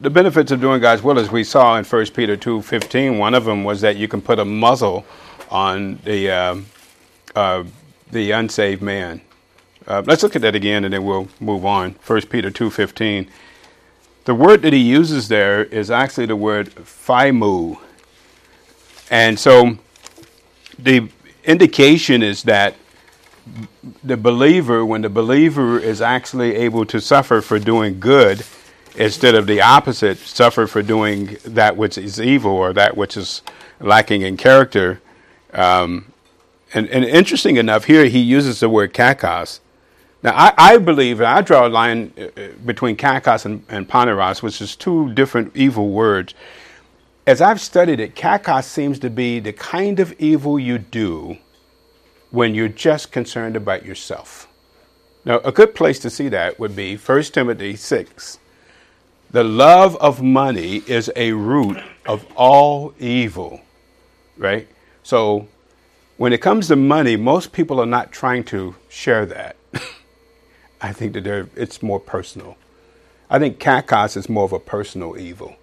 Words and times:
The 0.00 0.10
benefits 0.10 0.52
of 0.52 0.60
doing 0.60 0.80
God's 0.80 1.02
will, 1.02 1.18
as 1.18 1.28
we 1.28 1.42
saw 1.42 1.76
in 1.76 1.84
1 1.84 2.06
Peter 2.14 2.36
2.15, 2.36 3.18
one 3.18 3.34
of 3.34 3.44
them 3.44 3.64
was 3.64 3.80
that 3.80 3.96
you 3.96 4.06
can 4.06 4.22
put 4.22 4.38
a 4.38 4.44
muzzle 4.44 5.04
on 5.50 5.98
the, 6.04 6.30
uh, 6.30 6.56
uh, 7.34 7.64
the 8.12 8.30
unsaved 8.30 8.80
man. 8.80 9.20
Uh, 9.88 10.04
let's 10.06 10.22
look 10.22 10.36
at 10.36 10.42
that 10.42 10.54
again 10.54 10.84
and 10.84 10.94
then 10.94 11.04
we'll 11.04 11.26
move 11.40 11.66
on. 11.66 11.96
1 12.06 12.20
Peter 12.26 12.48
2.15. 12.48 13.28
The 14.24 14.36
word 14.36 14.62
that 14.62 14.72
he 14.72 14.78
uses 14.78 15.26
there 15.26 15.64
is 15.64 15.90
actually 15.90 16.26
the 16.26 16.36
word 16.36 16.72
phimoo. 16.76 17.80
And 19.10 19.36
so 19.36 19.78
the 20.78 21.08
indication 21.42 22.22
is 22.22 22.44
that 22.44 22.76
the 24.04 24.16
believer, 24.16 24.84
when 24.86 25.02
the 25.02 25.08
believer 25.08 25.76
is 25.76 26.00
actually 26.00 26.54
able 26.54 26.84
to 26.84 27.00
suffer 27.00 27.40
for 27.40 27.58
doing 27.58 27.98
good, 27.98 28.44
instead 28.98 29.34
of 29.36 29.46
the 29.46 29.60
opposite, 29.62 30.18
suffer 30.18 30.66
for 30.66 30.82
doing 30.82 31.36
that 31.44 31.76
which 31.76 31.96
is 31.96 32.20
evil 32.20 32.50
or 32.50 32.72
that 32.72 32.96
which 32.96 33.16
is 33.16 33.42
lacking 33.80 34.22
in 34.22 34.36
character. 34.36 35.00
Um, 35.52 36.12
and, 36.74 36.88
and, 36.88 37.04
interesting 37.04 37.56
enough, 37.56 37.84
here 37.84 38.06
he 38.06 38.18
uses 38.18 38.60
the 38.60 38.68
word 38.68 38.92
kakos. 38.92 39.60
Now, 40.22 40.32
I, 40.34 40.52
I 40.58 40.78
believe, 40.78 41.22
I 41.22 41.40
draw 41.40 41.66
a 41.66 41.70
line 41.70 42.12
uh, 42.18 42.24
uh, 42.24 42.48
between 42.66 42.96
kakos 42.96 43.46
and, 43.46 43.64
and 43.68 43.88
poneros, 43.88 44.42
which 44.42 44.60
is 44.60 44.76
two 44.76 45.12
different 45.14 45.56
evil 45.56 45.88
words. 45.88 46.34
As 47.26 47.40
I've 47.40 47.60
studied 47.60 48.00
it, 48.00 48.14
kakos 48.16 48.64
seems 48.64 48.98
to 48.98 49.10
be 49.10 49.38
the 49.38 49.52
kind 49.52 50.00
of 50.00 50.12
evil 50.18 50.58
you 50.58 50.76
do 50.76 51.38
when 52.30 52.54
you're 52.54 52.68
just 52.68 53.12
concerned 53.12 53.56
about 53.56 53.86
yourself. 53.86 54.48
Now, 55.24 55.38
a 55.38 55.52
good 55.52 55.74
place 55.74 55.98
to 56.00 56.10
see 56.10 56.28
that 56.30 56.58
would 56.58 56.74
be 56.74 56.96
1 56.96 57.22
Timothy 57.24 57.76
6 57.76 58.38
the 59.30 59.44
love 59.44 59.94
of 59.96 60.22
money 60.22 60.82
is 60.86 61.10
a 61.14 61.32
root 61.32 61.76
of 62.06 62.24
all 62.34 62.94
evil, 62.98 63.60
right? 64.38 64.66
So 65.02 65.48
when 66.16 66.32
it 66.32 66.40
comes 66.40 66.68
to 66.68 66.76
money, 66.76 67.16
most 67.16 67.52
people 67.52 67.78
are 67.78 67.86
not 67.86 68.10
trying 68.10 68.44
to 68.44 68.74
share 68.88 69.26
that. 69.26 69.56
I 70.80 70.92
think 70.92 71.12
that 71.12 71.26
it's 71.54 71.82
more 71.82 72.00
personal. 72.00 72.56
I 73.28 73.38
think 73.38 73.58
kakos 73.58 74.16
is 74.16 74.30
more 74.30 74.44
of 74.44 74.52
a 74.52 74.58
personal 74.58 75.18
evil. 75.18 75.56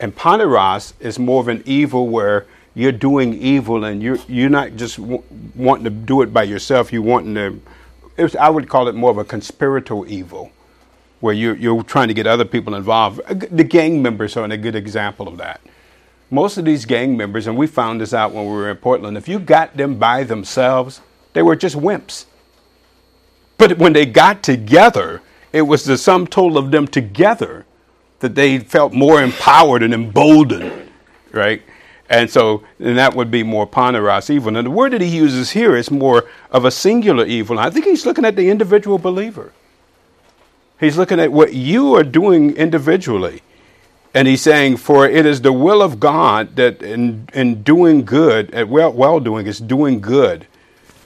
And 0.00 0.16
poneros 0.16 0.94
is 0.98 1.18
more 1.20 1.40
of 1.40 1.46
an 1.46 1.62
evil 1.64 2.08
where 2.08 2.46
you're 2.74 2.90
doing 2.90 3.34
evil 3.34 3.84
and 3.84 4.02
you're, 4.02 4.18
you're 4.26 4.50
not 4.50 4.74
just 4.74 4.96
w- 4.96 5.22
wanting 5.54 5.84
to 5.84 5.90
do 5.90 6.22
it 6.22 6.32
by 6.32 6.42
yourself, 6.42 6.92
you're 6.92 7.02
wanting 7.02 7.34
to, 7.36 8.36
I 8.40 8.50
would 8.50 8.68
call 8.68 8.88
it 8.88 8.96
more 8.96 9.12
of 9.12 9.18
a 9.18 9.24
conspiratorial 9.24 10.12
evil 10.12 10.50
where 11.22 11.32
you're, 11.32 11.54
you're 11.54 11.84
trying 11.84 12.08
to 12.08 12.14
get 12.14 12.26
other 12.26 12.44
people 12.44 12.74
involved. 12.74 13.20
The 13.28 13.62
gang 13.62 14.02
members 14.02 14.36
are 14.36 14.44
a 14.44 14.56
good 14.56 14.74
example 14.74 15.28
of 15.28 15.38
that. 15.38 15.60
Most 16.30 16.58
of 16.58 16.64
these 16.64 16.84
gang 16.84 17.16
members, 17.16 17.46
and 17.46 17.56
we 17.56 17.68
found 17.68 18.00
this 18.00 18.12
out 18.12 18.32
when 18.32 18.44
we 18.44 18.50
were 18.50 18.68
in 18.68 18.76
Portland, 18.76 19.16
if 19.16 19.28
you 19.28 19.38
got 19.38 19.76
them 19.76 20.00
by 20.00 20.24
themselves, 20.24 21.00
they 21.32 21.40
were 21.40 21.54
just 21.54 21.76
wimps. 21.76 22.24
But 23.56 23.78
when 23.78 23.92
they 23.92 24.04
got 24.04 24.42
together, 24.42 25.22
it 25.52 25.62
was 25.62 25.84
the 25.84 25.96
sum 25.96 26.26
total 26.26 26.58
of 26.58 26.72
them 26.72 26.88
together 26.88 27.66
that 28.18 28.34
they 28.34 28.58
felt 28.58 28.92
more 28.92 29.22
empowered 29.22 29.84
and 29.84 29.94
emboldened, 29.94 30.90
right? 31.30 31.62
And 32.10 32.28
so, 32.28 32.64
and 32.80 32.98
that 32.98 33.14
would 33.14 33.30
be 33.30 33.44
more 33.44 33.66
poneros 33.66 34.28
evil. 34.28 34.56
And 34.56 34.66
the 34.66 34.70
word 34.72 34.92
that 34.92 35.00
he 35.00 35.16
uses 35.16 35.52
here 35.52 35.76
is 35.76 35.88
more 35.88 36.24
of 36.50 36.64
a 36.64 36.72
singular 36.72 37.24
evil. 37.24 37.60
I 37.60 37.70
think 37.70 37.84
he's 37.84 38.04
looking 38.06 38.24
at 38.24 38.34
the 38.34 38.50
individual 38.50 38.98
believer. 38.98 39.52
He's 40.82 40.98
looking 40.98 41.20
at 41.20 41.30
what 41.30 41.54
you 41.54 41.94
are 41.94 42.02
doing 42.02 42.56
individually. 42.56 43.40
And 44.14 44.26
he's 44.26 44.42
saying, 44.42 44.78
For 44.78 45.06
it 45.06 45.24
is 45.24 45.40
the 45.40 45.52
will 45.52 45.80
of 45.80 46.00
God 46.00 46.56
that 46.56 46.82
in, 46.82 47.28
in 47.32 47.62
doing 47.62 48.04
good, 48.04 48.52
at 48.52 48.68
well, 48.68 48.92
well 48.92 49.20
doing 49.20 49.46
is 49.46 49.60
doing 49.60 50.00
good, 50.00 50.44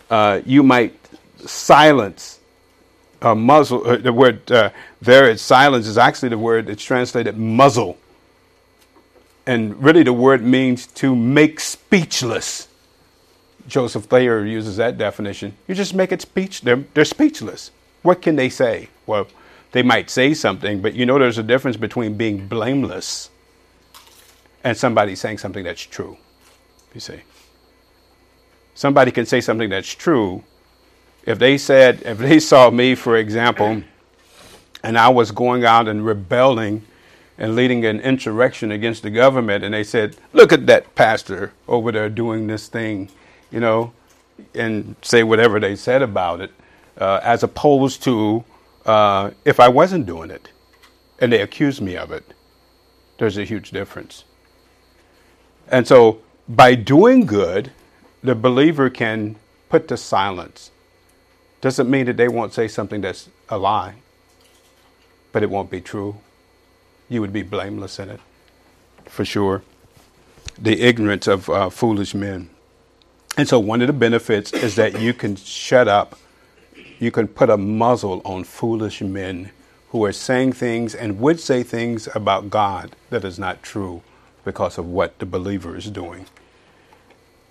uh, 0.08 0.40
you 0.46 0.62
might 0.62 0.98
silence, 1.44 2.40
uh, 3.20 3.34
muzzle. 3.34 3.86
Uh, 3.86 3.96
the 3.98 4.14
word 4.14 4.50
uh, 4.50 4.70
there, 5.02 5.28
it's 5.28 5.42
silence, 5.42 5.86
is 5.86 5.98
actually 5.98 6.30
the 6.30 6.38
word 6.38 6.68
that's 6.68 6.82
translated 6.82 7.36
muzzle. 7.36 7.98
And 9.46 9.80
really, 9.84 10.04
the 10.04 10.14
word 10.14 10.42
means 10.42 10.86
to 10.86 11.14
make 11.14 11.60
speechless. 11.60 12.66
Joseph 13.68 14.04
Thayer 14.04 14.42
uses 14.42 14.78
that 14.78 14.96
definition. 14.96 15.54
You 15.68 15.74
just 15.74 15.92
make 15.92 16.12
it 16.12 16.22
speech. 16.22 16.62
They're, 16.62 16.82
they're 16.94 17.04
speechless. 17.04 17.72
What 18.00 18.22
can 18.22 18.36
they 18.36 18.48
say? 18.48 18.88
Well, 19.04 19.26
they 19.72 19.82
might 19.82 20.10
say 20.10 20.34
something, 20.34 20.80
but 20.80 20.94
you 20.94 21.06
know 21.06 21.18
there's 21.18 21.38
a 21.38 21.42
difference 21.42 21.76
between 21.76 22.16
being 22.16 22.46
blameless 22.46 23.30
and 24.64 24.76
somebody 24.76 25.14
saying 25.14 25.38
something 25.38 25.64
that's 25.64 25.82
true. 25.82 26.16
You 26.94 27.00
see. 27.00 27.20
Somebody 28.74 29.10
can 29.10 29.26
say 29.26 29.40
something 29.40 29.70
that's 29.70 29.92
true. 29.92 30.44
If 31.24 31.38
they 31.38 31.58
said, 31.58 32.02
if 32.04 32.18
they 32.18 32.38
saw 32.38 32.70
me, 32.70 32.94
for 32.94 33.16
example, 33.16 33.82
and 34.82 34.98
I 34.98 35.08
was 35.08 35.30
going 35.30 35.64
out 35.64 35.88
and 35.88 36.04
rebelling 36.04 36.84
and 37.38 37.56
leading 37.56 37.84
an 37.84 38.00
insurrection 38.00 38.70
against 38.70 39.02
the 39.02 39.10
government, 39.10 39.64
and 39.64 39.74
they 39.74 39.84
said, 39.84 40.16
look 40.32 40.52
at 40.52 40.66
that 40.66 40.94
pastor 40.94 41.52
over 41.68 41.90
there 41.92 42.08
doing 42.08 42.46
this 42.46 42.68
thing, 42.68 43.08
you 43.50 43.60
know, 43.60 43.92
and 44.54 44.96
say 45.02 45.22
whatever 45.22 45.58
they 45.58 45.76
said 45.76 46.02
about 46.02 46.40
it, 46.40 46.52
uh, 46.98 47.20
as 47.22 47.42
opposed 47.42 48.02
to 48.04 48.44
uh, 48.86 49.32
if 49.44 49.60
I 49.60 49.68
wasn't 49.68 50.06
doing 50.06 50.30
it 50.30 50.48
and 51.18 51.32
they 51.32 51.42
accused 51.42 51.82
me 51.82 51.96
of 51.96 52.12
it, 52.12 52.24
there's 53.18 53.36
a 53.36 53.44
huge 53.44 53.70
difference. 53.70 54.24
And 55.68 55.86
so 55.86 56.20
by 56.48 56.74
doing 56.76 57.26
good, 57.26 57.72
the 58.22 58.34
believer 58.34 58.88
can 58.88 59.36
put 59.68 59.88
to 59.88 59.96
silence. 59.96 60.70
Doesn't 61.60 61.90
mean 61.90 62.06
that 62.06 62.16
they 62.16 62.28
won't 62.28 62.52
say 62.52 62.68
something 62.68 63.00
that's 63.00 63.28
a 63.48 63.58
lie, 63.58 63.94
but 65.32 65.42
it 65.42 65.50
won't 65.50 65.70
be 65.70 65.80
true. 65.80 66.16
You 67.08 67.20
would 67.20 67.32
be 67.32 67.42
blameless 67.42 67.98
in 67.98 68.10
it, 68.10 68.20
for 69.06 69.24
sure. 69.24 69.62
The 70.58 70.80
ignorance 70.80 71.26
of 71.26 71.50
uh, 71.50 71.70
foolish 71.70 72.14
men. 72.14 72.50
And 73.36 73.48
so 73.48 73.58
one 73.58 73.80
of 73.80 73.86
the 73.86 73.92
benefits 73.92 74.52
is 74.52 74.76
that 74.76 75.00
you 75.00 75.12
can 75.12 75.36
shut 75.36 75.88
up 75.88 76.18
you 76.98 77.10
can 77.10 77.28
put 77.28 77.50
a 77.50 77.56
muzzle 77.56 78.22
on 78.24 78.44
foolish 78.44 79.00
men 79.00 79.50
who 79.90 80.04
are 80.04 80.12
saying 80.12 80.52
things 80.52 80.94
and 80.94 81.20
would 81.20 81.40
say 81.40 81.62
things 81.62 82.08
about 82.14 82.50
God 82.50 82.96
that 83.10 83.24
is 83.24 83.38
not 83.38 83.62
true 83.62 84.02
because 84.44 84.78
of 84.78 84.86
what 84.86 85.18
the 85.18 85.26
believer 85.26 85.76
is 85.76 85.90
doing. 85.90 86.26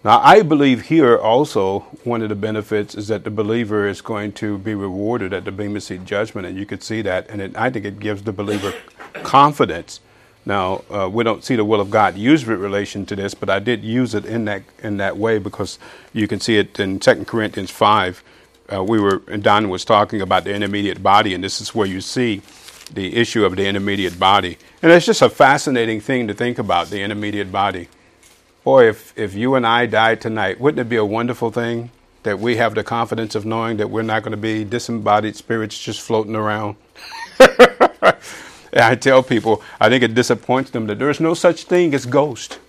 Now, 0.03 0.19
I 0.21 0.43
believe 0.43 0.83
here 0.83 1.17
also 1.17 1.79
one 2.03 2.21
of 2.21 2.29
the 2.29 2.35
benefits 2.35 2.93
is 2.93 3.07
that 3.07 3.23
the 3.23 3.31
believer 3.31 3.87
is 3.87 4.01
going 4.01 4.33
to 4.33 4.59
be 4.59 4.75
rewarded 4.75 5.33
at 5.33 5.45
the 5.45 5.51
Bema 5.51 5.81
Seat 5.81 6.05
judgment, 6.05 6.45
and 6.45 6.55
you 6.55 6.65
could 6.67 6.83
see 6.83 7.01
that, 7.01 7.27
and 7.27 7.41
it, 7.41 7.57
I 7.57 7.71
think 7.71 7.85
it 7.85 7.99
gives 7.99 8.21
the 8.21 8.31
believer 8.31 8.71
confidence. 9.23 10.01
Now, 10.45 10.83
uh, 10.91 11.09
we 11.11 11.23
don't 11.23 11.43
see 11.43 11.55
the 11.55 11.65
will 11.65 11.81
of 11.81 11.89
God 11.89 12.17
used 12.17 12.45
with 12.45 12.59
relation 12.59 13.07
to 13.07 13.15
this, 13.15 13.33
but 13.33 13.49
I 13.49 13.57
did 13.57 13.83
use 13.83 14.13
it 14.13 14.25
in 14.25 14.45
that 14.45 14.61
in 14.83 14.97
that 14.97 15.17
way 15.17 15.39
because 15.39 15.79
you 16.13 16.27
can 16.27 16.39
see 16.39 16.57
it 16.59 16.79
in 16.79 16.99
2 16.99 17.25
Corinthians 17.25 17.71
5, 17.71 18.23
uh, 18.71 18.83
we 18.83 18.99
were 18.99 19.17
Don 19.19 19.69
was 19.69 19.85
talking 19.85 20.21
about 20.21 20.43
the 20.43 20.53
intermediate 20.53 21.01
body, 21.03 21.33
and 21.33 21.43
this 21.43 21.61
is 21.61 21.73
where 21.75 21.87
you 21.87 22.01
see 22.01 22.41
the 22.91 23.15
issue 23.15 23.45
of 23.45 23.55
the 23.55 23.65
intermediate 23.65 24.19
body, 24.19 24.57
and 24.81 24.91
it's 24.91 25.05
just 25.05 25.21
a 25.21 25.29
fascinating 25.29 25.99
thing 25.99 26.27
to 26.27 26.33
think 26.33 26.59
about 26.59 26.89
the 26.89 27.01
intermediate 27.01 27.51
body. 27.51 27.87
Boy, 28.63 28.89
if 28.89 29.13
if 29.17 29.33
you 29.33 29.55
and 29.55 29.65
I 29.65 29.85
died 29.85 30.21
tonight, 30.21 30.59
wouldn't 30.59 30.79
it 30.79 30.89
be 30.89 30.95
a 30.95 31.05
wonderful 31.05 31.51
thing 31.51 31.91
that 32.23 32.39
we 32.39 32.55
have 32.55 32.73
the 32.73 32.83
confidence 32.83 33.35
of 33.35 33.45
knowing 33.45 33.77
that 33.77 33.89
we're 33.89 34.01
not 34.01 34.23
going 34.23 34.31
to 34.31 34.37
be 34.37 34.63
disembodied 34.63 35.35
spirits 35.35 35.79
just 35.79 36.01
floating 36.01 36.35
around? 36.35 36.75
I 38.77 38.95
tell 38.95 39.23
people, 39.23 39.61
I 39.79 39.89
think 39.89 40.03
it 40.03 40.13
disappoints 40.15 40.71
them 40.71 40.87
that 40.87 40.99
there's 40.99 41.19
no 41.19 41.33
such 41.33 41.63
thing 41.63 41.93
as 41.93 42.05
ghost. 42.05 42.59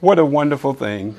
What 0.00 0.18
a 0.18 0.24
wonderful 0.24 0.74
thing 0.74 1.16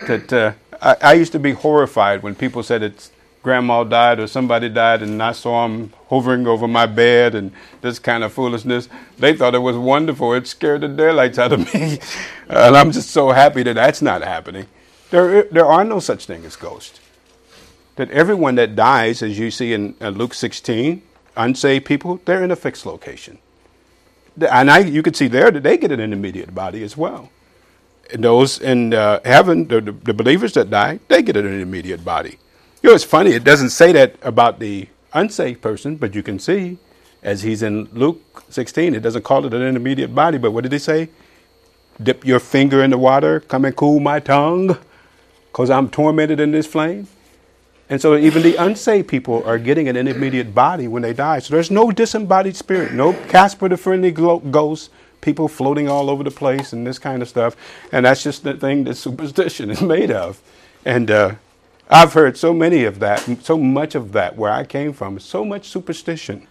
that 0.00 0.32
uh, 0.32 0.52
I, 0.80 0.96
I, 1.00 1.12
used 1.14 1.32
to 1.32 1.38
be 1.38 1.52
horrified 1.52 2.22
when 2.22 2.34
people 2.34 2.62
said 2.62 2.82
it's 2.82 3.10
grandma 3.42 3.84
died 3.84 4.18
or 4.18 4.26
somebody 4.26 4.68
died 4.68 5.02
and 5.02 5.22
I 5.22 5.32
saw 5.32 5.66
them 5.66 5.92
hovering 6.08 6.46
over 6.46 6.66
my 6.66 6.86
bed 6.86 7.34
and 7.34 7.52
this 7.80 7.98
kind 7.98 8.24
of 8.24 8.32
foolishness. 8.32 8.88
They 9.18 9.36
thought 9.36 9.54
it 9.54 9.60
was 9.60 9.76
wonderful. 9.76 10.34
It 10.34 10.48
scared 10.48 10.80
the 10.80 10.88
daylights 10.88 11.38
out 11.38 11.52
of 11.52 11.72
me. 11.72 12.00
and 12.48 12.76
I'm 12.76 12.90
just 12.90 13.10
so 13.10 13.30
happy 13.30 13.62
that 13.62 13.74
that's 13.74 14.02
not 14.02 14.22
happening. 14.22 14.66
There, 15.10 15.44
there 15.44 15.66
are 15.66 15.84
no 15.84 16.00
such 16.00 16.26
thing 16.26 16.44
as 16.44 16.56
ghosts. 16.56 16.98
That 17.94 18.10
everyone 18.10 18.56
that 18.56 18.74
dies, 18.74 19.22
as 19.22 19.38
you 19.38 19.50
see 19.52 19.72
in 19.72 19.94
uh, 20.00 20.08
Luke 20.08 20.34
16, 20.34 21.00
unsaved 21.36 21.84
people, 21.84 22.20
they're 22.24 22.42
in 22.42 22.50
a 22.50 22.56
fixed 22.56 22.84
location. 22.84 23.38
And 24.38 24.70
I, 24.70 24.80
you 24.80 25.02
can 25.02 25.14
see 25.14 25.28
there 25.28 25.50
that 25.52 25.62
they 25.62 25.78
get 25.78 25.92
an 25.92 26.00
intermediate 26.00 26.54
body 26.54 26.82
as 26.82 26.96
well 26.96 27.30
those 28.14 28.60
in 28.60 28.94
uh, 28.94 29.20
heaven, 29.24 29.66
the, 29.66 29.80
the, 29.80 30.14
believers 30.14 30.52
that 30.54 30.70
die, 30.70 31.00
they 31.08 31.22
get 31.22 31.36
an 31.36 31.60
immediate 31.60 32.04
body. 32.04 32.38
You 32.82 32.90
know, 32.90 32.94
it's 32.94 33.04
funny, 33.04 33.32
it 33.32 33.44
doesn't 33.44 33.70
say 33.70 33.92
that 33.92 34.14
about 34.22 34.58
the 34.58 34.88
unsaved 35.12 35.60
person, 35.60 35.96
but 35.96 36.14
you 36.14 36.22
can 36.22 36.38
see 36.38 36.78
as 37.22 37.42
he's 37.42 37.62
in 37.62 37.88
Luke 37.92 38.44
16. 38.50 38.94
It 38.94 39.00
doesn't 39.00 39.22
call 39.22 39.44
it 39.46 39.54
an 39.54 39.62
intermediate 39.62 40.14
body, 40.14 40.38
but 40.38 40.52
what 40.52 40.62
did 40.62 40.72
he 40.72 40.78
say? 40.78 41.08
Dip 42.02 42.24
your 42.24 42.40
finger 42.40 42.82
in 42.82 42.90
the 42.90 42.98
water, 42.98 43.40
come 43.40 43.64
and 43.64 43.74
cool 43.74 44.00
my 44.00 44.20
tongue, 44.20 44.76
because 45.46 45.70
I'm 45.70 45.88
tormented 45.88 46.38
in 46.38 46.52
this 46.52 46.66
flame. 46.66 47.08
And 47.88 48.00
so 48.00 48.16
even 48.16 48.42
the 48.42 48.56
unsaved 48.56 49.08
people 49.08 49.44
are 49.44 49.58
getting 49.58 49.88
an 49.88 49.96
intermediate 49.96 50.54
body 50.54 50.88
when 50.88 51.02
they 51.02 51.12
die. 51.12 51.38
So 51.38 51.54
there's 51.54 51.70
no 51.70 51.90
disembodied 51.90 52.56
spirit, 52.56 52.92
no 52.92 53.12
Casper 53.28 53.68
the 53.68 53.76
friendly 53.76 54.10
ghost, 54.10 54.90
people 55.26 55.48
floating 55.48 55.88
all 55.88 56.08
over 56.08 56.22
the 56.22 56.30
place 56.30 56.72
and 56.72 56.86
this 56.86 56.98
kind 56.98 57.20
of 57.20 57.28
stuff. 57.28 57.56
And 57.92 58.06
that's 58.06 58.22
just 58.22 58.44
the 58.44 58.54
thing 58.54 58.84
that 58.84 58.94
superstition 58.94 59.70
is 59.74 59.82
made 59.82 60.10
of. 60.10 60.40
And 60.86 61.10
uh, 61.10 61.34
I've 61.90 62.14
heard 62.14 62.38
so 62.38 62.54
many 62.54 62.84
of 62.84 63.00
that, 63.00 63.20
so 63.42 63.58
much 63.58 63.94
of 63.94 64.12
that 64.12 64.36
where 64.36 64.52
I 64.52 64.64
came 64.64 64.92
from, 64.94 65.18
so 65.18 65.44
much 65.44 65.68
superstition 65.68 66.46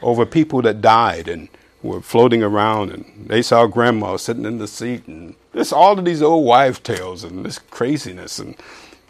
over 0.00 0.24
people 0.24 0.62
that 0.62 0.80
died 0.80 1.28
and 1.28 1.48
were 1.82 2.00
floating 2.00 2.42
around 2.42 2.92
and 2.92 3.26
they 3.26 3.42
saw 3.42 3.66
grandma 3.66 4.16
sitting 4.16 4.44
in 4.44 4.58
the 4.58 4.68
seat 4.68 5.06
and 5.06 5.34
this 5.52 5.72
all 5.72 5.98
of 5.98 6.04
these 6.04 6.22
old 6.22 6.44
wives' 6.44 6.78
tales 6.78 7.24
and 7.24 7.44
this 7.44 7.58
craziness 7.58 8.38
and 8.38 8.54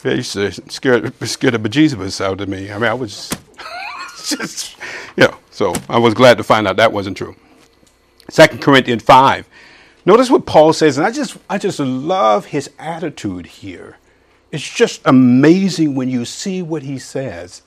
they 0.02 0.16
used 0.16 0.32
to 0.32 0.52
scare, 0.70 1.12
scare 1.26 1.50
the 1.50 1.58
bejesus 1.58 2.20
out 2.20 2.40
of 2.40 2.48
me. 2.48 2.70
I 2.70 2.74
mean, 2.74 2.84
I 2.84 2.94
was 2.94 3.30
just, 4.24 4.76
you 5.16 5.24
know, 5.24 5.36
so 5.50 5.74
I 5.88 5.98
was 5.98 6.14
glad 6.14 6.38
to 6.38 6.44
find 6.44 6.66
out 6.66 6.76
that 6.76 6.92
wasn't 6.92 7.16
true. 7.18 7.36
Second 8.30 8.62
Corinthians 8.62 9.02
5. 9.02 9.48
Notice 10.06 10.30
what 10.30 10.46
Paul 10.46 10.72
says, 10.72 10.96
and 10.96 11.06
I 11.06 11.10
just, 11.10 11.36
I 11.48 11.58
just 11.58 11.78
love 11.78 12.46
his 12.46 12.70
attitude 12.78 13.46
here. 13.46 13.98
It's 14.50 14.68
just 14.68 15.00
amazing 15.04 15.94
when 15.94 16.08
you 16.08 16.24
see 16.24 16.62
what 16.62 16.82
he 16.82 16.98
says. 16.98 17.62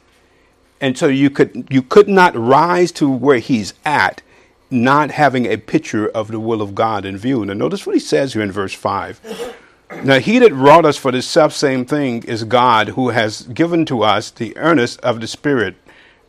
And 0.82 0.98
so 0.98 1.08
you 1.08 1.30
could, 1.30 1.68
you 1.70 1.82
could 1.82 2.10
not 2.10 2.36
rise 2.36 2.92
to 2.94 3.10
where 3.10 3.38
he's 3.38 3.74
at 3.86 4.22
not 4.70 5.12
having 5.12 5.46
a 5.46 5.58
picture 5.58 6.08
of 6.10 6.30
the 6.30 6.40
will 6.40 6.62
of 6.62 6.74
God 6.74 7.06
in 7.06 7.16
view. 7.18 7.46
Now, 7.46 7.54
notice 7.54 7.86
what 7.86 7.96
he 7.96 8.00
says 8.00 8.34
here 8.34 8.42
in 8.42 8.52
verse 8.52 8.74
5. 8.74 9.56
Now, 10.04 10.20
he 10.20 10.40
that 10.40 10.52
wrought 10.52 10.86
us 10.86 10.98
for 10.98 11.12
the 11.12 11.22
self 11.22 11.54
same 11.54 11.86
thing 11.86 12.24
is 12.24 12.44
God, 12.44 12.90
who 12.90 13.10
has 13.10 13.44
given 13.44 13.86
to 13.86 14.02
us 14.02 14.32
the 14.32 14.58
earnest 14.58 15.00
of 15.02 15.22
the 15.22 15.28
Spirit. 15.28 15.76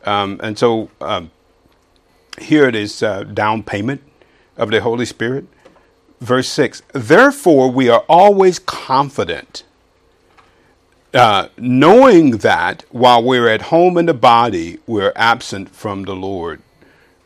Um, 0.05 0.39
and 0.43 0.57
so 0.57 0.91
um, 1.01 1.31
here 2.39 2.67
it 2.67 2.75
is 2.75 3.01
uh, 3.01 3.23
down 3.23 3.63
payment 3.63 4.03
of 4.57 4.71
the 4.71 4.81
Holy 4.81 5.05
Spirit. 5.05 5.45
Verse 6.21 6.47
6 6.49 6.81
Therefore, 6.93 7.69
we 7.71 7.89
are 7.89 8.05
always 8.09 8.59
confident, 8.59 9.63
uh, 11.13 11.49
knowing 11.57 12.37
that 12.37 12.85
while 12.89 13.23
we're 13.23 13.49
at 13.49 13.63
home 13.63 13.97
in 13.97 14.05
the 14.05 14.13
body, 14.13 14.79
we're 14.87 15.13
absent 15.15 15.69
from 15.69 16.03
the 16.03 16.15
Lord, 16.15 16.61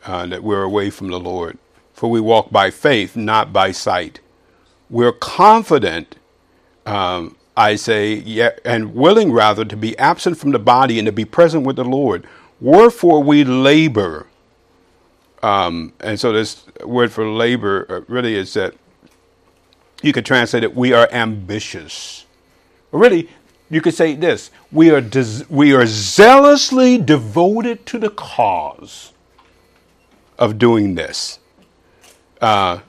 uh, 0.04 0.26
that 0.26 0.42
we're 0.42 0.62
away 0.62 0.90
from 0.90 1.08
the 1.08 1.20
Lord. 1.20 1.58
For 1.94 2.10
we 2.10 2.20
walk 2.20 2.50
by 2.50 2.70
faith, 2.70 3.16
not 3.16 3.52
by 3.52 3.72
sight. 3.72 4.20
We're 4.88 5.12
confident 5.12 6.16
um, 6.86 7.36
I 7.56 7.76
say, 7.76 8.52
and 8.64 8.94
willing 8.94 9.32
rather 9.32 9.64
to 9.64 9.76
be 9.76 9.98
absent 9.98 10.38
from 10.38 10.52
the 10.52 10.58
body 10.58 10.98
and 10.98 11.06
to 11.06 11.12
be 11.12 11.26
present 11.26 11.66
with 11.66 11.76
the 11.76 11.84
Lord. 11.84 12.26
Wherefore 12.60 13.22
we 13.22 13.44
labor. 13.44 14.26
Um, 15.42 15.92
and 16.00 16.20
so 16.20 16.32
this 16.32 16.64
word 16.84 17.12
for 17.12 17.28
labor 17.28 17.86
uh, 17.88 18.00
really 18.12 18.34
is 18.34 18.54
that 18.54 18.74
you 20.02 20.12
could 20.12 20.26
translate 20.26 20.64
it, 20.64 20.74
we 20.74 20.92
are 20.92 21.08
ambitious. 21.12 22.26
really, 22.92 23.28
you 23.70 23.80
could 23.80 23.94
say 23.94 24.14
this 24.14 24.50
we 24.72 24.90
are, 24.90 25.00
des- 25.00 25.44
we 25.48 25.72
are 25.74 25.86
zealously 25.86 26.98
devoted 26.98 27.86
to 27.86 27.98
the 27.98 28.10
cause 28.10 29.12
of 30.38 30.58
doing 30.58 30.94
this. 30.94 31.38
Uh, 32.40 32.80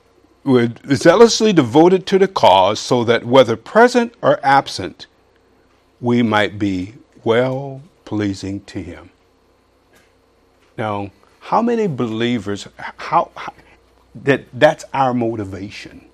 we're 0.44 0.72
zealously 0.94 1.52
devoted 1.52 2.06
to 2.06 2.18
the 2.18 2.26
cause 2.26 2.80
so 2.80 3.04
that 3.04 3.24
whether 3.24 3.56
present 3.56 4.14
or 4.22 4.40
absent, 4.42 5.06
we 6.00 6.22
might 6.22 6.58
be 6.58 6.94
well 7.22 7.82
pleasing 8.04 8.60
to 8.64 8.82
Him. 8.82 9.10
Now, 10.76 11.10
how 11.42 11.60
many 11.60 11.88
believers, 11.88 12.68
how, 12.78 13.30
how 13.36 13.52
that 14.14 14.44
that's 14.52 14.84
our 14.94 15.12
motivation? 15.12 16.06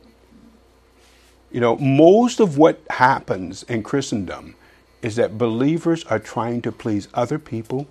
You 1.50 1.60
know, 1.60 1.76
most 1.76 2.40
of 2.40 2.56
what 2.56 2.80
happens 2.90 3.62
in 3.64 3.82
Christendom 3.82 4.54
is 5.02 5.16
that 5.16 5.36
believers 5.36 6.04
are 6.04 6.18
trying 6.18 6.62
to 6.62 6.72
please 6.72 7.08
other 7.12 7.38
people. 7.38 7.86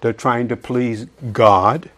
They're 0.00 0.12
trying 0.12 0.48
to 0.48 0.56
please 0.56 1.06
God 1.32 1.90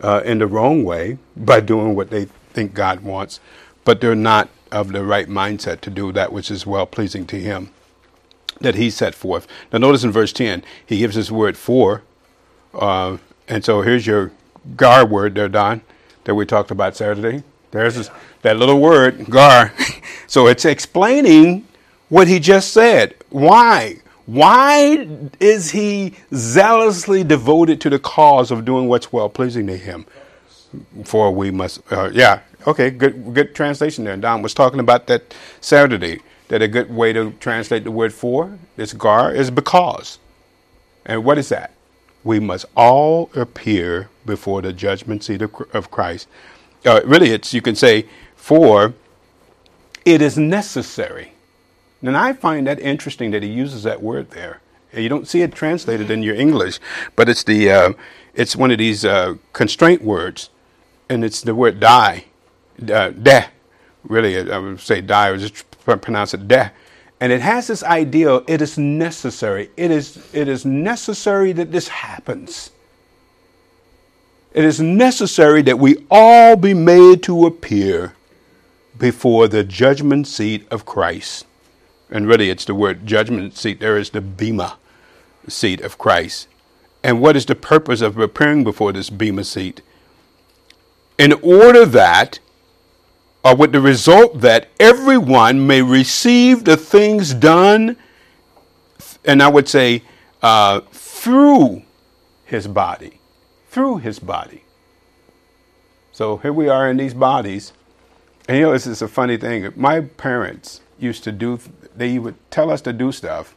uh, 0.00 0.22
in 0.24 0.38
the 0.38 0.46
wrong 0.46 0.84
way 0.84 1.18
by 1.36 1.58
doing 1.58 1.96
what 1.96 2.10
they 2.10 2.26
think 2.52 2.72
God 2.72 3.00
wants, 3.00 3.40
but 3.84 4.00
they're 4.00 4.14
not 4.14 4.48
of 4.70 4.92
the 4.92 5.04
right 5.04 5.28
mindset 5.28 5.80
to 5.80 5.90
do 5.90 6.12
that 6.12 6.32
which 6.32 6.52
is 6.52 6.66
well 6.66 6.86
pleasing 6.86 7.26
to 7.26 7.40
Him 7.40 7.70
that 8.60 8.76
He 8.76 8.90
set 8.90 9.14
forth. 9.14 9.48
Now, 9.72 9.80
notice 9.80 10.04
in 10.04 10.12
verse 10.12 10.32
10, 10.32 10.62
He 10.86 10.98
gives 10.98 11.16
His 11.16 11.32
word 11.32 11.56
for. 11.56 12.02
Uh, 12.72 13.18
and 13.50 13.64
so 13.64 13.82
here's 13.82 14.06
your 14.06 14.32
gar 14.76 15.06
word 15.06 15.36
there, 15.36 15.50
Don, 15.50 15.82
that 16.24 16.36
we 16.36 16.46
talked 16.46 16.72
about 16.72 16.96
Saturday. 16.96 17.44
There's 17.72 17.96
this, 17.96 18.10
that 18.42 18.58
little 18.58 18.80
word, 18.80 19.26
gar. 19.30 19.74
so 20.28 20.48
it's 20.48 20.66
explaining 20.66 21.66
what 22.10 22.28
he 22.28 22.40
just 22.40 22.72
said. 22.72 23.16
Why? 23.30 23.98
Why 24.26 25.08
is 25.40 25.72
he 25.72 26.14
zealously 26.34 27.24
devoted 27.24 27.80
to 27.82 27.90
the 27.90 28.00
cause 28.00 28.52
of 28.52 28.64
doing 28.64 28.88
what's 28.88 29.12
well 29.12 29.30
pleasing 29.30 29.68
to 29.68 29.78
him? 29.78 30.06
for 31.04 31.32
we 31.32 31.50
must. 31.52 31.80
Uh, 31.92 32.10
yeah, 32.12 32.40
okay, 32.66 32.90
good 32.90 33.34
good 33.34 33.54
translation 33.54 34.04
there. 34.04 34.16
Don 34.16 34.42
was 34.42 34.54
talking 34.54 34.80
about 34.80 35.08
that 35.08 35.34
Saturday. 35.60 36.20
That 36.48 36.62
a 36.62 36.68
good 36.68 36.90
way 36.90 37.12
to 37.12 37.32
translate 37.40 37.84
the 37.84 37.92
word 37.92 38.12
for 38.12 38.58
this 38.76 38.92
gar 38.92 39.34
is 39.34 39.50
because. 39.50 40.18
And 41.06 41.24
what 41.24 41.38
is 41.38 41.48
that? 41.50 41.72
We 42.22 42.40
must 42.40 42.66
all 42.76 43.30
appear 43.34 44.10
before 44.26 44.62
the 44.62 44.72
judgment 44.72 45.24
seat 45.24 45.42
of, 45.42 45.54
of 45.72 45.90
Christ. 45.90 46.28
Uh, 46.84 47.00
really, 47.04 47.30
it's 47.30 47.52
you 47.54 47.62
can 47.62 47.74
say 47.74 48.06
for 48.36 48.94
it 50.04 50.22
is 50.22 50.38
necessary. 50.38 51.32
And 52.02 52.16
I 52.16 52.32
find 52.32 52.66
that 52.66 52.80
interesting 52.80 53.30
that 53.32 53.42
he 53.42 53.48
uses 53.48 53.82
that 53.82 54.02
word 54.02 54.30
there. 54.30 54.60
You 54.92 55.08
don't 55.08 55.28
see 55.28 55.42
it 55.42 55.52
translated 55.54 56.10
in 56.10 56.22
your 56.22 56.34
English, 56.34 56.80
but 57.14 57.28
it's 57.28 57.44
the 57.44 57.70
uh, 57.70 57.92
it's 58.34 58.56
one 58.56 58.70
of 58.70 58.78
these 58.78 59.04
uh, 59.04 59.34
constraint 59.52 60.02
words 60.02 60.50
and 61.10 61.24
it's 61.24 61.42
the 61.42 61.54
word 61.54 61.80
die, 61.80 62.24
uh, 62.90 63.10
de, 63.10 63.44
really, 64.04 64.50
I 64.50 64.58
would 64.58 64.80
say 64.80 65.00
die, 65.00 65.28
or 65.28 65.36
just 65.36 65.68
pronounce 65.84 66.32
it 66.32 66.46
de. 66.46 66.72
And 67.20 67.32
it 67.32 67.42
has 67.42 67.66
this 67.66 67.82
idea, 67.82 68.36
it 68.46 68.62
is 68.62 68.78
necessary. 68.78 69.70
It 69.76 69.90
is, 69.90 70.18
it 70.32 70.48
is 70.48 70.64
necessary 70.64 71.52
that 71.52 71.70
this 71.70 71.88
happens. 71.88 72.70
It 74.52 74.64
is 74.64 74.80
necessary 74.80 75.62
that 75.62 75.78
we 75.78 76.06
all 76.10 76.56
be 76.56 76.74
made 76.74 77.22
to 77.24 77.46
appear 77.46 78.14
before 78.98 79.48
the 79.48 79.62
judgment 79.62 80.26
seat 80.26 80.66
of 80.70 80.86
Christ. 80.86 81.46
And 82.10 82.26
really, 82.26 82.50
it's 82.50 82.64
the 82.64 82.74
word 82.74 83.06
judgment 83.06 83.56
seat. 83.56 83.80
There 83.80 83.98
is 83.98 84.10
the 84.10 84.20
Bema 84.20 84.78
seat 85.46 85.80
of 85.82 85.98
Christ. 85.98 86.48
And 87.04 87.20
what 87.20 87.36
is 87.36 87.46
the 87.46 87.54
purpose 87.54 88.00
of 88.00 88.18
appearing 88.18 88.64
before 88.64 88.92
this 88.92 89.10
Bema 89.10 89.44
seat? 89.44 89.82
in 91.20 91.34
order 91.42 91.84
that, 91.84 92.38
or 93.44 93.56
with 93.56 93.72
the 93.72 93.80
result 93.80 94.40
that 94.40 94.68
everyone 94.78 95.66
may 95.66 95.82
receive 95.82 96.64
the 96.64 96.76
things 96.76 97.32
done, 97.32 97.96
and 99.24 99.42
I 99.42 99.48
would 99.48 99.68
say 99.68 100.02
uh, 100.42 100.80
through 100.92 101.82
his 102.44 102.66
body, 102.66 103.20
through 103.68 103.98
his 103.98 104.18
body. 104.18 104.64
So 106.12 106.36
here 106.38 106.52
we 106.52 106.68
are 106.68 106.90
in 106.90 106.98
these 106.98 107.14
bodies, 107.14 107.72
and 108.46 108.58
you 108.58 108.64
know 108.64 108.72
this 108.72 108.86
is 108.86 109.00
a 109.00 109.08
funny 109.08 109.36
thing. 109.36 109.72
My 109.74 110.00
parents 110.00 110.82
used 110.98 111.24
to 111.24 111.32
do; 111.32 111.58
they 111.96 112.18
would 112.18 112.36
tell 112.50 112.70
us 112.70 112.82
to 112.82 112.92
do 112.92 113.10
stuff, 113.10 113.54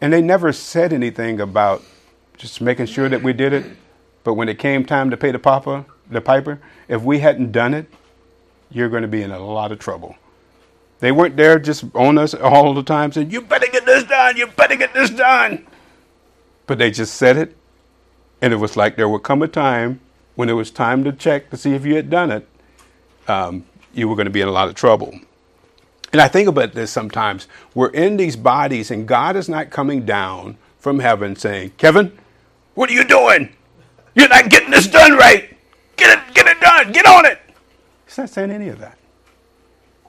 and 0.00 0.12
they 0.12 0.22
never 0.22 0.52
said 0.52 0.92
anything 0.94 1.40
about 1.40 1.82
just 2.38 2.60
making 2.60 2.86
sure 2.86 3.08
that 3.08 3.22
we 3.22 3.34
did 3.34 3.52
it. 3.52 3.66
But 4.24 4.34
when 4.34 4.48
it 4.48 4.58
came 4.58 4.84
time 4.84 5.10
to 5.10 5.16
pay 5.16 5.30
the 5.30 5.38
papa, 5.38 5.84
the 6.10 6.20
piper, 6.20 6.60
if 6.86 7.02
we 7.02 7.18
hadn't 7.18 7.52
done 7.52 7.74
it, 7.74 7.86
you're 8.70 8.88
going 8.88 9.02
to 9.02 9.08
be 9.08 9.22
in 9.22 9.30
a 9.30 9.38
lot 9.38 9.72
of 9.72 9.78
trouble. 9.78 10.16
They 11.00 11.12
weren't 11.12 11.36
there 11.36 11.58
just 11.58 11.84
on 11.94 12.18
us 12.18 12.34
all 12.34 12.74
the 12.74 12.82
time 12.82 13.12
saying, 13.12 13.30
You 13.30 13.40
better 13.40 13.68
get 13.70 13.86
this 13.86 14.04
done, 14.04 14.36
you 14.36 14.46
better 14.48 14.76
get 14.76 14.92
this 14.94 15.10
done. 15.10 15.66
But 16.66 16.78
they 16.78 16.90
just 16.90 17.14
said 17.14 17.36
it, 17.36 17.56
and 18.42 18.52
it 18.52 18.56
was 18.56 18.76
like 18.76 18.96
there 18.96 19.08
would 19.08 19.22
come 19.22 19.42
a 19.42 19.48
time 19.48 20.00
when 20.34 20.48
it 20.48 20.52
was 20.52 20.70
time 20.70 21.02
to 21.04 21.12
check 21.12 21.50
to 21.50 21.56
see 21.56 21.72
if 21.74 21.84
you 21.84 21.96
had 21.96 22.10
done 22.10 22.30
it, 22.30 22.46
um, 23.26 23.64
you 23.92 24.08
were 24.08 24.14
going 24.14 24.26
to 24.26 24.30
be 24.30 24.40
in 24.40 24.48
a 24.48 24.52
lot 24.52 24.68
of 24.68 24.74
trouble. 24.74 25.18
And 26.12 26.22
I 26.22 26.28
think 26.28 26.48
about 26.48 26.74
this 26.74 26.90
sometimes. 26.90 27.48
We're 27.74 27.90
in 27.90 28.16
these 28.16 28.36
bodies, 28.36 28.90
and 28.90 29.06
God 29.06 29.36
is 29.36 29.48
not 29.48 29.70
coming 29.70 30.06
down 30.06 30.56
from 30.78 31.00
heaven 31.00 31.34
saying, 31.36 31.72
Kevin, 31.76 32.16
what 32.74 32.88
are 32.88 32.92
you 32.92 33.04
doing? 33.04 33.54
You're 34.14 34.28
not 34.28 34.48
getting 34.48 34.70
this 34.70 34.86
done 34.86 35.12
right. 35.16 35.56
Get 35.96 36.16
it, 36.16 36.34
get 36.34 36.46
it 36.46 36.60
done. 36.60 36.92
Get 36.92 37.04
on 37.06 37.26
it. 37.26 37.40
Not 38.18 38.30
saying 38.30 38.50
any 38.50 38.68
of 38.68 38.80
that. 38.80 38.98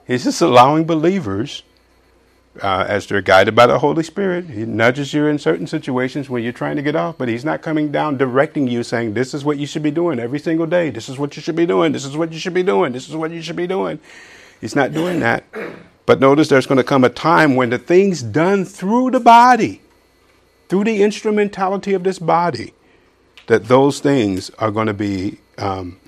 He's 0.07 0.23
just 0.23 0.41
allowing 0.41 0.85
believers, 0.85 1.61
uh, 2.59 2.85
as 2.87 3.05
they're 3.05 3.21
guided 3.21 3.53
by 3.53 3.67
the 3.67 3.77
Holy 3.77 4.01
Spirit, 4.01 4.45
He 4.49 4.65
nudges 4.65 5.13
you 5.13 5.27
in 5.27 5.37
certain 5.37 5.67
situations 5.67 6.27
when 6.27 6.41
you're 6.41 6.51
trying 6.51 6.75
to 6.77 6.81
get 6.81 6.95
off, 6.95 7.19
but 7.19 7.27
He's 7.27 7.45
not 7.45 7.61
coming 7.61 7.91
down 7.91 8.17
directing 8.17 8.67
you 8.67 8.81
saying, 8.81 9.13
This 9.13 9.35
is 9.35 9.45
what 9.45 9.59
you 9.59 9.67
should 9.67 9.83
be 9.83 9.91
doing 9.91 10.19
every 10.19 10.39
single 10.39 10.65
day. 10.65 10.89
This 10.89 11.07
is 11.07 11.19
what 11.19 11.35
you 11.35 11.43
should 11.43 11.55
be 11.55 11.67
doing. 11.67 11.91
This 11.91 12.03
is 12.03 12.17
what 12.17 12.33
you 12.33 12.39
should 12.39 12.55
be 12.55 12.63
doing. 12.63 12.91
This 12.91 13.07
is 13.07 13.15
what 13.15 13.29
you 13.29 13.43
should 13.43 13.55
be 13.55 13.67
doing. 13.67 13.99
He's 14.59 14.75
not 14.75 14.91
doing 14.91 15.19
that. 15.19 15.43
But 16.07 16.19
notice 16.19 16.47
there's 16.47 16.65
going 16.65 16.79
to 16.79 16.83
come 16.83 17.03
a 17.03 17.09
time 17.09 17.55
when 17.55 17.69
the 17.69 17.77
things 17.77 18.23
done 18.23 18.65
through 18.65 19.11
the 19.11 19.19
body, 19.19 19.81
through 20.67 20.85
the 20.85 21.03
instrumentality 21.03 21.93
of 21.93 22.03
this 22.03 22.17
body, 22.17 22.73
that 23.45 23.65
those 23.65 23.99
things 23.99 24.49
are 24.57 24.71
going 24.71 24.87
to 24.87 24.93
be 24.95 25.37
um, 25.59 25.99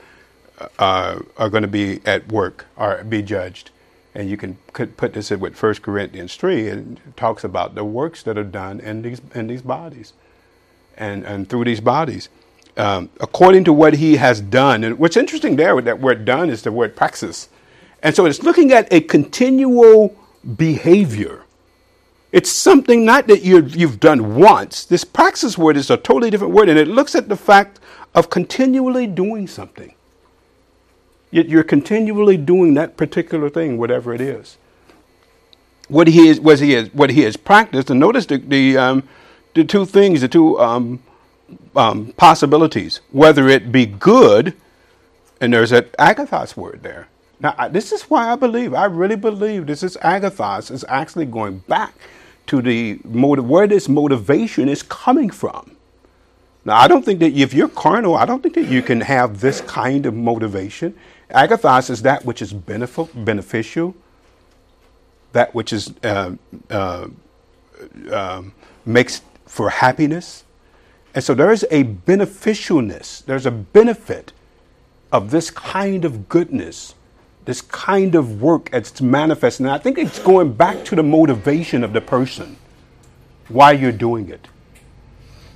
uh, 0.80 1.20
are 1.38 1.50
going 1.50 1.64
to 1.64 1.68
be 1.68 2.02
at 2.06 2.28
work 2.32 2.66
or 2.76 3.04
be 3.04 3.22
judged. 3.22 3.72
And 4.14 4.30
you 4.30 4.36
can 4.36 4.56
put 4.74 5.14
this 5.14 5.32
in 5.32 5.40
with 5.40 5.62
1 5.62 5.76
Corinthians 5.76 6.36
3, 6.36 6.68
and 6.68 7.00
it 7.08 7.16
talks 7.16 7.46
about 7.46 7.76
the 7.76 7.86
works 7.86 8.24
that 8.24 8.38
are 8.38 8.44
done 8.44 8.82
in 8.82 9.02
these, 9.04 9.22
in 9.34 9.48
these 9.48 9.62
bodies 9.62 10.14
and, 10.98 11.24
and 11.26 11.50
through 11.50 11.64
these 11.66 11.80
bodies. 11.80 12.30
Um, 12.78 13.10
according 13.20 13.66
to 13.66 13.74
what 13.74 13.96
he 13.96 14.16
has 14.16 14.40
done. 14.40 14.84
And 14.84 14.98
what's 14.98 15.18
interesting 15.18 15.58
there 15.58 15.80
that 15.82 16.00
word 16.00 16.24
done 16.24 16.50
is 16.50 16.62
the 16.62 16.72
word 16.72 16.96
praxis. 16.96 17.50
And 18.02 18.16
so 18.16 18.26
it's 18.26 18.44
looking 18.44 18.72
at 18.72 18.92
a 18.92 19.02
continual 19.02 20.16
behavior. 20.56 21.44
It's 22.32 22.50
something 22.50 23.04
not 23.04 23.28
that 23.28 23.44
you 23.44 23.66
you've 23.66 24.00
done 24.00 24.36
once. 24.36 24.86
This 24.86 25.04
praxis 25.04 25.58
word 25.58 25.76
is 25.76 25.90
a 25.90 25.98
totally 25.98 26.30
different 26.30 26.54
word, 26.54 26.70
and 26.70 26.80
it 26.80 26.88
looks 26.88 27.14
at 27.14 27.28
the 27.28 27.36
fact 27.36 27.80
of 28.16 28.30
continually 28.30 29.06
doing 29.06 29.48
something. 29.48 29.94
Yet 31.32 31.48
you're 31.48 31.64
continually 31.64 32.38
doing 32.38 32.74
that 32.76 32.98
particular 32.98 33.50
thing, 33.50 33.78
whatever 33.78 34.14
it 34.14 34.22
is. 34.22 34.58
What 35.88 36.08
he 36.08 36.28
is, 36.28 36.40
was 36.40 36.60
he 36.60 36.74
is, 36.74 36.94
what 36.94 37.10
he 37.10 37.22
has 37.22 37.38
practiced, 37.38 37.90
and 37.90 38.00
notice 38.00 38.26
the 38.26 38.38
the, 38.38 38.78
um, 38.78 39.04
the 39.54 39.64
two 39.64 39.86
things, 39.86 40.22
the 40.22 40.28
two 40.28 40.60
um, 40.60 41.02
um, 41.76 42.14
possibilities, 42.18 43.02
whether 43.12 43.48
it 43.48 43.72
be 43.72 43.86
good, 43.86 44.54
and 45.40 45.54
there's 45.54 45.72
that 45.72 45.92
agathos 45.98 46.56
word 46.56 46.84
there. 46.84 47.08
Now, 47.40 47.56
I, 47.58 47.68
this 47.70 47.92
is 47.92 48.04
why 48.04 48.32
I 48.32 48.36
believe, 48.36 48.74
I 48.74 48.86
really 48.86 49.16
believe 49.16 49.66
this 49.66 49.84
is 49.84 49.98
agathos 49.98 50.70
is 50.70 50.86
actually 50.88 51.26
going 51.26 51.60
back 51.60 51.96
to 52.48 52.62
the 52.62 53.00
motive, 53.04 53.50
where 53.50 53.68
this 53.68 53.90
motivation 53.90 54.70
is 54.70 54.84
coming 54.84 55.30
from. 55.30 55.76
Now, 56.64 56.78
I 56.78 56.88
don't 56.88 57.04
think 57.04 57.20
that 57.20 57.34
if 57.34 57.54
you're 57.54 57.70
carnal, 57.70 58.16
I 58.16 58.26
don't 58.26 58.44
think 58.44 58.56
that 58.56 58.68
you 58.68 58.82
can 58.84 59.02
have 59.02 59.42
this 59.42 59.62
kind 59.62 60.06
of 60.06 60.14
motivation. 60.14 60.96
Agathos 61.32 61.90
is 61.90 62.02
that 62.02 62.26
which 62.26 62.42
is 62.42 62.54
beneficial, 62.54 63.96
that 65.34 65.54
which 65.56 65.74
is 65.74 65.94
uh, 66.04 66.36
uh, 66.70 67.08
uh, 68.12 68.42
makes 68.86 69.22
for 69.46 69.70
happiness. 69.70 70.44
And 71.14 71.24
so 71.24 71.34
there 71.34 71.52
is 71.52 71.66
a 71.72 71.84
beneficialness, 71.84 73.26
there's 73.26 73.46
a 73.46 73.52
benefit 73.52 74.32
of 75.12 75.32
this 75.32 75.52
kind 75.52 76.06
of 76.06 76.30
goodness, 76.30 76.96
this 77.46 77.62
kind 77.62 78.16
of 78.16 78.42
work 78.42 78.72
that's 78.72 79.02
manifesting. 79.02 79.66
And 79.66 79.76
I 79.76 79.78
think 79.78 79.98
it's 79.98 80.20
going 80.20 80.54
back 80.54 80.86
to 80.86 80.96
the 80.96 81.04
motivation 81.04 81.84
of 81.84 81.92
the 81.92 82.02
person, 82.02 82.56
why 83.50 83.74
you're 83.74 83.92
doing 83.92 84.30
it, 84.30 84.48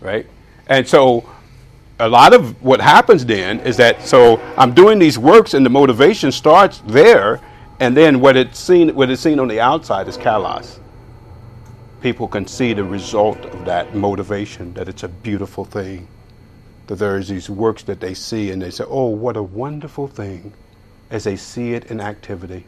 right? 0.02 0.28
And 0.68 0.88
so 0.88 1.30
a 2.00 2.10
lot 2.10 2.34
of 2.34 2.62
what 2.62 2.82
happens 2.82 3.26
then 3.26 3.60
is 3.62 3.78
that 3.78 4.02
so 4.02 4.38
I'm 4.58 4.74
doing 4.74 5.00
these 5.00 5.18
works 5.18 5.54
and 5.54 5.66
the 5.66 5.70
motivation 5.70 6.32
starts 6.32 6.82
there, 6.86 7.40
and 7.80 7.96
then 7.96 8.20
what 8.20 8.36
it's 8.36 8.60
seen 8.60 8.94
what 8.96 9.10
it's 9.10 9.22
seen 9.22 9.40
on 9.40 9.48
the 9.48 9.60
outside 9.60 10.08
is 10.08 10.18
kalos. 10.18 10.80
People 12.02 12.28
can 12.28 12.46
see 12.46 12.74
the 12.74 12.84
result 12.84 13.44
of 13.46 13.66
that 13.66 13.96
motivation, 13.96 14.74
that 14.74 14.88
it's 14.88 15.04
a 15.04 15.08
beautiful 15.08 15.66
thing. 15.66 16.08
That 16.88 16.96
there's 16.96 17.30
these 17.30 17.50
works 17.50 17.82
that 17.84 18.00
they 18.00 18.14
see 18.14 18.52
and 18.52 18.62
they 18.62 18.70
say, 18.70 18.84
Oh, 18.88 19.08
what 19.08 19.38
a 19.38 19.42
wonderful 19.42 20.08
thing 20.08 20.54
as 21.10 21.24
they 21.24 21.36
see 21.36 21.74
it 21.74 21.86
in 21.86 22.00
activity 22.00 22.66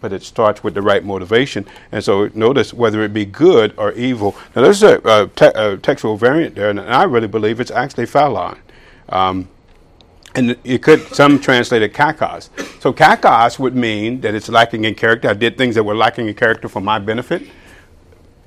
but 0.00 0.12
it 0.12 0.22
starts 0.22 0.62
with 0.62 0.74
the 0.74 0.82
right 0.82 1.04
motivation. 1.04 1.66
And 1.92 2.02
so 2.02 2.30
notice 2.34 2.72
whether 2.72 3.02
it 3.02 3.12
be 3.12 3.24
good 3.24 3.74
or 3.76 3.92
evil. 3.92 4.36
Now 4.54 4.62
there's 4.62 4.82
a, 4.82 5.00
a, 5.04 5.28
te- 5.28 5.52
a 5.54 5.76
textual 5.76 6.16
variant 6.16 6.54
there, 6.54 6.70
and 6.70 6.80
I 6.80 7.04
really 7.04 7.28
believe 7.28 7.60
it's 7.60 7.70
actually 7.70 8.06
phaulon. 8.06 8.58
Um, 9.08 9.48
and 10.34 10.56
it 10.62 10.82
could 10.82 11.00
some 11.08 11.40
translate 11.40 11.82
it 11.82 11.92
kakos. 11.94 12.50
So 12.80 12.92
kakos 12.92 13.58
would 13.58 13.74
mean 13.74 14.20
that 14.20 14.34
it's 14.34 14.48
lacking 14.48 14.84
in 14.84 14.94
character. 14.94 15.28
I 15.28 15.34
did 15.34 15.58
things 15.58 15.74
that 15.74 15.82
were 15.82 15.96
lacking 15.96 16.28
in 16.28 16.34
character 16.34 16.68
for 16.68 16.80
my 16.80 16.98
benefit. 16.98 17.42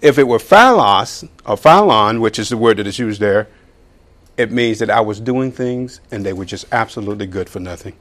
If 0.01 0.17
it 0.17 0.27
were 0.27 0.37
phaulos 0.37 1.27
or 1.45 1.57
phaulon, 1.57 2.21
which 2.21 2.39
is 2.39 2.49
the 2.49 2.57
word 2.57 2.77
that 2.77 2.87
is 2.87 2.97
used 2.97 3.19
there, 3.19 3.47
it 4.37 4.51
means 4.51 4.79
that 4.79 4.89
I 4.89 5.01
was 5.01 5.19
doing 5.19 5.51
things 5.51 6.01
and 6.11 6.25
they 6.25 6.33
were 6.33 6.45
just 6.45 6.65
absolutely 6.71 7.27
good 7.27 7.49
for 7.49 7.59
nothing. 7.59 7.95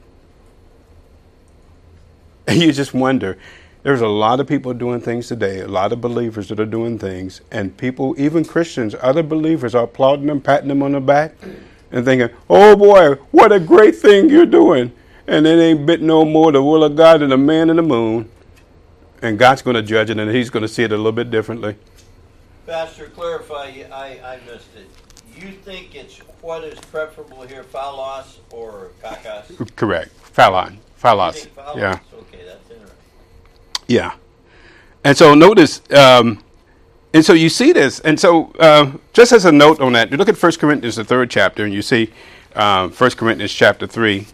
You 2.54 2.72
just 2.72 2.92
wonder. 2.92 3.38
There's 3.84 4.00
a 4.00 4.08
lot 4.08 4.40
of 4.40 4.48
people 4.48 4.74
doing 4.74 5.00
things 5.00 5.28
today, 5.28 5.60
a 5.60 5.68
lot 5.68 5.92
of 5.92 6.00
believers 6.00 6.48
that 6.48 6.58
are 6.58 6.66
doing 6.66 6.98
things, 6.98 7.40
and 7.50 7.76
people, 7.76 8.14
even 8.18 8.44
Christians, 8.44 8.94
other 9.00 9.22
believers 9.22 9.74
are 9.74 9.84
applauding 9.84 10.26
them, 10.26 10.40
patting 10.40 10.68
them 10.68 10.82
on 10.82 10.92
the 10.92 11.00
back, 11.00 11.34
and 11.92 12.04
thinking, 12.04 12.28
oh 12.50 12.76
boy, 12.76 13.14
what 13.30 13.52
a 13.52 13.60
great 13.60 13.96
thing 13.96 14.28
you're 14.28 14.44
doing. 14.46 14.92
And 15.26 15.46
it 15.46 15.60
ain't 15.60 15.86
bit 15.86 16.02
no 16.02 16.24
more 16.24 16.50
the 16.50 16.62
will 16.62 16.82
of 16.82 16.96
God 16.96 17.20
than 17.20 17.30
the 17.30 17.38
man 17.38 17.70
in 17.70 17.76
the 17.76 17.82
moon. 17.82 18.28
And 19.22 19.38
God's 19.38 19.62
going 19.62 19.76
to 19.76 19.82
judge 19.82 20.10
it, 20.10 20.18
and 20.18 20.30
He's 20.34 20.50
going 20.50 20.62
to 20.62 20.68
see 20.68 20.82
it 20.82 20.92
a 20.92 20.96
little 20.96 21.12
bit 21.12 21.30
differently. 21.30 21.76
Pastor, 22.66 23.06
clarify, 23.06 23.84
I, 23.92 24.20
I 24.24 24.40
missed 24.44 24.74
it. 24.76 24.90
You 25.40 25.52
think 25.52 25.94
it's 25.94 26.18
what 26.42 26.64
is 26.64 26.78
preferable 26.80 27.42
here, 27.42 27.62
phaulos 27.62 28.38
or 28.50 28.90
kakos? 29.02 29.74
Correct. 29.76 30.10
Phaulon. 30.34 30.78
Phaulos. 31.00 31.48
Yeah. 31.76 31.98
Yeah. 33.90 34.14
And 35.02 35.18
so 35.18 35.34
notice, 35.34 35.82
um, 35.90 36.44
and 37.12 37.24
so 37.24 37.32
you 37.32 37.48
see 37.48 37.72
this, 37.72 37.98
and 37.98 38.20
so 38.20 38.52
uh, 38.60 38.92
just 39.12 39.32
as 39.32 39.46
a 39.46 39.50
note 39.50 39.80
on 39.80 39.94
that, 39.94 40.12
you 40.12 40.16
look 40.16 40.28
at 40.28 40.40
1 40.40 40.52
Corinthians, 40.52 40.94
the 40.94 41.02
third 41.02 41.28
chapter, 41.28 41.64
and 41.64 41.74
you 41.74 41.82
see 41.82 42.12
uh, 42.54 42.86
1 42.86 43.10
Corinthians 43.10 43.52
chapter 43.52 43.88
3. 43.88 44.28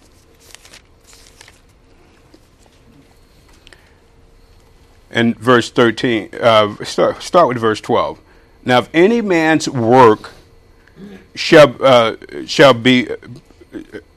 And 5.10 5.38
verse 5.38 5.70
13, 5.70 6.34
uh, 6.38 6.84
start, 6.84 7.22
start 7.22 7.48
with 7.48 7.56
verse 7.56 7.80
12. 7.80 8.20
Now, 8.66 8.80
if 8.80 8.90
any 8.92 9.22
man's 9.22 9.70
work 9.70 10.32
shall, 11.34 11.74
uh, 11.82 12.16
shall 12.44 12.74
be 12.74 13.08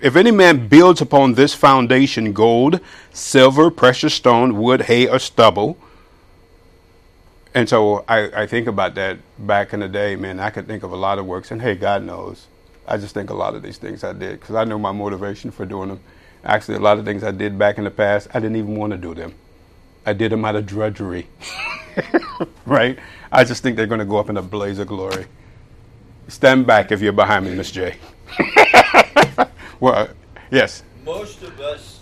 if 0.02 0.16
any 0.16 0.32
man 0.32 0.68
builds 0.68 1.02
upon 1.02 1.34
this 1.34 1.54
foundation 1.54 2.34
gold, 2.34 2.80
silver, 3.12 3.70
precious 3.72 4.14
stone, 4.14 4.58
wood, 4.58 4.84
hay, 4.84 5.08
or 5.08 5.20
stubble, 5.20 5.78
and 7.54 7.68
so 7.68 8.06
I, 8.08 8.44
I 8.44 8.48
think 8.48 8.68
about 8.68 8.96
that 8.96 9.18
back 9.40 9.74
in 9.74 9.80
the 9.80 9.88
day, 9.88 10.16
man. 10.16 10.40
I 10.40 10.50
could 10.50 10.68
think 10.68 10.84
of 10.84 10.92
a 10.92 10.96
lot 10.96 11.18
of 11.18 11.26
works, 11.26 11.52
and 11.52 11.62
hey, 11.62 11.76
God 11.76 12.04
knows. 12.04 12.48
I 12.88 12.98
just 12.98 13.14
think 13.14 13.30
a 13.30 13.34
lot 13.36 13.56
of 13.56 13.62
these 13.62 13.78
things 13.78 14.04
I 14.04 14.14
did 14.14 14.40
because 14.40 14.56
I 14.56 14.64
know 14.64 14.80
my 14.80 14.92
motivation 14.92 15.52
for 15.52 15.66
doing 15.66 15.90
them. 15.90 16.00
Actually, 16.44 16.76
a 16.76 16.80
lot 16.80 16.98
of 16.98 17.06
things 17.06 17.24
I 17.24 17.32
did 17.32 17.58
back 17.58 17.78
in 17.78 17.84
the 17.84 17.92
past, 17.92 18.28
I 18.34 18.40
didn't 18.40 18.56
even 18.56 18.76
want 18.76 18.92
to 18.92 18.98
do 18.98 19.14
them. 19.14 19.34
I 20.06 20.14
did 20.14 20.32
them 20.32 20.46
out 20.46 20.56
of 20.56 20.66
drudgery, 20.66 21.28
right? 22.66 22.98
I 23.32 23.44
just 23.44 23.62
think 23.62 23.76
they're 23.76 23.88
going 23.88 24.00
to 24.00 24.06
go 24.06 24.18
up 24.18 24.30
in 24.30 24.38
a 24.38 24.42
blaze 24.42 24.80
of 24.80 24.88
glory. 24.88 25.26
Stand 26.30 26.66
back 26.66 26.92
if 26.92 27.02
you're 27.02 27.12
behind 27.12 27.46
me, 27.46 27.54
Miss 27.56 27.72
J. 27.72 27.98
well, 29.80 30.10
yes. 30.52 30.84
Most 31.04 31.42
of 31.44 31.60
us 31.60 32.00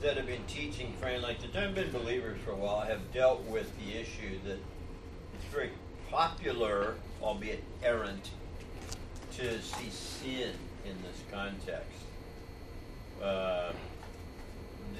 that 0.00 0.16
have 0.16 0.26
been 0.26 0.44
teaching, 0.46 0.92
friend, 1.00 1.22
like 1.22 1.40
that 1.40 1.54
have 1.54 1.74
been 1.74 1.90
believers 1.90 2.38
for 2.44 2.52
a 2.52 2.56
while, 2.56 2.80
have 2.80 3.12
dealt 3.12 3.42
with 3.44 3.70
the 3.78 3.98
issue 3.98 4.38
that 4.44 4.58
it's 5.34 5.44
very 5.52 5.70
popular, 6.10 6.94
albeit 7.22 7.64
errant, 7.82 8.30
to 9.36 9.60
see 9.60 9.90
sin 9.90 10.52
in 10.84 10.94
this 11.02 11.20
context. 11.32 12.00
Uh, 13.22 13.72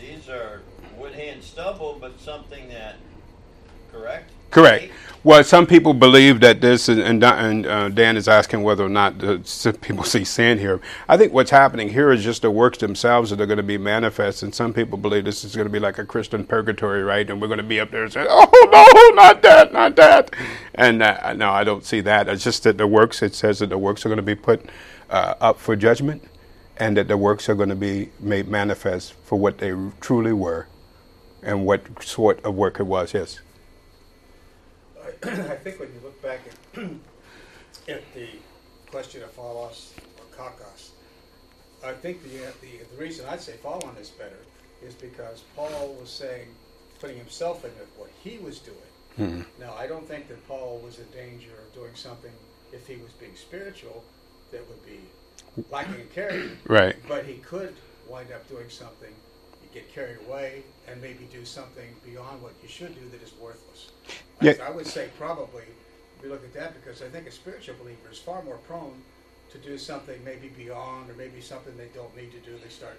these 0.00 0.28
are 0.28 0.62
wood, 0.96 1.12
hay, 1.12 1.28
and 1.28 1.42
stubble, 1.42 1.98
but 2.00 2.18
something 2.20 2.68
that, 2.68 2.96
correct? 3.94 4.30
Correct. 4.50 4.92
Well, 5.24 5.42
some 5.42 5.66
people 5.66 5.94
believe 5.94 6.40
that 6.40 6.60
this, 6.60 6.90
and, 6.90 7.24
and 7.24 7.66
uh, 7.66 7.88
Dan 7.88 8.18
is 8.18 8.28
asking 8.28 8.62
whether 8.62 8.84
or 8.84 8.90
not 8.90 9.20
the, 9.20 9.78
people 9.80 10.04
see 10.04 10.22
sin 10.22 10.58
here. 10.58 10.82
I 11.08 11.16
think 11.16 11.32
what's 11.32 11.50
happening 11.50 11.88
here 11.88 12.12
is 12.12 12.22
just 12.22 12.42
the 12.42 12.50
works 12.50 12.76
themselves 12.76 13.30
that 13.30 13.40
are 13.40 13.46
going 13.46 13.56
to 13.56 13.62
be 13.62 13.78
manifest, 13.78 14.42
and 14.42 14.54
some 14.54 14.74
people 14.74 14.98
believe 14.98 15.24
this 15.24 15.42
is 15.42 15.56
going 15.56 15.64
to 15.66 15.72
be 15.72 15.78
like 15.78 15.96
a 15.96 16.04
Christian 16.04 16.44
purgatory, 16.44 17.02
right? 17.02 17.28
And 17.30 17.40
we're 17.40 17.48
going 17.48 17.56
to 17.56 17.62
be 17.62 17.80
up 17.80 17.90
there 17.90 18.02
and 18.02 18.12
say, 18.12 18.26
"Oh 18.28 18.68
no, 18.70 19.22
not 19.22 19.40
that, 19.40 19.72
not 19.72 19.96
that," 19.96 20.30
and 20.74 21.02
uh, 21.02 21.32
no, 21.32 21.50
I 21.50 21.64
don't 21.64 21.86
see 21.86 22.02
that. 22.02 22.28
It's 22.28 22.44
just 22.44 22.64
that 22.64 22.76
the 22.76 22.86
works. 22.86 23.22
It 23.22 23.34
says 23.34 23.60
that 23.60 23.70
the 23.70 23.78
works 23.78 24.04
are 24.04 24.10
going 24.10 24.16
to 24.18 24.22
be 24.22 24.34
put 24.34 24.66
uh, 25.08 25.36
up 25.40 25.58
for 25.58 25.74
judgment, 25.74 26.22
and 26.76 26.98
that 26.98 27.08
the 27.08 27.16
works 27.16 27.48
are 27.48 27.54
going 27.54 27.70
to 27.70 27.74
be 27.74 28.10
made 28.20 28.46
manifest 28.46 29.14
for 29.24 29.38
what 29.38 29.56
they 29.56 29.72
truly 30.02 30.34
were, 30.34 30.66
and 31.42 31.64
what 31.64 32.02
sort 32.02 32.44
of 32.44 32.54
work 32.54 32.78
it 32.78 32.84
was. 32.84 33.14
Yes. 33.14 33.40
I 35.24 35.56
think 35.56 35.80
when 35.80 35.88
you 35.88 36.00
look 36.02 36.20
back 36.22 36.40
at, 36.46 36.82
at 37.88 38.14
the 38.14 38.28
question 38.90 39.22
of 39.22 39.34
phaulos 39.34 39.92
or 40.18 40.36
kakos, 40.36 40.90
I 41.84 41.92
think 41.92 42.22
the, 42.22 42.28
the, 42.60 42.84
the 42.94 43.00
reason 43.00 43.26
I'd 43.28 43.40
say 43.40 43.54
phaulon 43.62 43.98
is 44.00 44.10
better 44.10 44.38
is 44.82 44.94
because 44.94 45.42
Paul 45.56 45.96
was 46.00 46.10
saying, 46.10 46.48
putting 47.00 47.16
himself 47.16 47.64
into 47.64 47.80
what 47.96 48.10
he 48.22 48.38
was 48.38 48.58
doing. 48.58 48.76
Mm-hmm. 49.18 49.60
Now, 49.60 49.74
I 49.74 49.86
don't 49.86 50.06
think 50.06 50.28
that 50.28 50.46
Paul 50.48 50.80
was 50.84 50.98
in 50.98 51.06
danger 51.06 51.52
of 51.52 51.74
doing 51.74 51.94
something 51.94 52.32
if 52.72 52.86
he 52.86 52.96
was 52.96 53.12
being 53.12 53.36
spiritual 53.36 54.02
that 54.50 54.66
would 54.68 54.84
be 54.84 55.00
lacking 55.70 56.00
in 56.00 56.08
character. 56.08 56.56
Right. 56.66 56.96
But 57.06 57.24
he 57.26 57.34
could 57.34 57.74
wind 58.08 58.32
up 58.32 58.48
doing 58.48 58.68
something, 58.68 59.12
get 59.74 59.92
carried 59.92 60.18
away, 60.26 60.62
and 60.88 61.02
maybe 61.02 61.28
do 61.32 61.44
something 61.44 61.94
beyond 62.04 62.42
what 62.42 62.52
you 62.62 62.68
should 62.68 62.94
do 62.94 63.08
that 63.10 63.22
is 63.22 63.32
worthless. 63.40 63.90
Yeah. 64.40 64.54
I, 64.62 64.68
I 64.68 64.70
would 64.70 64.86
say 64.86 65.08
probably 65.18 65.64
we 66.22 66.28
look 66.28 66.44
at 66.44 66.54
that 66.54 66.74
because 66.80 67.02
I 67.02 67.08
think 67.08 67.26
a 67.26 67.30
spiritual 67.30 67.74
believer 67.82 68.08
is 68.10 68.18
far 68.18 68.42
more 68.42 68.56
prone 68.68 68.94
to 69.52 69.58
do 69.58 69.76
something 69.76 70.18
maybe 70.24 70.48
beyond 70.48 71.10
or 71.10 71.14
maybe 71.14 71.40
something 71.40 71.76
they 71.76 71.88
don't 71.94 72.14
need 72.16 72.32
to 72.32 72.38
do. 72.38 72.56
They 72.62 72.70
start, 72.70 72.98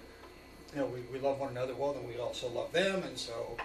you 0.74 0.80
know, 0.80 0.86
we, 0.86 1.00
we 1.12 1.18
love 1.18 1.40
one 1.40 1.50
another 1.50 1.74
well, 1.74 1.92
then 1.92 2.06
we 2.06 2.18
also 2.18 2.48
love 2.48 2.72
them, 2.72 3.02
and 3.02 3.18
so 3.18 3.56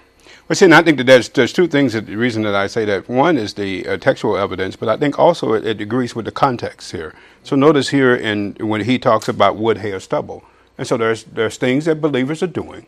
Well, 0.48 0.56
see, 0.56 0.66
and 0.66 0.76
I 0.76 0.82
think 0.82 0.98
that 0.98 1.06
there's 1.06 1.30
there's 1.30 1.54
two 1.54 1.68
things. 1.68 1.94
That 1.94 2.06
the 2.08 2.16
reason 2.16 2.44
that 2.44 2.56
I 2.56 2.68
say 2.68 2.86
that 2.86 3.08
one 3.08 3.38
is 3.38 3.54
the 3.54 3.88
uh, 3.88 3.98
textual 3.98 4.38
evidence, 4.38 4.76
but 4.76 4.90
I 4.90 4.98
think 4.98 5.18
also 5.20 5.54
it, 5.54 5.66
it 5.66 5.82
agrees 5.82 6.16
with 6.16 6.26
the 6.26 6.32
context 6.32 6.92
here. 6.92 7.14
So 7.44 7.56
notice 7.56 7.90
here 7.90 8.16
in 8.16 8.56
when 8.60 8.82
he 8.82 9.00
talks 9.00 9.28
about 9.28 9.56
wood, 9.58 9.78
hair, 9.78 10.00
stubble, 10.00 10.44
and 10.78 10.88
so 10.88 10.98
there's 10.98 11.24
there's 11.24 11.58
things 11.58 11.86
that 11.86 12.02
believers 12.02 12.44
are 12.44 12.48
doing, 12.48 12.88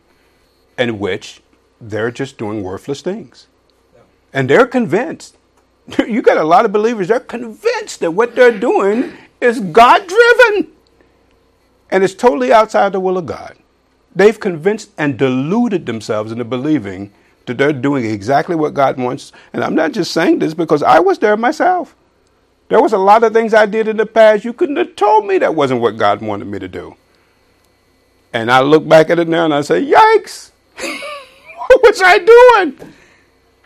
in 0.77 0.99
which 0.99 1.41
they're 1.79 2.11
just 2.11 2.37
doing 2.37 2.63
worthless 2.63 3.01
things, 3.01 3.47
and 4.31 4.49
they're 4.49 4.67
convinced. 4.67 5.37
You 6.07 6.21
got 6.21 6.37
a 6.37 6.43
lot 6.43 6.65
of 6.65 6.71
believers; 6.71 7.09
they're 7.09 7.19
convinced 7.19 7.99
that 7.99 8.11
what 8.11 8.35
they're 8.35 8.57
doing 8.57 9.13
is 9.41 9.59
God 9.59 10.07
driven, 10.07 10.71
and 11.91 12.03
it's 12.03 12.13
totally 12.13 12.53
outside 12.53 12.93
the 12.93 12.99
will 12.99 13.17
of 13.17 13.25
God. 13.25 13.57
They've 14.15 14.39
convinced 14.39 14.91
and 14.97 15.17
deluded 15.17 15.85
themselves 15.85 16.31
into 16.31 16.45
believing 16.45 17.11
that 17.45 17.57
they're 17.57 17.73
doing 17.73 18.05
exactly 18.05 18.55
what 18.55 18.73
God 18.73 18.97
wants. 18.97 19.31
And 19.51 19.63
I'm 19.63 19.75
not 19.75 19.91
just 19.91 20.11
saying 20.11 20.39
this 20.39 20.53
because 20.53 20.83
I 20.83 20.99
was 20.99 21.19
there 21.19 21.35
myself. 21.35 21.95
There 22.69 22.81
was 22.81 22.93
a 22.93 22.97
lot 22.97 23.23
of 23.23 23.33
things 23.33 23.53
I 23.53 23.65
did 23.65 23.87
in 23.87 23.97
the 23.97 24.05
past 24.05 24.45
you 24.45 24.53
couldn't 24.53 24.77
have 24.77 24.95
told 24.95 25.25
me 25.25 25.37
that 25.39 25.55
wasn't 25.55 25.81
what 25.81 25.97
God 25.97 26.21
wanted 26.21 26.45
me 26.45 26.59
to 26.59 26.67
do. 26.67 26.95
And 28.31 28.49
I 28.49 28.61
look 28.61 28.87
back 28.87 29.09
at 29.09 29.19
it 29.19 29.27
now 29.27 29.45
and 29.45 29.53
I 29.53 29.61
say, 29.61 29.83
yikes, 29.83 30.51
what 31.67 31.82
was 31.84 32.01
I 32.01 32.17
doing? 32.20 32.93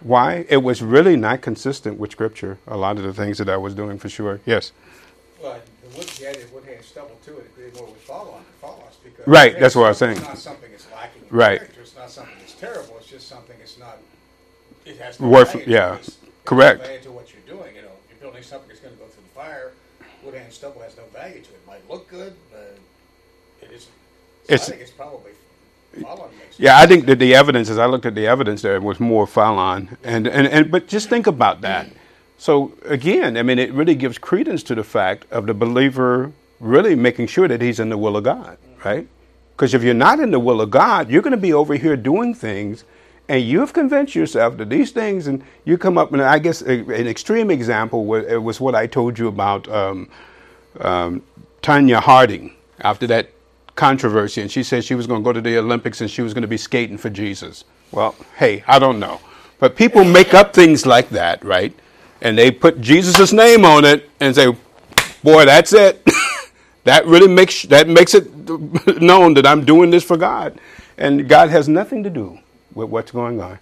Why? 0.01 0.45
It 0.49 0.57
was 0.57 0.81
really 0.81 1.15
not 1.15 1.41
consistent 1.41 1.97
with 1.99 2.11
Scripture, 2.11 2.59
a 2.67 2.77
lot 2.77 2.97
of 2.97 3.03
the 3.03 3.13
things 3.13 3.37
that 3.39 3.49
I 3.49 3.57
was 3.57 3.73
doing 3.73 3.97
for 3.97 4.09
sure. 4.09 4.39
Yes. 4.45 4.71
Well, 5.41 5.59
the 5.81 5.97
wood, 5.97 6.19
yeah, 6.19 6.33
the 6.33 6.45
wood 6.53 6.65
hand 6.65 6.83
stubble 6.83 7.17
too. 7.25 7.37
It 7.37 7.47
agreed 7.55 7.75
more 7.75 7.85
with 7.87 8.05
phaulon 8.07 8.41
follow 8.61 8.83
us 8.87 8.97
because 9.03 9.25
Right, 9.27 9.59
that's 9.59 9.75
what 9.75 9.85
I 9.85 9.89
was 9.89 9.97
saying. 9.97 10.17
It's 10.17 10.21
not 10.27 10.37
something 10.37 10.69
that's 10.71 10.87
lacking 10.91 11.23
in 11.29 11.35
Right. 11.35 11.59
character. 11.59 11.81
It's 11.81 11.95
not 11.95 12.11
something 12.11 12.35
that's 12.39 12.53
terrible. 12.53 12.95
It's 12.99 13.07
just 13.07 13.27
something 13.27 13.55
that's 13.57 13.77
not. 13.79 13.97
It 14.85 14.97
has 14.97 15.19
no 15.19 15.27
Worth- 15.29 15.53
value 15.53 15.65
yeah. 15.67 15.93
It's- 15.95 16.17
correct. 16.45 16.81
no 16.81 16.85
value 16.87 17.01
to 17.03 17.11
what 17.11 17.27
you're 17.33 17.57
doing. 17.57 17.75
You 17.75 17.81
know, 17.81 17.91
you're 18.09 18.19
building 18.21 18.43
something 18.43 18.67
that's 18.69 18.79
going 18.79 18.93
to 18.93 18.99
go 18.99 19.07
through 19.07 19.23
the 19.23 19.39
fire. 19.39 19.71
Wood 20.23 20.35
hand 20.35 20.53
stubble 20.53 20.81
has 20.81 20.95
no 20.97 21.03
value 21.13 21.35
to 21.35 21.39
it. 21.39 21.59
It 21.61 21.67
might 21.67 21.89
look 21.89 22.07
good, 22.09 22.33
but 22.51 22.77
it 23.61 23.67
isn't. 23.71 23.81
So 23.81 24.53
It's- 24.53 24.67
I 24.67 24.71
think 24.71 24.81
it's 24.81 24.91
probably 24.91 25.17
phaulon 25.19 25.25
makes. 25.25 25.36
Yeah, 26.57 26.79
I 26.79 26.87
think 26.87 27.05
that 27.05 27.19
the 27.19 27.35
evidence, 27.35 27.69
as 27.69 27.77
I 27.77 27.85
looked 27.85 28.05
at 28.05 28.15
the 28.15 28.25
evidence 28.25 28.63
there, 28.63 28.81
was 28.81 28.99
more 28.99 29.27
Phaulon. 29.27 29.95
And, 30.03 30.27
and, 30.27 30.47
and, 30.47 30.71
but 30.71 30.87
just 30.87 31.07
think 31.07 31.27
about 31.27 31.61
that. 31.61 31.87
So 32.37 32.73
again, 32.85 33.37
I 33.37 33.43
mean, 33.43 33.59
it 33.59 33.71
really 33.73 33.95
gives 33.95 34.17
credence 34.17 34.63
to 34.63 34.75
the 34.75 34.83
fact 34.83 35.25
of 35.31 35.47
the 35.47 35.53
believer 35.53 36.31
really 36.59 36.95
making 36.95 37.27
sure 37.27 37.47
that 37.47 37.61
he's 37.61 37.79
in 37.79 37.89
the 37.89 37.97
will 37.97 38.17
of 38.17 38.23
God, 38.23 38.57
right? 38.83 39.07
Because 39.55 39.73
if 39.73 39.83
you're 39.83 39.93
not 39.93 40.19
in 40.19 40.31
the 40.31 40.39
will 40.39 40.61
of 40.61 40.71
God, 40.71 41.09
you're 41.09 41.21
going 41.21 41.31
to 41.31 41.37
be 41.37 41.53
over 41.53 41.75
here 41.75 41.95
doing 41.95 42.33
things, 42.33 42.83
and 43.27 43.43
you've 43.43 43.73
convinced 43.73 44.15
yourself 44.15 44.57
that 44.57 44.69
these 44.69 44.91
things, 44.91 45.27
and 45.27 45.43
you 45.65 45.77
come 45.77 45.97
up, 45.97 46.13
and 46.13 46.21
I 46.21 46.39
guess 46.39 46.61
a, 46.61 46.79
an 46.79 47.07
extreme 47.07 47.51
example 47.51 48.05
was, 48.05 48.25
was 48.39 48.61
what 48.61 48.75
I 48.75 48.87
told 48.87 49.19
you 49.19 49.27
about 49.27 49.67
um, 49.67 50.09
um, 50.79 51.23
Tonya 51.61 51.99
Harding 51.99 52.55
after 52.81 53.07
that 53.07 53.29
controversy, 53.77 54.41
and 54.41 54.51
she 54.51 54.63
said 54.63 54.83
she 54.83 54.95
was 54.95 55.07
going 55.07 55.21
to 55.21 55.23
go 55.23 55.31
to 55.31 55.39
the 55.39 55.57
Olympics 55.57 56.01
and 56.01 56.11
she 56.11 56.21
was 56.21 56.33
going 56.33 56.41
to 56.41 56.47
be 56.47 56.57
skating 56.57 56.97
for 56.97 57.09
Jesus. 57.09 57.63
Well, 57.91 58.15
hey, 58.37 58.63
I 58.67 58.79
don't 58.79 58.99
know. 58.99 59.21
But 59.59 59.75
people 59.75 60.03
make 60.03 60.33
up 60.33 60.53
things 60.53 60.85
like 60.85 61.09
that, 61.09 61.43
right? 61.45 61.73
And 62.21 62.37
they 62.37 62.51
put 62.51 62.81
Jesus' 62.81 63.31
name 63.31 63.63
on 63.63 63.85
it 63.85 64.09
and 64.19 64.35
say, 64.35 64.53
boy, 65.23 65.45
that's 65.45 65.71
it. 65.71 66.05
that 66.83 67.05
really 67.05 67.27
makes, 67.27 67.63
that 67.63 67.87
makes 67.87 68.13
it 68.13 68.33
known 69.01 69.33
that 69.35 69.47
I'm 69.47 69.63
doing 69.63 69.89
this 69.89 70.03
for 70.03 70.17
God. 70.17 70.59
And 70.97 71.29
God 71.29 71.49
has 71.49 71.69
nothing 71.69 72.03
to 72.03 72.09
do 72.09 72.39
with 72.73 72.89
what's 72.89 73.11
going 73.11 73.39
on. 73.39 73.59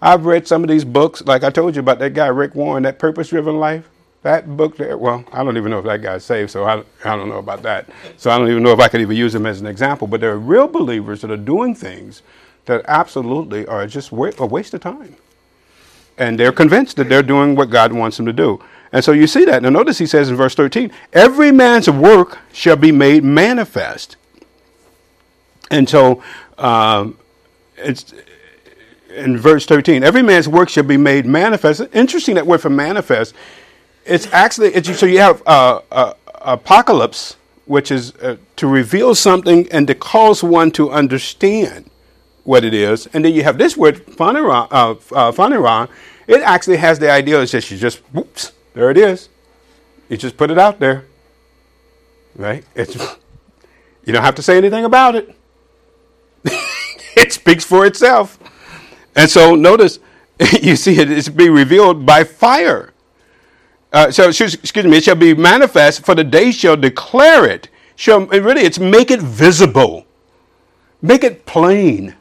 I've 0.00 0.26
read 0.26 0.48
some 0.48 0.64
of 0.64 0.68
these 0.68 0.84
books, 0.84 1.22
like 1.22 1.44
I 1.44 1.50
told 1.50 1.76
you 1.76 1.80
about 1.80 1.98
that 2.00 2.12
guy, 2.12 2.26
Rick 2.26 2.54
Warren, 2.54 2.82
that 2.82 2.98
purpose 2.98 3.28
driven 3.28 3.58
life. 3.58 3.88
That 4.22 4.56
book 4.56 4.76
there, 4.76 4.96
well, 4.96 5.24
I 5.32 5.42
don't 5.42 5.56
even 5.56 5.70
know 5.70 5.80
if 5.80 5.84
that 5.84 6.00
guy's 6.00 6.24
saved, 6.24 6.50
so 6.50 6.64
I, 6.64 6.78
I 7.04 7.16
don't 7.16 7.28
know 7.28 7.38
about 7.38 7.62
that. 7.62 7.88
So 8.16 8.30
I 8.30 8.38
don't 8.38 8.50
even 8.50 8.62
know 8.62 8.72
if 8.72 8.78
I 8.78 8.88
could 8.88 9.00
even 9.00 9.16
use 9.16 9.34
him 9.34 9.46
as 9.46 9.60
an 9.60 9.66
example. 9.66 10.06
But 10.06 10.20
there 10.20 10.30
are 10.32 10.38
real 10.38 10.68
believers 10.68 11.22
that 11.22 11.30
are 11.30 11.36
doing 11.36 11.74
things 11.74 12.22
that 12.66 12.84
absolutely 12.86 13.66
are 13.66 13.86
just 13.86 14.12
wa- 14.12 14.30
a 14.38 14.46
waste 14.46 14.74
of 14.74 14.80
time. 14.80 15.16
And 16.18 16.38
they're 16.38 16.52
convinced 16.52 16.96
that 16.98 17.08
they're 17.08 17.22
doing 17.22 17.56
what 17.56 17.70
God 17.70 17.92
wants 17.92 18.16
them 18.16 18.26
to 18.26 18.32
do. 18.32 18.62
And 18.92 19.04
so 19.04 19.12
you 19.12 19.26
see 19.26 19.44
that. 19.46 19.62
Now 19.62 19.70
notice 19.70 19.98
he 19.98 20.06
says 20.06 20.28
in 20.28 20.36
verse 20.36 20.54
13, 20.54 20.92
every 21.12 21.50
man's 21.50 21.88
work 21.88 22.38
shall 22.52 22.76
be 22.76 22.92
made 22.92 23.24
manifest. 23.24 24.16
And 25.70 25.88
so 25.88 26.22
um, 26.58 27.18
it's 27.76 28.14
in 29.08 29.38
verse 29.38 29.66
13, 29.66 30.04
every 30.04 30.22
man's 30.22 30.48
work 30.48 30.68
shall 30.68 30.84
be 30.84 30.98
made 30.98 31.26
manifest. 31.26 31.82
Interesting 31.92 32.34
that 32.36 32.46
word 32.46 32.60
for 32.60 32.70
manifest. 32.70 33.34
It's 34.04 34.26
actually, 34.32 34.74
it's, 34.74 34.98
so 34.98 35.06
you 35.06 35.20
have 35.20 35.42
uh, 35.46 35.80
uh, 35.90 36.14
apocalypse, 36.40 37.36
which 37.66 37.90
is 37.90 38.14
uh, 38.16 38.36
to 38.56 38.66
reveal 38.66 39.14
something 39.14 39.68
and 39.70 39.86
to 39.86 39.94
cause 39.94 40.42
one 40.42 40.70
to 40.72 40.90
understand 40.90 41.88
what 42.44 42.64
it 42.64 42.74
is. 42.74 43.06
And 43.12 43.24
then 43.24 43.32
you 43.32 43.44
have 43.44 43.58
this 43.58 43.76
word, 43.76 44.04
phaneron, 44.06 44.66
uh, 44.70 44.90
uh, 44.90 45.32
phaneron. 45.32 45.88
It 46.26 46.42
actually 46.42 46.78
has 46.78 46.98
the 46.98 47.10
idea, 47.10 47.40
it's 47.40 47.52
just, 47.52 47.70
you 47.70 47.78
just, 47.78 47.98
whoops, 48.12 48.52
there 48.74 48.90
it 48.90 48.98
is. 48.98 49.28
You 50.08 50.16
just 50.16 50.36
put 50.36 50.50
it 50.50 50.58
out 50.58 50.80
there. 50.80 51.04
Right? 52.34 52.64
It's, 52.74 52.94
you 54.04 54.12
don't 54.12 54.22
have 54.22 54.34
to 54.36 54.42
say 54.42 54.56
anything 54.56 54.84
about 54.84 55.14
it. 55.14 55.34
it 57.16 57.32
speaks 57.32 57.64
for 57.64 57.86
itself. 57.86 58.38
And 59.14 59.30
so 59.30 59.54
notice, 59.54 59.98
you 60.60 60.76
see 60.76 60.98
it 60.98 61.10
is 61.10 61.28
being 61.28 61.52
revealed 61.52 62.04
by 62.04 62.24
fire. 62.24 62.91
Uh, 63.92 64.10
so 64.10 64.28
excuse, 64.28 64.56
me, 64.84 64.96
it 64.96 65.04
shall 65.04 65.14
be 65.14 65.34
manifest, 65.34 66.04
for 66.04 66.14
the 66.14 66.24
day 66.24 66.50
shall 66.50 66.76
declare 66.76 67.44
it. 67.44 67.68
Shall 67.94 68.22
and 68.30 68.44
really, 68.44 68.62
it's 68.62 68.78
make 68.78 69.10
it 69.10 69.20
visible, 69.20 70.06
make 71.02 71.22
it 71.22 71.44
plain. 71.44 72.16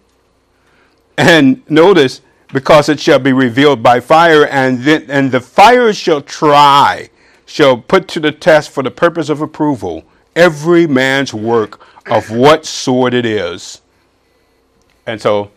And 1.18 1.68
notice, 1.70 2.22
because 2.52 2.90
it 2.90 3.00
shall 3.00 3.20
be 3.20 3.32
revealed 3.32 3.82
by 3.82 4.02
fire, 4.02 4.46
and 4.48 4.80
then 4.80 5.06
and 5.10 5.32
the 5.32 5.40
fire 5.40 5.94
shall 5.94 6.22
try, 6.22 7.10
shall 7.46 7.78
put 7.78 8.08
to 8.10 8.20
the 8.20 8.32
test 8.32 8.70
for 8.70 8.84
the 8.84 8.92
purpose 8.92 9.30
of 9.30 9.42
approval 9.42 10.04
every 10.36 10.88
man's 10.88 11.34
work 11.34 11.86
of 12.10 12.32
what 12.32 12.66
sort 12.66 13.14
it 13.14 13.26
is. 13.26 13.82
And 15.06 15.22
so 15.22 15.52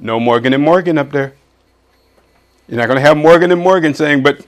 no 0.00 0.20
Morgan 0.20 0.52
and 0.52 0.62
Morgan 0.62 0.98
up 0.98 1.10
there. 1.10 1.34
You're 2.68 2.78
not 2.78 2.86
going 2.86 2.96
to 2.96 3.06
have 3.06 3.16
Morgan 3.16 3.50
and 3.50 3.60
Morgan 3.60 3.94
saying, 3.94 4.22
but 4.22 4.44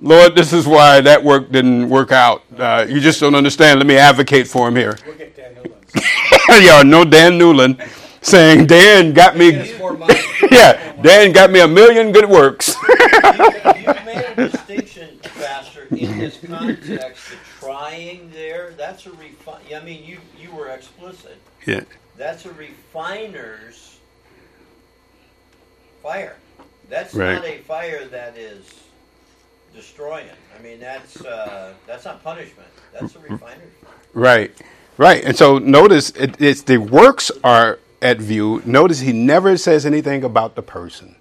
Lord, 0.00 0.34
this 0.34 0.52
is 0.52 0.66
why 0.66 1.00
that 1.00 1.22
work 1.24 1.50
didn't 1.50 1.88
work 1.88 2.12
out. 2.12 2.42
Uh, 2.56 2.86
you 2.88 3.00
just 3.00 3.18
don't 3.20 3.34
understand. 3.34 3.78
Let 3.80 3.86
me 3.86 3.96
advocate 3.96 4.46
for 4.46 4.68
him 4.68 4.76
here. 4.76 4.98
We'll 5.06 5.16
get 5.16 5.34
Dan 5.34 5.54
Newlands. 5.54 5.94
yeah, 6.48 6.82
no 6.82 7.04
Dan 7.04 7.38
Newlin 7.38 7.80
saying, 8.22 8.66
Dan 8.66 9.12
got 9.14 9.36
me, 9.36 9.52
Get 9.52 9.70
us 9.70 9.78
more 9.78 9.94
money. 9.96 10.18
yeah, 10.50 10.92
Dan 11.00 11.32
got 11.32 11.50
me 11.50 11.60
a 11.60 11.68
million 11.68 12.12
good 12.12 12.28
works. 12.28 12.74
you, 12.76 12.94
you 12.94 13.94
made 14.04 14.24
a 14.36 14.48
distinction, 14.50 15.18
Pastor, 15.22 15.86
in 15.90 16.18
this 16.18 16.38
context. 16.46 17.30
The 17.30 17.36
trying 17.66 18.30
there, 18.32 18.72
that's 18.76 19.06
a 19.06 19.12
refine. 19.12 19.60
I 19.74 19.80
mean, 19.82 20.04
you, 20.04 20.18
you 20.40 20.54
were 20.54 20.68
explicit. 20.68 21.38
yeah. 21.66 21.84
That's 22.18 22.46
a 22.46 22.52
refiner's 22.52 23.98
fire. 26.02 26.36
That's 26.88 27.14
Right. 27.14 27.34
not 27.34 27.44
a 27.44 27.58
fire 27.58 28.04
that 28.06 28.36
is 28.38 28.64
destroying. 29.76 30.26
I 30.58 30.62
mean, 30.62 30.80
that's 30.80 31.24
uh, 31.24 31.74
that's 31.86 32.04
not 32.04 32.24
punishment. 32.24 32.68
That's 32.92 33.14
a 33.14 33.20
refiner's. 33.20 33.72
Right, 34.14 34.50
right. 34.96 35.22
And 35.22 35.36
so 35.36 35.58
notice 35.58 36.10
it, 36.10 36.40
it's 36.40 36.62
the 36.62 36.78
works 36.78 37.30
are 37.44 37.78
at 38.02 38.18
view. 38.18 38.62
Notice 38.64 39.00
he 39.00 39.12
never 39.12 39.56
says 39.56 39.86
anything 39.86 40.24
about 40.24 40.56
the 40.56 40.62
person. 40.62 41.16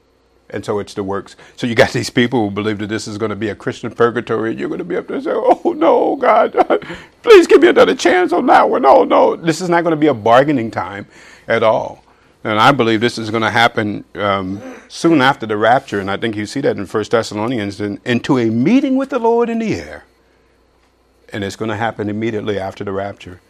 And 0.49 0.63
so 0.63 0.79
it's 0.79 0.93
the 0.93 1.03
works. 1.03 1.35
So 1.57 1.67
you 1.67 1.75
got 1.75 1.91
these 1.93 2.09
people 2.09 2.45
who 2.45 2.55
believe 2.55 2.77
that 2.79 2.87
this 2.87 3.07
is 3.07 3.17
going 3.17 3.29
to 3.29 3.35
be 3.35 3.49
a 3.49 3.55
Christian 3.55 3.93
purgatory, 3.93 4.51
and 4.51 4.59
you're 4.59 4.69
going 4.69 4.79
to 4.79 4.85
be 4.85 4.95
up 4.95 5.07
there 5.07 5.17
and 5.17 5.25
say, 5.25 5.33
"Oh 5.33 5.73
no, 5.75 6.15
God, 6.15 6.53
please 7.21 7.45
give 7.45 7.61
me 7.61 7.67
another 7.67 7.95
chance 7.95 8.31
on 8.31 8.45
that 8.47 8.69
one." 8.69 8.81
No, 8.81 9.03
no, 9.03 9.35
this 9.35 9.61
is 9.61 9.69
not 9.69 9.83
going 9.83 9.91
to 9.91 9.99
be 9.99 10.07
a 10.07 10.13
bargaining 10.13 10.71
time 10.71 11.07
at 11.47 11.61
all. 11.61 12.04
And 12.45 12.59
I 12.59 12.71
believe 12.71 13.01
this 13.01 13.17
is 13.17 13.31
going 13.31 13.41
to 13.41 13.49
happen 13.49 14.05
um, 14.13 14.61
soon 14.87 15.19
after 15.19 15.47
the 15.47 15.57
rapture, 15.57 15.99
and 15.99 16.11
I 16.11 16.17
think 16.17 16.35
you 16.35 16.45
see 16.45 16.61
that 16.61 16.77
in 16.77 16.85
First 16.85 17.09
Thessalonians, 17.09 17.81
in, 17.81 17.99
into 18.05 18.37
a 18.37 18.51
meeting 18.51 18.97
with 18.97 19.09
the 19.09 19.17
Lord 19.17 19.49
in 19.49 19.57
the 19.57 19.73
air, 19.73 20.05
and 21.33 21.43
it's 21.43 21.55
going 21.55 21.69
to 21.69 21.75
happen 21.75 22.07
immediately 22.07 22.59
after 22.59 22.83
the 22.83 22.91
rapture. 22.91 23.41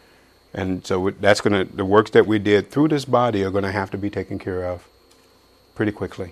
And 0.54 0.88
so 0.88 1.10
that's 1.10 1.42
going 1.42 1.68
to 1.68 1.76
the 1.76 1.84
works 1.84 2.12
that 2.12 2.26
we 2.26 2.40
did 2.40 2.72
through 2.72 2.88
this 2.88 3.04
body 3.04 3.44
are 3.44 3.52
going 3.52 3.66
to 3.66 3.72
have 3.74 3.92
to 3.92 3.98
be 3.98 4.10
taken 4.10 4.40
care 4.40 4.64
of 4.64 4.88
pretty 5.76 5.92
quickly 5.92 6.32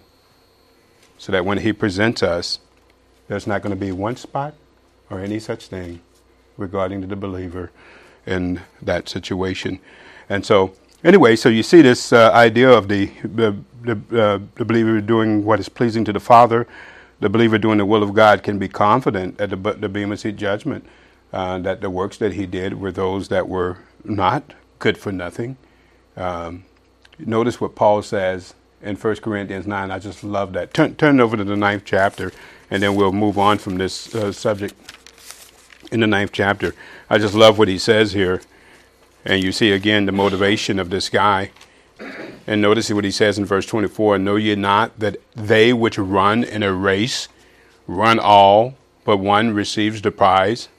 so 1.17 1.33
that 1.33 1.43
when 1.43 1.57
He 1.57 1.73
presents 1.73 2.23
us, 2.23 2.59
there's 3.27 3.45
not 3.45 3.61
going 3.61 3.77
to 3.77 3.85
be 3.85 3.91
one 3.91 4.15
spot 4.15 4.53
or 5.09 5.19
any 5.19 5.37
such 5.37 5.67
thing 5.67 5.99
regarding 6.55 7.01
to 7.01 7.07
the 7.07 7.17
believer 7.17 7.71
in 8.25 8.61
that 8.81 9.09
situation. 9.09 9.81
And 10.29 10.45
so, 10.45 10.73
anyway, 11.03 11.35
so 11.35 11.49
you 11.49 11.63
see 11.63 11.81
this 11.81 12.13
uh, 12.13 12.31
idea 12.31 12.69
of 12.69 12.87
the 12.87 13.11
the, 13.23 13.55
the, 13.81 13.93
uh, 13.93 14.39
the, 14.55 14.65
believer 14.65 15.01
doing 15.01 15.43
what 15.43 15.59
is 15.59 15.69
pleasing 15.69 16.05
to 16.05 16.13
the 16.13 16.19
Father, 16.19 16.67
the 17.19 17.29
believer 17.29 17.57
doing 17.57 17.77
the 17.77 17.85
will 17.85 18.03
of 18.03 18.13
God 18.13 18.43
can 18.43 18.57
be 18.57 18.67
confident 18.67 19.39
at 19.39 19.49
the, 19.49 19.55
the 19.55 19.89
Bema 19.89 20.17
Seat 20.17 20.35
judgment 20.35 20.85
uh, 21.31 21.57
that 21.59 21.81
the 21.81 21.89
works 21.89 22.17
that 22.17 22.33
he 22.33 22.45
did 22.45 22.79
were 22.79 22.91
those 22.91 23.27
that 23.29 23.47
were 23.47 23.79
not 24.03 24.53
good 24.79 24.97
for 24.97 25.11
nothing. 25.11 25.57
Um, 26.15 26.65
notice 27.17 27.59
what 27.59 27.75
Paul 27.75 28.01
says 28.01 28.53
in 28.81 28.95
1 28.95 29.15
Corinthians 29.17 29.65
9. 29.65 29.91
I 29.91 29.99
just 29.99 30.23
love 30.23 30.53
that. 30.53 30.73
Turn, 30.73 30.95
turn 30.95 31.19
over 31.19 31.37
to 31.37 31.43
the 31.43 31.55
ninth 31.55 31.83
chapter, 31.85 32.31
and 32.69 32.83
then 32.83 32.95
we'll 32.95 33.13
move 33.13 33.37
on 33.37 33.57
from 33.57 33.77
this 33.77 34.13
uh, 34.13 34.31
subject 34.31 34.75
in 35.91 36.01
the 36.01 36.07
ninth 36.07 36.31
chapter. 36.33 36.75
I 37.09 37.17
just 37.17 37.33
love 37.33 37.57
what 37.57 37.67
he 37.67 37.77
says 37.77 38.13
here. 38.13 38.41
And 39.25 39.43
you 39.43 39.51
see 39.51 39.71
again 39.71 40.05
the 40.05 40.11
motivation 40.11 40.79
of 40.79 40.89
this 40.89 41.09
guy. 41.09 41.51
And 42.45 42.61
notice 42.61 42.91
what 42.91 43.05
he 43.05 43.11
says 43.11 43.37
in 43.37 43.45
verse 43.45 43.65
24 43.65 44.17
Know 44.17 44.35
ye 44.35 44.55
not 44.55 44.99
that 44.99 45.17
they 45.35 45.71
which 45.73 45.97
run 45.97 46.43
in 46.43 46.63
a 46.63 46.73
race 46.73 47.27
run 47.87 48.19
all, 48.19 48.75
but 49.05 49.17
one 49.17 49.53
receives 49.53 50.01
the 50.01 50.11
prize? 50.11 50.69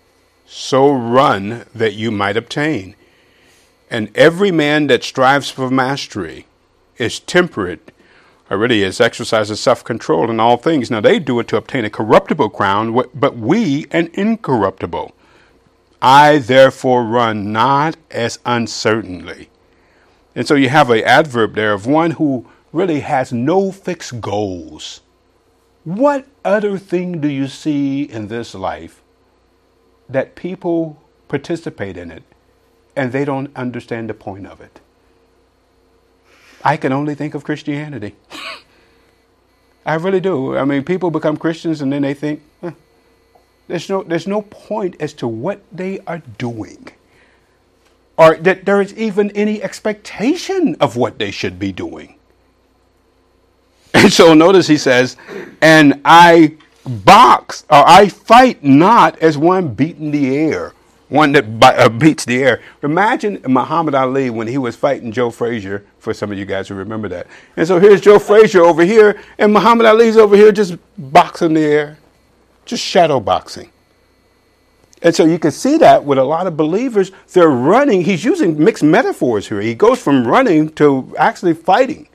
So 0.47 0.93
run 0.93 1.65
that 1.75 1.95
you 1.95 2.11
might 2.11 2.37
obtain. 2.37 2.97
And 3.91 4.11
every 4.15 4.51
man 4.51 4.89
that 4.89 5.05
strives 5.05 5.51
for 5.51 5.71
mastery 5.71 6.47
is 6.99 7.21
temperate 7.21 7.91
already 8.51 8.83
has 8.83 9.01
exercises 9.01 9.61
self 9.61 9.85
control 9.85 10.31
in 10.31 10.41
all 10.41 10.57
things. 10.57 10.91
Now 10.91 11.01
they 11.01 11.19
do 11.19 11.41
it 11.41 11.49
to 11.49 11.57
obtain 11.57 11.85
a 11.85 11.91
corruptible 11.91 12.51
crown, 12.51 12.93
but 13.15 13.37
we 13.37 13.87
an 13.91 14.11
incorruptible. 14.15 15.15
I 16.07 16.37
therefore 16.37 17.03
run 17.03 17.51
not 17.51 17.97
as 18.11 18.39
uncertainly. 18.45 19.49
And 20.35 20.47
so 20.47 20.55
you 20.55 20.69
have 20.69 20.91
an 20.91 21.03
adverb 21.03 21.55
there 21.55 21.73
of 21.73 21.87
one 21.87 22.11
who 22.11 22.45
really 22.75 23.01
has 23.01 23.33
no 23.33 23.73
fixed 23.73 24.21
goals. 24.21 25.01
What 25.85 26.27
other 26.45 26.77
thing 26.77 27.23
do 27.23 27.29
you 27.29 27.49
see 27.49 28.03
in 28.03 28.29
this 28.29 28.55
life 28.55 29.01
that 30.07 30.35
people 30.35 31.03
participate 31.29 31.97
in 31.97 32.11
it 32.11 32.23
and 32.95 33.11
they 33.11 33.25
don't 33.25 33.51
understand 33.57 34.11
the 34.11 34.15
point 34.15 34.47
of 34.47 34.61
it? 34.61 34.81
I 36.63 36.77
can 36.77 36.93
only 36.93 37.15
think 37.15 37.35
of 37.35 37.45
Christianity. 37.45 38.15
I 39.87 39.95
really 39.95 40.21
do. 40.21 40.55
I 40.55 40.67
mean, 40.67 40.85
people 40.85 41.11
become 41.11 41.39
Christians 41.39 41.81
and 41.81 41.91
then 41.91 42.03
they 42.03 42.13
think 42.13 42.43
there's 43.69 43.89
no 43.89 44.03
there's 44.03 44.27
no 44.27 44.43
point 44.43 44.97
as 45.01 45.13
to 45.15 45.29
what 45.29 45.63
they 45.73 46.01
are 46.01 46.23
doing, 46.39 46.89
or 48.17 48.37
that 48.37 48.65
there 48.65 48.81
is 48.81 48.95
even 48.95 49.31
any 49.33 49.63
expectation 49.63 50.77
of 50.81 50.97
what 50.97 51.19
they 51.19 51.31
should 51.31 51.59
be 51.59 51.73
doing. 51.73 52.17
And 53.95 54.13
so 54.13 54.35
notice 54.35 54.67
he 54.67 54.77
says, 54.77 55.17
"And 55.63 56.01
I 56.05 56.57
box 56.85 57.65
or 57.71 57.89
I 57.89 58.09
fight 58.09 58.63
not 58.63 59.19
as 59.21 59.39
one 59.39 59.75
beating 59.75 60.11
the 60.11 60.37
air." 60.37 60.75
one 61.09 61.33
that 61.33 61.45
uh, 61.63 61.89
beats 61.89 62.25
the 62.25 62.43
air. 62.43 62.61
Imagine 62.83 63.41
Muhammad 63.47 63.95
Ali 63.95 64.31
when 64.31 64.49
he 64.49 64.59
was 64.59 64.75
fighting 64.75 65.13
Joe 65.13 65.31
Frazier, 65.31 65.85
for 65.99 66.13
some 66.13 66.33
of 66.33 66.39
you 66.39 66.45
guys 66.45 66.67
who 66.67 66.75
remember 66.75 67.09
that. 67.09 67.27
And 67.57 67.67
so 67.67 67.79
here's 67.79 68.01
Joe 68.01 68.19
Frazier 68.19 68.63
over 68.63 68.85
here, 68.85 69.23
and 69.39 69.53
Muhammad 69.53 69.87
Ali's 69.87 70.17
over 70.17 70.37
here 70.37 70.51
just 70.51 70.77
boxing 70.99 71.55
the 71.55 71.61
air, 71.61 71.99
just 72.65 72.83
shadow 72.83 73.21
boxing. 73.21 73.71
And 75.03 75.15
so 75.15 75.25
you 75.25 75.39
can 75.39 75.51
see 75.51 75.77
that 75.79 76.05
with 76.05 76.19
a 76.19 76.25
lot 76.25 76.47
of 76.47 76.57
believers, 76.57 77.13
they're 77.33 77.49
running. 77.49 78.05
He's 78.05 78.25
using 78.25 78.63
mixed 78.63 78.83
metaphors 78.83 79.49
here. 79.49 79.61
He 79.61 79.75
goes 79.75 80.01
from 80.01 80.27
running 80.27 80.71
to 80.71 81.15
actually 81.19 81.53
fighting. 81.55 82.09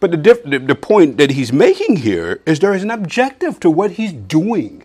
But 0.00 0.12
the, 0.12 0.16
diff- 0.16 0.42
the 0.44 0.74
point 0.74 1.18
that 1.18 1.32
he's 1.32 1.52
making 1.52 1.96
here 1.96 2.40
is 2.46 2.58
there 2.58 2.74
is 2.74 2.82
an 2.82 2.90
objective 2.90 3.60
to 3.60 3.70
what 3.70 3.92
he's 3.92 4.12
doing 4.12 4.84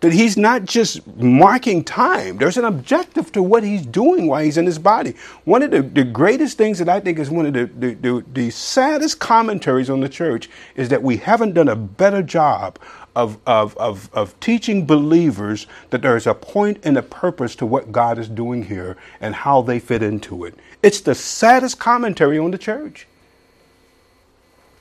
that 0.00 0.12
he's 0.12 0.36
not 0.36 0.64
just 0.64 1.06
marking 1.16 1.82
time. 1.82 2.36
There's 2.36 2.58
an 2.58 2.64
objective 2.66 3.32
to 3.32 3.42
what 3.42 3.64
he's 3.64 3.84
doing 3.84 4.26
while 4.26 4.42
he's 4.42 4.58
in 4.58 4.66
his 4.66 4.78
body. 4.78 5.14
One 5.44 5.62
of 5.62 5.70
the, 5.70 5.82
the 5.82 6.04
greatest 6.04 6.58
things 6.58 6.78
that 6.78 6.88
I 6.88 7.00
think 7.00 7.18
is 7.18 7.30
one 7.30 7.46
of 7.46 7.54
the, 7.54 7.66
the, 7.66 7.94
the, 7.94 8.24
the 8.32 8.50
saddest 8.50 9.18
commentaries 9.18 9.88
on 9.88 10.00
the 10.00 10.08
church 10.08 10.50
is 10.74 10.90
that 10.90 11.02
we 11.02 11.16
haven't 11.16 11.54
done 11.54 11.68
a 11.68 11.76
better 11.76 12.22
job 12.22 12.78
of, 13.14 13.38
of, 13.46 13.76
of, 13.78 14.10
of 14.12 14.38
teaching 14.40 14.86
believers 14.86 15.66
that 15.88 16.02
there 16.02 16.16
is 16.16 16.26
a 16.26 16.34
point 16.34 16.78
and 16.84 16.98
a 16.98 17.02
purpose 17.02 17.56
to 17.56 17.66
what 17.66 17.90
God 17.90 18.18
is 18.18 18.28
doing 18.28 18.64
here 18.64 18.98
and 19.22 19.34
how 19.34 19.62
they 19.62 19.78
fit 19.78 20.02
into 20.02 20.44
it. 20.44 20.54
It's 20.82 21.00
the 21.00 21.14
saddest 21.14 21.78
commentary 21.78 22.38
on 22.38 22.50
the 22.50 22.58
church. 22.58 23.06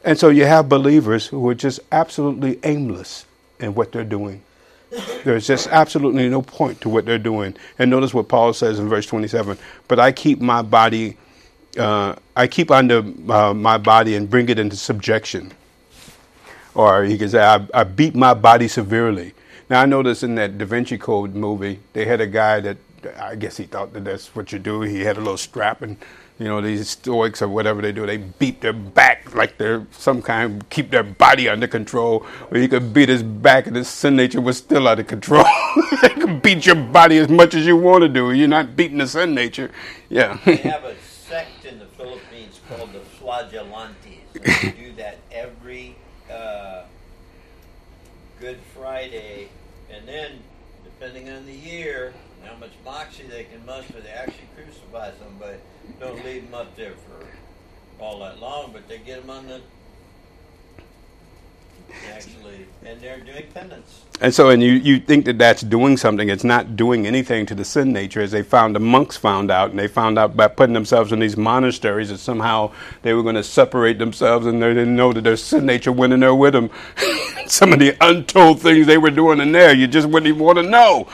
And 0.03 0.19
so 0.19 0.29
you 0.29 0.45
have 0.45 0.67
believers 0.67 1.27
who 1.27 1.47
are 1.49 1.55
just 1.55 1.79
absolutely 1.91 2.59
aimless 2.63 3.25
in 3.59 3.73
what 3.73 3.93
they're 3.93 4.03
doing. 4.03 4.43
There's 5.23 5.47
just 5.47 5.67
absolutely 5.67 6.29
no 6.29 6.41
point 6.41 6.81
to 6.81 6.89
what 6.89 7.05
they're 7.05 7.17
doing. 7.17 7.55
And 7.79 7.89
notice 7.89 8.13
what 8.13 8.27
Paul 8.27 8.53
says 8.53 8.79
in 8.79 8.89
verse 8.89 9.05
27 9.05 9.57
But 9.87 9.99
I 9.99 10.11
keep 10.11 10.41
my 10.41 10.61
body, 10.61 11.17
uh, 11.77 12.15
I 12.35 12.47
keep 12.47 12.71
under 12.71 13.03
uh, 13.29 13.53
my 13.53 13.77
body 13.77 14.15
and 14.15 14.29
bring 14.29 14.49
it 14.49 14.59
into 14.59 14.75
subjection. 14.75 15.53
Or 16.73 17.03
he 17.03 17.17
can 17.17 17.29
say, 17.29 17.43
I, 17.43 17.65
I 17.73 17.83
beat 17.83 18.15
my 18.15 18.33
body 18.33 18.67
severely. 18.67 19.33
Now, 19.69 19.81
I 19.81 19.85
noticed 19.85 20.23
in 20.23 20.35
that 20.35 20.57
Da 20.57 20.65
Vinci 20.65 20.97
Code 20.97 21.33
movie, 21.33 21.79
they 21.93 22.05
had 22.05 22.21
a 22.21 22.27
guy 22.27 22.59
that 22.59 22.77
I 23.19 23.35
guess 23.35 23.57
he 23.57 23.63
thought 23.65 23.93
that 23.93 24.03
that's 24.03 24.35
what 24.35 24.51
you 24.51 24.59
do. 24.59 24.81
He 24.81 25.01
had 25.01 25.17
a 25.17 25.19
little 25.19 25.37
strap 25.37 25.81
and 25.81 25.97
you 26.37 26.45
know, 26.45 26.59
these 26.59 26.89
Stoics 26.89 27.41
or 27.41 27.47
whatever 27.47 27.81
they 27.81 27.93
do, 27.93 28.05
they 28.05 28.17
beat 28.17 28.59
their 28.59 28.73
back 28.73 29.33
like 29.33 29.57
they're 29.57 29.87
some 29.91 30.21
kind, 30.21 30.69
keep 30.69 30.91
their 30.91 31.03
body 31.03 31.47
under 31.47 31.67
control. 31.67 32.25
Or 32.51 32.57
you 32.57 32.67
could 32.67 32.93
beat 32.93 33.07
his 33.07 33.23
back 33.23 33.67
and 33.67 33.75
his 33.75 33.87
sin 33.87 34.17
nature 34.17 34.41
was 34.41 34.57
still 34.57 34.87
out 34.87 34.99
of 34.99 35.07
control. 35.07 35.45
you 36.03 36.09
can 36.09 36.39
beat 36.41 36.65
your 36.65 36.75
body 36.75 37.19
as 37.19 37.29
much 37.29 37.53
as 37.53 37.65
you 37.65 37.77
want 37.77 38.01
to 38.01 38.09
do. 38.09 38.33
You're 38.33 38.49
not 38.49 38.75
beating 38.75 38.97
the 38.97 39.07
sin 39.07 39.33
nature. 39.33 39.71
Yeah. 40.09 40.37
they 40.43 40.55
have 40.57 40.83
a 40.83 40.95
sect 40.99 41.63
in 41.63 41.79
the 41.79 41.85
Philippines 41.85 42.59
called 42.67 42.91
the 42.91 42.99
Flagellantes. 42.99 43.93
They 44.33 44.71
do 44.77 44.91
that 44.97 45.19
every 45.31 45.95
uh, 46.29 46.83
Good 48.41 48.59
Friday. 48.75 49.47
And 49.89 50.05
then, 50.05 50.39
depending 50.83 51.29
on 51.29 51.45
the 51.45 51.53
year, 51.53 52.13
how 52.55 52.61
much 52.61 52.71
moxie 52.85 53.23
they 53.23 53.43
can 53.45 53.65
muster, 53.65 53.99
they 53.99 54.09
actually 54.09 54.47
crucify 54.55 55.11
somebody 55.21 55.57
don't 55.99 56.23
leave 56.25 56.43
them 56.45 56.53
up 56.53 56.75
there 56.75 56.93
for 56.93 57.27
all 58.03 58.19
that 58.19 58.39
long, 58.39 58.71
but 58.71 58.87
they 58.87 58.97
get 58.97 59.21
them 59.21 59.29
on 59.29 59.47
the 59.47 59.61
actually, 62.07 62.65
and 62.83 62.99
they're 62.99 63.19
doing 63.19 63.45
penance. 63.53 64.01
And 64.19 64.33
so, 64.33 64.49
and 64.49 64.61
you, 64.61 64.71
you 64.71 64.99
think 64.99 65.25
that 65.25 65.37
that's 65.37 65.61
doing 65.61 65.97
something. 65.97 66.29
It's 66.29 66.43
not 66.43 66.75
doing 66.75 67.05
anything 67.05 67.45
to 67.45 67.55
the 67.55 67.63
sin 67.63 67.93
nature, 67.93 68.21
as 68.21 68.31
they 68.31 68.41
found, 68.43 68.75
the 68.75 68.79
monks 68.79 69.17
found 69.17 69.51
out, 69.51 69.69
and 69.69 69.77
they 69.77 69.87
found 69.87 70.17
out 70.17 70.35
by 70.35 70.47
putting 70.47 70.73
themselves 70.73 71.11
in 71.11 71.19
these 71.19 71.37
monasteries 71.37 72.09
that 72.09 72.17
somehow 72.17 72.71
they 73.01 73.13
were 73.13 73.23
going 73.23 73.35
to 73.35 73.43
separate 73.43 73.99
themselves, 73.99 74.45
and 74.45 74.61
they 74.61 74.69
didn't 74.69 74.95
know 74.95 75.13
that 75.13 75.21
their 75.21 75.37
sin 75.37 75.65
nature 75.65 75.91
went 75.91 76.13
in 76.13 76.21
there 76.21 76.35
with 76.35 76.53
them. 76.53 76.69
Some 77.47 77.71
of 77.73 77.79
the 77.79 77.95
untold 78.01 78.61
things 78.61 78.87
they 78.87 78.97
were 78.97 79.11
doing 79.11 79.39
in 79.39 79.51
there, 79.51 79.73
you 79.73 79.87
just 79.87 80.07
wouldn't 80.07 80.27
even 80.27 80.41
want 80.41 80.57
to 80.57 80.63
know. 80.63 81.07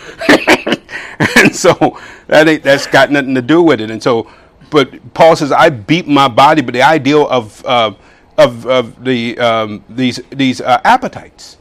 and 1.38 1.56
so, 1.56 2.00
that 2.28 2.48
ain't, 2.48 2.64
that's 2.64 2.88
got 2.88 3.12
nothing 3.12 3.36
to 3.36 3.42
do 3.42 3.62
with 3.62 3.82
it. 3.82 3.92
And 3.92 4.02
so, 4.02 4.32
but 4.70 5.14
Paul 5.14 5.36
says, 5.36 5.52
I 5.52 5.70
beat 5.70 6.08
my 6.08 6.28
body, 6.28 6.62
but 6.62 6.74
the 6.74 6.82
ideal 6.82 7.28
of, 7.28 7.66
uh, 7.66 7.94
of, 8.38 8.66
of 8.66 9.04
the, 9.04 9.38
um, 9.40 9.84
these, 9.90 10.20
these 10.30 10.62
uh, 10.62 10.82
appetites. 10.84 11.58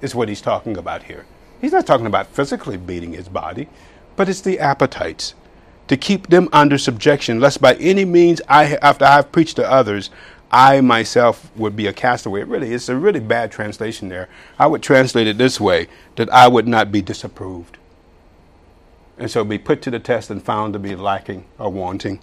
is 0.00 0.14
what 0.14 0.28
he's 0.28 0.40
talking 0.40 0.76
about 0.76 1.04
here. 1.04 1.26
He's 1.60 1.72
not 1.72 1.86
talking 1.86 2.06
about 2.06 2.26
physically 2.26 2.76
beating 2.76 3.12
his 3.12 3.28
body, 3.28 3.68
but 4.16 4.28
it's 4.28 4.40
the 4.40 4.58
appetites 4.58 5.34
to 5.88 5.96
keep 5.96 6.28
them 6.28 6.48
under 6.52 6.78
subjection, 6.78 7.40
lest 7.40 7.60
by 7.60 7.74
any 7.74 8.04
means 8.04 8.40
I, 8.48 8.76
after 8.76 9.04
I've 9.04 9.32
preached 9.32 9.56
to 9.56 9.68
others, 9.68 10.10
I 10.50 10.80
myself 10.80 11.50
would 11.56 11.74
be 11.74 11.88
a 11.88 11.92
castaway. 11.92 12.42
It 12.42 12.46
Really, 12.46 12.72
it's 12.72 12.88
a 12.88 12.96
really 12.96 13.18
bad 13.18 13.50
translation 13.50 14.08
there. 14.08 14.28
I 14.56 14.68
would 14.68 14.82
translate 14.84 15.26
it 15.26 15.36
this 15.36 15.60
way 15.60 15.88
that 16.14 16.32
I 16.32 16.46
would 16.46 16.68
not 16.68 16.92
be 16.92 17.02
disapproved. 17.02 17.76
And 19.20 19.30
so 19.30 19.44
be 19.44 19.58
put 19.58 19.82
to 19.82 19.90
the 19.90 19.98
test 19.98 20.30
and 20.30 20.42
found 20.42 20.72
to 20.72 20.78
be 20.78 20.96
lacking 20.96 21.44
or 21.58 21.68
wanting. 21.68 22.20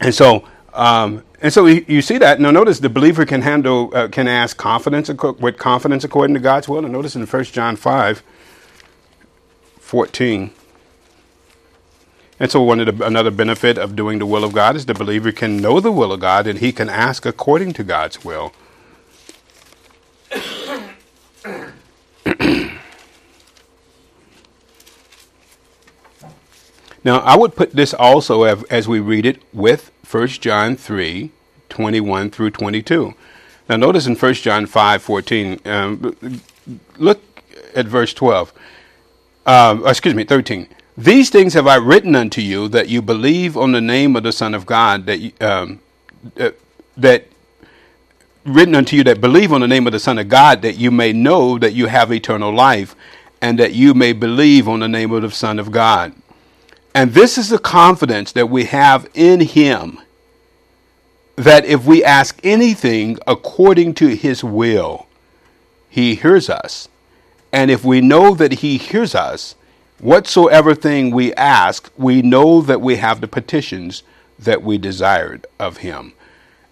And 0.00 0.14
so, 0.14 0.48
um, 0.72 1.22
and 1.42 1.52
so 1.52 1.66
you, 1.66 2.00
see 2.00 2.16
that. 2.16 2.40
Now, 2.40 2.50
notice 2.50 2.80
the 2.80 2.88
believer 2.88 3.26
can 3.26 3.42
handle, 3.42 3.94
uh, 3.94 4.08
can 4.08 4.26
ask 4.26 4.56
confidence 4.56 5.10
with 5.10 5.58
confidence 5.58 6.04
according 6.04 6.32
to 6.34 6.40
God's 6.40 6.70
will. 6.70 6.78
And 6.78 6.92
notice 6.92 7.14
in 7.14 7.26
1 7.26 7.44
John 7.44 7.76
5 7.76 8.22
14. 9.78 10.50
And 12.38 12.50
so, 12.50 12.62
one 12.62 12.80
of 12.80 12.98
the, 12.98 13.04
another 13.04 13.30
benefit 13.30 13.76
of 13.76 13.94
doing 13.94 14.20
the 14.20 14.26
will 14.26 14.44
of 14.44 14.54
God 14.54 14.74
is 14.74 14.86
the 14.86 14.94
believer 14.94 15.32
can 15.32 15.58
know 15.58 15.80
the 15.80 15.92
will 15.92 16.14
of 16.14 16.20
God 16.20 16.46
and 16.46 16.60
he 16.60 16.72
can 16.72 16.88
ask 16.88 17.26
according 17.26 17.74
to 17.74 17.84
God's 17.84 18.24
will. 18.24 18.54
now, 27.02 27.18
I 27.20 27.36
would 27.36 27.56
put 27.56 27.72
this 27.72 27.94
also 27.94 28.42
as, 28.42 28.86
we 28.86 29.00
read 29.00 29.24
it 29.24 29.42
with 29.52 29.90
1 30.08 30.28
John 30.28 30.76
3 30.76 31.30
21 31.68 32.30
through 32.30 32.50
22. 32.50 33.14
Now, 33.68 33.76
notice 33.76 34.06
in 34.06 34.16
1 34.16 34.34
John 34.34 34.66
5 34.66 35.02
14, 35.02 35.60
um, 35.64 36.40
look 36.98 37.22
at 37.74 37.86
verse 37.86 38.12
12. 38.12 38.52
Um, 39.46 39.86
excuse 39.86 40.14
me, 40.14 40.24
13. 40.24 40.68
These 40.98 41.30
things 41.30 41.54
have 41.54 41.66
I 41.66 41.76
written 41.76 42.14
unto 42.14 42.40
you 42.40 42.68
that 42.68 42.88
you 42.88 43.00
believe 43.00 43.56
on 43.56 43.72
the 43.72 43.80
name 43.80 44.16
of 44.16 44.24
the 44.24 44.32
Son 44.32 44.54
of 44.54 44.66
God, 44.66 45.06
that, 45.06 45.42
um, 45.42 45.80
uh, 46.38 46.50
that 46.96 47.26
written 48.44 48.74
unto 48.74 48.96
you 48.96 49.04
that 49.04 49.20
believe 49.20 49.52
on 49.52 49.60
the 49.60 49.68
name 49.68 49.86
of 49.86 49.92
the 49.92 50.00
Son 50.00 50.18
of 50.18 50.28
God, 50.28 50.60
that 50.62 50.76
you 50.76 50.90
may 50.90 51.12
know 51.12 51.56
that 51.58 51.72
you 51.72 51.86
have 51.86 52.12
eternal 52.12 52.52
life, 52.52 52.94
and 53.40 53.58
that 53.58 53.72
you 53.72 53.94
may 53.94 54.12
believe 54.12 54.68
on 54.68 54.80
the 54.80 54.88
name 54.88 55.12
of 55.12 55.22
the 55.22 55.30
Son 55.30 55.58
of 55.58 55.70
God. 55.70 56.12
And 56.94 57.12
this 57.12 57.38
is 57.38 57.48
the 57.48 57.58
confidence 57.58 58.32
that 58.32 58.50
we 58.50 58.64
have 58.64 59.08
in 59.14 59.40
Him 59.40 60.00
that 61.36 61.64
if 61.64 61.86
we 61.86 62.04
ask 62.04 62.38
anything 62.44 63.18
according 63.26 63.94
to 63.94 64.08
His 64.08 64.44
will, 64.44 65.06
He 65.88 66.14
hears 66.14 66.50
us. 66.50 66.88
And 67.52 67.70
if 67.70 67.84
we 67.84 68.00
know 68.00 68.34
that 68.34 68.54
He 68.54 68.76
hears 68.78 69.14
us, 69.14 69.54
Whatsoever 70.00 70.74
thing 70.74 71.10
we 71.10 71.34
ask, 71.34 71.92
we 71.94 72.22
know 72.22 72.62
that 72.62 72.80
we 72.80 72.96
have 72.96 73.20
the 73.20 73.28
petitions 73.28 74.02
that 74.38 74.62
we 74.62 74.78
desired 74.78 75.46
of 75.58 75.78
him. 75.78 76.14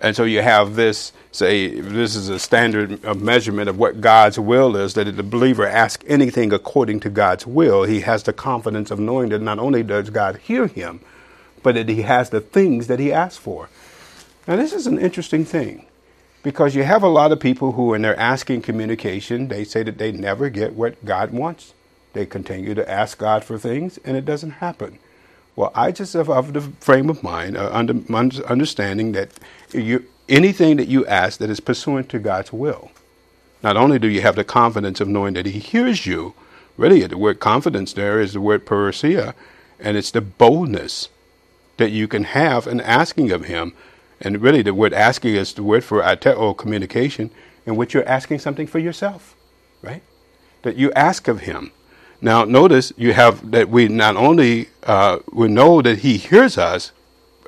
And 0.00 0.14
so 0.14 0.24
you 0.24 0.42
have 0.42 0.76
this, 0.76 1.12
say, 1.32 1.80
this 1.80 2.14
is 2.14 2.28
a 2.28 2.38
standard 2.38 3.04
of 3.04 3.20
measurement 3.20 3.68
of 3.68 3.78
what 3.78 4.00
God's 4.00 4.38
will 4.38 4.76
is, 4.76 4.94
that 4.94 5.08
if 5.08 5.16
the 5.16 5.22
believer 5.22 5.66
asks 5.66 6.04
anything 6.08 6.52
according 6.52 7.00
to 7.00 7.10
God's 7.10 7.46
will, 7.46 7.84
he 7.84 8.00
has 8.00 8.22
the 8.22 8.32
confidence 8.32 8.90
of 8.90 9.00
knowing 9.00 9.30
that 9.30 9.42
not 9.42 9.58
only 9.58 9.82
does 9.82 10.10
God 10.10 10.36
hear 10.36 10.68
him, 10.68 11.00
but 11.62 11.74
that 11.74 11.88
he 11.88 12.02
has 12.02 12.30
the 12.30 12.40
things 12.40 12.86
that 12.86 13.00
he 13.00 13.12
asks 13.12 13.38
for. 13.38 13.68
Now, 14.46 14.56
this 14.56 14.72
is 14.72 14.86
an 14.86 14.98
interesting 14.98 15.44
thing 15.44 15.86
because 16.44 16.76
you 16.76 16.84
have 16.84 17.02
a 17.02 17.08
lot 17.08 17.32
of 17.32 17.40
people 17.40 17.72
who, 17.72 17.92
in 17.92 18.02
their 18.02 18.18
asking 18.18 18.62
communication, 18.62 19.48
they 19.48 19.64
say 19.64 19.82
that 19.82 19.98
they 19.98 20.12
never 20.12 20.48
get 20.48 20.74
what 20.74 21.04
God 21.04 21.32
wants 21.32 21.74
they 22.12 22.26
continue 22.26 22.74
to 22.74 22.90
ask 22.90 23.18
God 23.18 23.44
for 23.44 23.58
things, 23.58 23.98
and 24.04 24.16
it 24.16 24.24
doesn't 24.24 24.50
happen. 24.52 24.98
Well, 25.58 25.72
I 25.74 25.90
just 25.90 26.12
have 26.12 26.30
of 26.30 26.52
the 26.52 26.60
frame 26.60 27.10
of 27.10 27.24
mind, 27.24 27.56
uh, 27.56 27.68
under, 27.72 27.94
understanding 28.46 29.10
that 29.10 29.30
you, 29.72 30.04
anything 30.28 30.76
that 30.76 30.86
you 30.86 31.04
ask 31.06 31.40
that 31.40 31.50
is 31.50 31.58
pursuant 31.58 32.08
to 32.10 32.20
God's 32.20 32.52
will. 32.52 32.92
Not 33.60 33.76
only 33.76 33.98
do 33.98 34.06
you 34.06 34.20
have 34.20 34.36
the 34.36 34.44
confidence 34.44 35.00
of 35.00 35.08
knowing 35.08 35.34
that 35.34 35.46
He 35.46 35.58
hears 35.58 36.06
you, 36.06 36.34
really 36.76 37.04
the 37.08 37.18
word 37.18 37.40
confidence 37.40 37.92
there 37.92 38.20
is 38.20 38.34
the 38.34 38.40
word 38.40 38.66
parrhesia, 38.66 39.34
and 39.80 39.96
it's 39.96 40.12
the 40.12 40.20
boldness 40.20 41.08
that 41.76 41.90
you 41.90 42.06
can 42.06 42.22
have 42.22 42.68
in 42.68 42.80
asking 42.80 43.32
of 43.32 43.46
Him. 43.46 43.72
And 44.20 44.40
really, 44.40 44.62
the 44.62 44.74
word 44.74 44.92
asking 44.92 45.34
is 45.34 45.54
the 45.54 45.64
word 45.64 45.82
for 45.82 46.02
aiteo 46.02 46.56
communication, 46.56 47.32
in 47.66 47.74
which 47.74 47.94
you're 47.94 48.08
asking 48.08 48.38
something 48.38 48.68
for 48.68 48.78
yourself, 48.78 49.34
right? 49.82 50.04
That 50.62 50.76
you 50.76 50.92
ask 50.92 51.26
of 51.26 51.40
Him. 51.40 51.72
Now, 52.20 52.44
notice 52.44 52.92
you 52.96 53.12
have 53.12 53.50
that 53.52 53.68
we 53.68 53.88
not 53.88 54.16
only 54.16 54.68
uh, 54.82 55.20
we 55.32 55.48
know 55.48 55.82
that 55.82 56.00
He 56.00 56.16
hears 56.16 56.58
us 56.58 56.92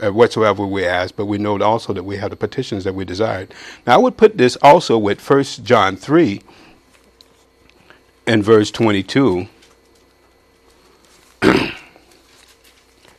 whatsoever 0.00 0.64
we 0.66 0.86
ask, 0.86 1.14
but 1.16 1.26
we 1.26 1.38
know 1.38 1.60
also 1.60 1.92
that 1.92 2.04
we 2.04 2.16
have 2.16 2.30
the 2.30 2.36
petitions 2.36 2.84
that 2.84 2.94
we 2.94 3.04
desired. 3.04 3.52
Now, 3.86 3.94
I 3.94 3.98
would 3.98 4.16
put 4.16 4.38
this 4.38 4.56
also 4.62 4.96
with 4.96 5.20
First 5.20 5.64
John 5.64 5.96
three 5.96 6.42
and 8.26 8.44
verse 8.44 8.70
twenty-two. 8.70 9.48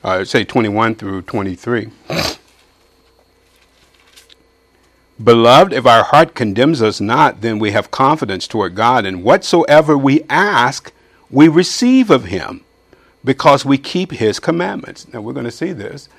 uh, 0.03 0.25
say 0.25 0.43
21 0.43 0.95
through 0.95 1.23
23. 1.23 1.89
Beloved, 5.23 5.73
if 5.73 5.85
our 5.85 6.03
heart 6.03 6.33
condemns 6.33 6.81
us 6.81 6.99
not, 6.99 7.41
then 7.41 7.59
we 7.59 7.71
have 7.71 7.91
confidence 7.91 8.47
toward 8.47 8.75
God, 8.75 9.05
and 9.05 9.23
whatsoever 9.23 9.97
we 9.97 10.23
ask, 10.29 10.91
we 11.31 11.47
receive 11.47 12.09
of 12.09 12.25
him 12.25 12.61
because 13.23 13.65
we 13.65 13.77
keep 13.77 14.11
his 14.11 14.39
commandments. 14.39 15.07
Now 15.11 15.21
we're 15.21 15.33
going 15.33 15.45
to 15.45 15.51
see 15.51 15.71
this, 15.73 16.09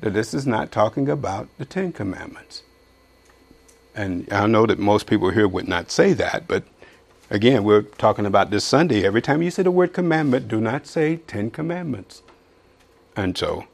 that 0.00 0.12
this 0.12 0.34
is 0.34 0.46
not 0.46 0.70
talking 0.70 1.08
about 1.08 1.48
the 1.58 1.64
Ten 1.64 1.92
Commandments. 1.92 2.62
And 3.94 4.32
I 4.32 4.46
know 4.46 4.66
that 4.66 4.78
most 4.78 5.06
people 5.06 5.30
here 5.30 5.48
would 5.48 5.66
not 5.66 5.90
say 5.90 6.12
that, 6.12 6.46
but 6.46 6.64
again, 7.30 7.64
we're 7.64 7.82
talking 7.82 8.26
about 8.26 8.50
this 8.50 8.64
Sunday. 8.64 9.04
Every 9.04 9.22
time 9.22 9.42
you 9.42 9.50
say 9.50 9.62
the 9.62 9.70
word 9.70 9.92
commandment, 9.92 10.48
do 10.48 10.60
not 10.60 10.86
say 10.86 11.16
Ten 11.16 11.50
Commandments. 11.50 12.22
And 13.16 13.36
so 13.36 13.64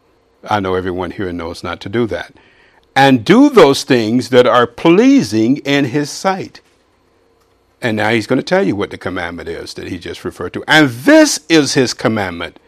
I 0.48 0.60
know 0.60 0.74
everyone 0.74 1.10
here 1.10 1.32
knows 1.32 1.62
not 1.62 1.80
to 1.82 1.88
do 1.88 2.06
that. 2.06 2.34
And 2.96 3.24
do 3.24 3.50
those 3.50 3.82
things 3.82 4.30
that 4.30 4.46
are 4.46 4.66
pleasing 4.66 5.58
in 5.58 5.86
his 5.86 6.10
sight. 6.10 6.60
And 7.84 7.98
now 7.98 8.08
he's 8.08 8.26
going 8.26 8.38
to 8.38 8.42
tell 8.42 8.66
you 8.66 8.74
what 8.74 8.90
the 8.90 8.96
commandment 8.96 9.46
is 9.46 9.74
that 9.74 9.88
he 9.88 9.98
just 9.98 10.24
referred 10.24 10.54
to. 10.54 10.64
And 10.66 10.88
this 10.88 11.44
is 11.50 11.74
his 11.74 11.92
commandment 11.92 12.58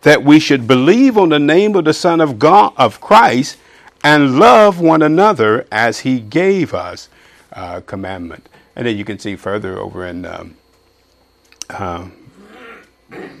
that 0.00 0.24
we 0.24 0.40
should 0.40 0.66
believe 0.66 1.18
on 1.18 1.28
the 1.28 1.38
name 1.38 1.76
of 1.76 1.84
the 1.84 1.92
Son 1.92 2.22
of 2.22 2.38
God, 2.38 2.72
of 2.78 2.98
Christ, 2.98 3.58
and 4.02 4.38
love 4.38 4.80
one 4.80 5.02
another 5.02 5.66
as 5.70 6.00
he 6.00 6.20
gave 6.20 6.72
us 6.72 7.10
uh, 7.52 7.82
commandment. 7.82 8.48
And 8.74 8.86
then 8.86 8.96
you 8.96 9.04
can 9.04 9.18
see 9.18 9.36
further 9.36 9.78
over 9.78 10.06
in 10.06 10.24
um, 10.24 10.56
uh, 11.68 12.08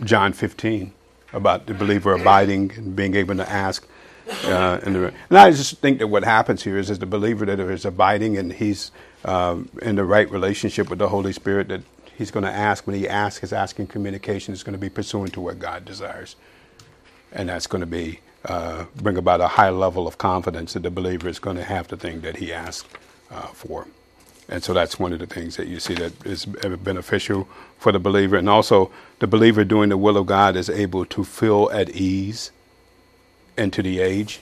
John 0.04 0.34
15 0.34 0.92
about 1.32 1.64
the 1.64 1.72
believer 1.72 2.12
abiding 2.12 2.72
and 2.76 2.94
being 2.94 3.16
able 3.16 3.36
to 3.36 3.50
ask. 3.50 3.88
Uh, 4.44 4.78
the, 4.78 5.12
and 5.30 5.38
I 5.38 5.50
just 5.50 5.78
think 5.78 5.98
that 5.98 6.08
what 6.08 6.24
happens 6.24 6.62
here 6.62 6.78
is, 6.78 6.90
is 6.90 6.98
the 6.98 7.06
believer 7.06 7.44
that 7.46 7.58
is 7.58 7.84
abiding 7.84 8.36
and 8.36 8.52
he's 8.52 8.90
um, 9.24 9.68
in 9.82 9.96
the 9.96 10.04
right 10.04 10.30
relationship 10.30 10.90
with 10.90 10.98
the 10.98 11.08
Holy 11.08 11.32
Spirit 11.32 11.68
that 11.68 11.82
he's 12.16 12.30
going 12.30 12.44
to 12.44 12.50
ask 12.50 12.86
when 12.86 12.96
he 12.96 13.08
asks 13.08 13.40
his 13.40 13.52
asking 13.52 13.86
communication 13.86 14.54
is 14.54 14.62
going 14.62 14.74
to 14.74 14.78
be 14.78 14.90
pursuant 14.90 15.32
to 15.34 15.40
what 15.40 15.58
God 15.58 15.84
desires. 15.84 16.36
And 17.32 17.48
that's 17.48 17.66
going 17.66 17.80
to 17.80 17.86
be 17.86 18.20
uh, 18.44 18.86
bring 18.96 19.16
about 19.16 19.40
a 19.40 19.48
high 19.48 19.70
level 19.70 20.06
of 20.06 20.18
confidence 20.18 20.72
that 20.72 20.82
the 20.82 20.90
believer 20.90 21.28
is 21.28 21.38
going 21.38 21.56
to 21.56 21.64
have 21.64 21.88
the 21.88 21.96
thing 21.96 22.20
that 22.22 22.36
he 22.36 22.52
asked 22.52 22.86
uh, 23.30 23.46
for. 23.48 23.86
And 24.48 24.62
so 24.62 24.74
that's 24.74 24.98
one 24.98 25.12
of 25.12 25.20
the 25.20 25.26
things 25.26 25.56
that 25.56 25.68
you 25.68 25.80
see 25.80 25.94
that 25.94 26.26
is 26.26 26.44
beneficial 26.44 27.48
for 27.78 27.92
the 27.92 27.98
believer. 27.98 28.36
And 28.36 28.48
also, 28.48 28.90
the 29.20 29.26
believer 29.26 29.64
doing 29.64 29.88
the 29.88 29.96
will 29.96 30.16
of 30.16 30.26
God 30.26 30.56
is 30.56 30.68
able 30.68 31.06
to 31.06 31.24
feel 31.24 31.70
at 31.72 31.90
ease 31.90 32.50
into 33.56 33.82
the 33.82 34.00
age. 34.00 34.40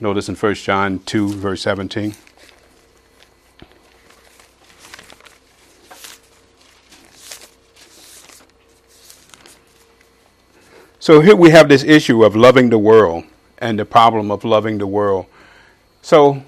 Notice 0.00 0.28
in 0.28 0.36
1 0.36 0.54
John 0.54 1.00
2, 1.00 1.28
verse 1.28 1.62
17. 1.62 2.14
So 11.00 11.20
here 11.20 11.34
we 11.34 11.50
have 11.50 11.68
this 11.68 11.84
issue 11.84 12.22
of 12.22 12.36
loving 12.36 12.68
the 12.68 12.78
world 12.78 13.24
and 13.58 13.78
the 13.78 13.84
problem 13.84 14.30
of 14.30 14.44
loving 14.44 14.78
the 14.78 14.86
world. 14.86 15.26
So 16.02 16.42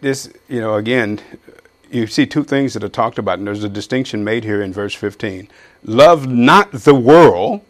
this, 0.00 0.32
you 0.48 0.60
know, 0.60 0.74
again, 0.74 1.20
you 1.90 2.06
see 2.06 2.26
two 2.26 2.42
things 2.42 2.72
that 2.74 2.82
are 2.82 2.88
talked 2.88 3.18
about, 3.18 3.38
and 3.38 3.46
there's 3.46 3.64
a 3.64 3.68
distinction 3.68 4.24
made 4.24 4.44
here 4.44 4.62
in 4.62 4.72
verse 4.72 4.94
15. 4.94 5.48
Love 5.84 6.26
not 6.26 6.72
the 6.72 6.94
world. 6.94 7.60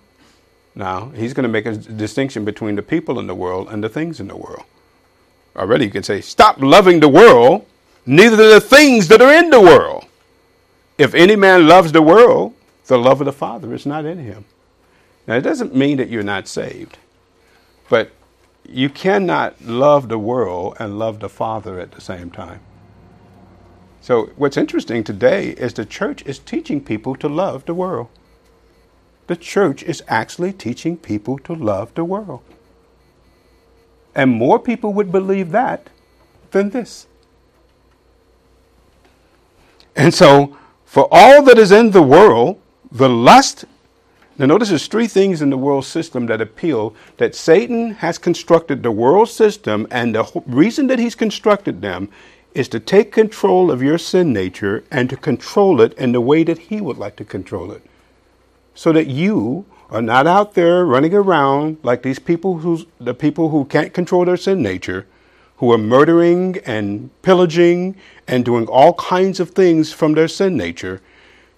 Now, 0.74 1.10
he's 1.10 1.32
going 1.32 1.44
to 1.44 1.48
make 1.48 1.66
a 1.66 1.76
distinction 1.76 2.44
between 2.44 2.74
the 2.74 2.82
people 2.82 3.18
in 3.18 3.26
the 3.26 3.34
world 3.34 3.68
and 3.70 3.82
the 3.82 3.88
things 3.88 4.18
in 4.18 4.28
the 4.28 4.36
world. 4.36 4.64
Already, 5.56 5.84
you 5.84 5.90
can 5.90 6.02
say, 6.02 6.20
stop 6.20 6.60
loving 6.60 7.00
the 7.00 7.08
world, 7.08 7.64
neither 8.06 8.36
the 8.36 8.60
things 8.60 9.08
that 9.08 9.22
are 9.22 9.32
in 9.32 9.50
the 9.50 9.60
world. 9.60 10.06
if 10.96 11.14
any 11.14 11.36
man 11.36 11.66
loves 11.66 11.92
the 11.92 12.02
world, 12.02 12.54
the 12.86 12.98
love 12.98 13.20
of 13.20 13.24
the 13.24 13.32
Father 13.32 13.74
is 13.74 13.86
not 13.86 14.04
in 14.04 14.18
him. 14.18 14.44
Now, 15.26 15.36
it 15.36 15.40
doesn't 15.40 15.74
mean 15.74 15.96
that 15.96 16.08
you're 16.08 16.22
not 16.22 16.46
saved, 16.46 16.98
but 17.88 18.12
you 18.68 18.88
cannot 18.88 19.60
love 19.62 20.08
the 20.08 20.18
world 20.18 20.76
and 20.78 20.98
love 20.98 21.20
the 21.20 21.28
Father 21.28 21.80
at 21.80 21.92
the 21.92 22.00
same 22.00 22.30
time. 22.30 22.60
So, 24.00 24.26
what's 24.36 24.56
interesting 24.56 25.02
today 25.02 25.50
is 25.50 25.72
the 25.72 25.86
church 25.86 26.22
is 26.26 26.38
teaching 26.38 26.84
people 26.84 27.16
to 27.16 27.28
love 27.28 27.64
the 27.64 27.74
world. 27.74 28.08
The 29.26 29.36
church 29.36 29.82
is 29.82 30.02
actually 30.08 30.52
teaching 30.52 30.96
people 30.96 31.38
to 31.40 31.54
love 31.54 31.94
the 31.94 32.04
world. 32.04 32.42
And 34.14 34.30
more 34.30 34.58
people 34.58 34.92
would 34.92 35.10
believe 35.10 35.50
that 35.52 35.90
than 36.50 36.70
this. 36.70 37.06
And 39.96 40.12
so, 40.12 40.56
for 40.84 41.08
all 41.10 41.42
that 41.44 41.58
is 41.58 41.72
in 41.72 41.90
the 41.90 42.02
world, 42.02 42.60
the 42.90 43.08
lust, 43.08 43.64
now 44.38 44.46
notice 44.46 44.68
there's 44.68 44.86
three 44.86 45.06
things 45.06 45.42
in 45.42 45.50
the 45.50 45.56
world 45.56 45.84
system 45.84 46.26
that 46.26 46.40
appeal 46.40 46.94
that 47.16 47.34
Satan 47.34 47.92
has 47.94 48.18
constructed 48.18 48.82
the 48.82 48.90
world 48.90 49.28
system, 49.28 49.86
and 49.90 50.14
the 50.14 50.42
reason 50.46 50.86
that 50.88 50.98
he's 50.98 51.14
constructed 51.14 51.82
them 51.82 52.08
is 52.54 52.68
to 52.68 52.80
take 52.80 53.10
control 53.10 53.70
of 53.70 53.82
your 53.82 53.98
sin 53.98 54.32
nature 54.32 54.84
and 54.90 55.10
to 55.10 55.16
control 55.16 55.80
it 55.80 55.92
in 55.94 56.12
the 56.12 56.20
way 56.20 56.44
that 56.44 56.58
he 56.58 56.80
would 56.80 56.98
like 56.98 57.16
to 57.16 57.24
control 57.24 57.72
it. 57.72 57.82
So 58.74 58.92
that 58.92 59.06
you 59.06 59.64
are 59.90 60.02
not 60.02 60.26
out 60.26 60.54
there 60.54 60.84
running 60.84 61.14
around 61.14 61.78
like 61.82 62.02
these 62.02 62.18
people 62.18 62.58
who's 62.58 62.86
the 62.98 63.14
people 63.14 63.50
who 63.50 63.64
can't 63.64 63.94
control 63.94 64.24
their 64.24 64.36
sin 64.36 64.62
nature, 64.62 65.06
who 65.58 65.72
are 65.72 65.78
murdering 65.78 66.58
and 66.64 67.10
pillaging 67.22 67.96
and 68.26 68.44
doing 68.44 68.66
all 68.66 68.94
kinds 68.94 69.38
of 69.40 69.50
things 69.50 69.92
from 69.92 70.14
their 70.14 70.28
sin 70.28 70.56
nature. 70.56 71.00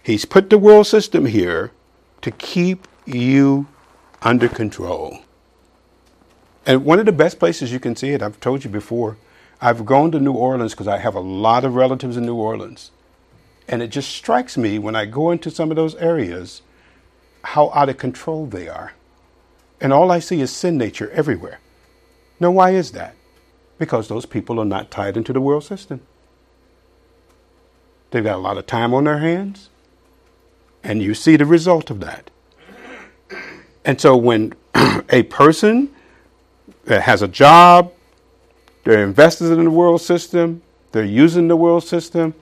He's 0.02 0.24
put 0.24 0.50
the 0.50 0.59
world 0.59 0.87
system 0.87 1.26
here 1.26 1.72
to 2.20 2.31
keep 2.31 2.87
you 3.07 3.66
under 4.22 4.48
control. 4.48 5.20
And 6.66 6.85
one 6.85 6.98
of 6.98 7.07
the 7.07 7.12
best 7.12 7.38
places 7.38 7.72
you 7.72 7.81
can 7.81 7.96
see 7.96 8.11
it, 8.11 8.22
I've 8.22 8.40
told 8.40 8.64
you 8.64 8.70
before, 8.70 9.16
I've 9.61 9.87
gone 9.87 10.11
to 10.11 10.20
New 10.20 10.33
Orleans 10.33 10.72
because 10.72 10.88
I 10.88 10.98
have 10.98 11.14
a 11.14 11.20
lot 11.20 11.64
of 11.64 11.74
relatives 11.74 12.16
in 12.16 12.26
New 12.26 12.35
Orleans. 12.35 12.90
And 13.68 13.83
it 13.83 13.88
just 13.88 14.11
strikes 14.11 14.57
me 14.57 14.79
when 14.79 14.94
I 14.94 15.07
go 15.07 15.31
into 15.31 15.50
some 15.50 15.70
of 15.70 15.76
those 15.76 15.94
areas 15.96 16.62
how 17.46 17.70
out 17.72 17.88
of 17.88 17.96
control 17.96 18.46
they 18.46 18.68
are. 18.68 18.92
And 19.80 19.92
all 19.92 20.11
I 20.11 20.18
see 20.18 20.40
is 20.40 20.50
sin 20.50 20.76
nature 20.76 21.11
everywhere. 21.12 21.61
Now, 22.40 22.50
why 22.50 22.70
is 22.70 22.90
that? 22.92 23.14
Because 23.78 24.09
those 24.09 24.26
people 24.26 24.61
are 24.61 24.64
not 24.64 24.90
tied 24.90 25.16
into 25.16 25.32
the 25.32 25.40
world 25.40 25.62
system. 25.62 26.00
They've 28.11 28.24
got 28.24 28.37
a 28.37 28.38
lot 28.38 28.59
of 28.59 28.66
time 28.66 28.92
on 28.92 29.04
their 29.04 29.18
hands, 29.18 29.70
and 30.82 31.02
you 31.02 31.14
see 31.14 31.37
the 31.37 31.46
result 31.46 31.90
of 31.90 32.00
that. 32.00 32.30
And 33.85 34.00
so, 34.00 34.16
when 34.16 34.54
a 35.11 35.22
person 35.24 35.94
that 36.87 37.02
has 37.02 37.22
a 37.22 37.28
job, 37.28 37.92
they're 38.85 39.04
invested 39.04 39.52
in 39.52 39.64
the 39.64 39.70
world 39.70 40.00
system, 40.00 40.62
they're 40.90 41.04
using 41.04 41.48
the 41.48 41.56
world 41.56 41.85
system, 41.85 42.35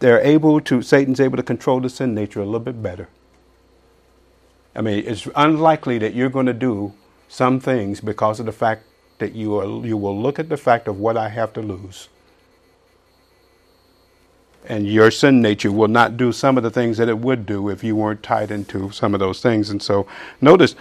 they're 0.00 0.20
able 0.20 0.60
to, 0.62 0.82
Satan's 0.82 1.20
able 1.20 1.36
to 1.36 1.42
control 1.42 1.80
the 1.80 1.88
sin 1.88 2.14
nature 2.14 2.40
a 2.40 2.44
little 2.44 2.60
bit 2.60 2.82
better. 2.82 3.08
I 4.74 4.82
mean, 4.82 5.04
it's 5.06 5.28
unlikely 5.34 5.98
that 5.98 6.14
you're 6.14 6.30
going 6.30 6.46
to 6.46 6.52
do 6.52 6.92
some 7.28 7.60
things 7.60 8.00
because 8.00 8.40
of 8.40 8.46
the 8.46 8.52
fact 8.52 8.84
that 9.18 9.34
you, 9.34 9.56
are, 9.56 9.86
you 9.86 9.96
will 9.96 10.20
look 10.20 10.38
at 10.38 10.48
the 10.48 10.56
fact 10.56 10.88
of 10.88 10.98
what 10.98 11.16
I 11.16 11.28
have 11.28 11.52
to 11.54 11.62
lose. 11.62 12.08
And 14.68 14.86
your 14.86 15.10
sin 15.10 15.40
nature 15.40 15.72
will 15.72 15.88
not 15.88 16.16
do 16.16 16.32
some 16.32 16.56
of 16.56 16.62
the 16.62 16.70
things 16.70 16.98
that 16.98 17.08
it 17.08 17.18
would 17.18 17.46
do 17.46 17.68
if 17.68 17.82
you 17.82 17.96
weren't 17.96 18.22
tied 18.22 18.50
into 18.50 18.90
some 18.90 19.14
of 19.14 19.20
those 19.20 19.40
things. 19.40 19.70
And 19.70 19.82
so, 19.82 20.06
notice 20.40 20.74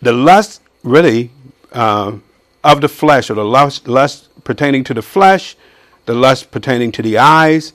the 0.00 0.12
lust 0.12 0.62
really 0.82 1.30
uh, 1.72 2.16
of 2.64 2.80
the 2.80 2.88
flesh, 2.88 3.30
or 3.30 3.34
the 3.34 3.44
lust, 3.44 3.86
lust 3.86 4.28
pertaining 4.44 4.84
to 4.84 4.94
the 4.94 5.02
flesh, 5.02 5.56
the 6.06 6.14
lust 6.14 6.50
pertaining 6.50 6.92
to 6.92 7.02
the 7.02 7.18
eyes, 7.18 7.72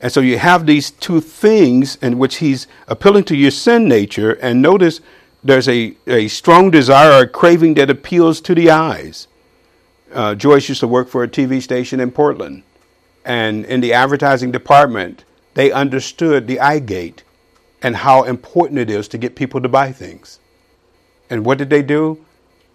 and 0.00 0.12
so 0.12 0.20
you 0.20 0.38
have 0.38 0.66
these 0.66 0.90
two 0.90 1.20
things 1.20 1.96
in 1.96 2.18
which 2.18 2.36
he's 2.36 2.66
appealing 2.86 3.24
to 3.24 3.36
your 3.36 3.50
sin 3.50 3.88
nature. 3.88 4.32
And 4.32 4.60
notice 4.60 5.00
there's 5.42 5.68
a, 5.68 5.96
a 6.06 6.28
strong 6.28 6.70
desire 6.70 7.22
or 7.22 7.26
craving 7.26 7.74
that 7.74 7.90
appeals 7.90 8.40
to 8.42 8.54
the 8.54 8.70
eyes. 8.70 9.28
Uh, 10.12 10.34
Joyce 10.34 10.68
used 10.68 10.80
to 10.80 10.88
work 10.88 11.08
for 11.08 11.22
a 11.22 11.28
TV 11.28 11.62
station 11.62 12.00
in 12.00 12.10
Portland. 12.10 12.62
And 13.24 13.64
in 13.64 13.80
the 13.80 13.92
advertising 13.92 14.52
department, 14.52 15.24
they 15.54 15.72
understood 15.72 16.46
the 16.46 16.60
eye 16.60 16.78
gate 16.78 17.24
and 17.82 17.96
how 17.96 18.24
important 18.24 18.78
it 18.78 18.90
is 18.90 19.08
to 19.08 19.18
get 19.18 19.34
people 19.34 19.60
to 19.60 19.68
buy 19.68 19.92
things. 19.92 20.38
And 21.30 21.44
what 21.44 21.58
did 21.58 21.70
they 21.70 21.82
do? 21.82 22.24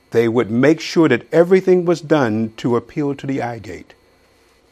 They 0.09 0.27
would 0.27 0.51
make 0.51 0.81
sure 0.81 1.07
that 1.07 1.31
everything 1.31 1.85
was 1.85 2.01
done 2.01 2.53
to 2.57 2.75
appeal 2.75 3.15
to 3.15 3.27
the 3.27 3.41
eye 3.41 3.59
gate. 3.59 3.93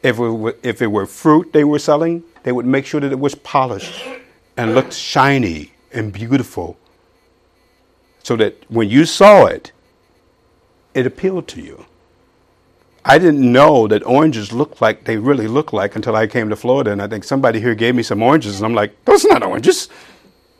If 0.01 0.17
it, 0.17 0.21
were, 0.21 0.55
if 0.63 0.81
it 0.81 0.87
were 0.87 1.05
fruit 1.05 1.51
they 1.51 1.63
were 1.63 1.79
selling, 1.79 2.23
they 2.43 2.51
would 2.51 2.65
make 2.65 2.85
sure 2.85 3.01
that 3.01 3.11
it 3.11 3.19
was 3.19 3.35
polished 3.35 4.01
and 4.55 4.73
looked 4.73 4.93
shiny 4.93 5.73
and 5.93 6.13
beautiful 6.13 6.77
so 8.23 8.35
that 8.37 8.63
when 8.69 8.89
you 8.89 9.05
saw 9.05 9.45
it, 9.45 9.71
it 10.93 11.05
appealed 11.05 11.47
to 11.49 11.61
you. 11.61 11.85
I 13.05 13.17
didn't 13.17 13.51
know 13.51 13.87
that 13.87 14.05
oranges 14.05 14.51
looked 14.51 14.81
like 14.81 15.05
they 15.05 15.17
really 15.17 15.47
look 15.47 15.73
like 15.73 15.95
until 15.95 16.15
I 16.15 16.27
came 16.27 16.49
to 16.49 16.55
Florida, 16.55 16.91
and 16.91 17.01
I 17.01 17.07
think 17.07 17.23
somebody 17.23 17.59
here 17.59 17.73
gave 17.73 17.95
me 17.95 18.03
some 18.03 18.21
oranges, 18.21 18.57
and 18.57 18.65
I'm 18.65 18.73
like, 18.73 19.03
those 19.05 19.25
are 19.25 19.29
not 19.29 19.43
oranges. 19.43 19.89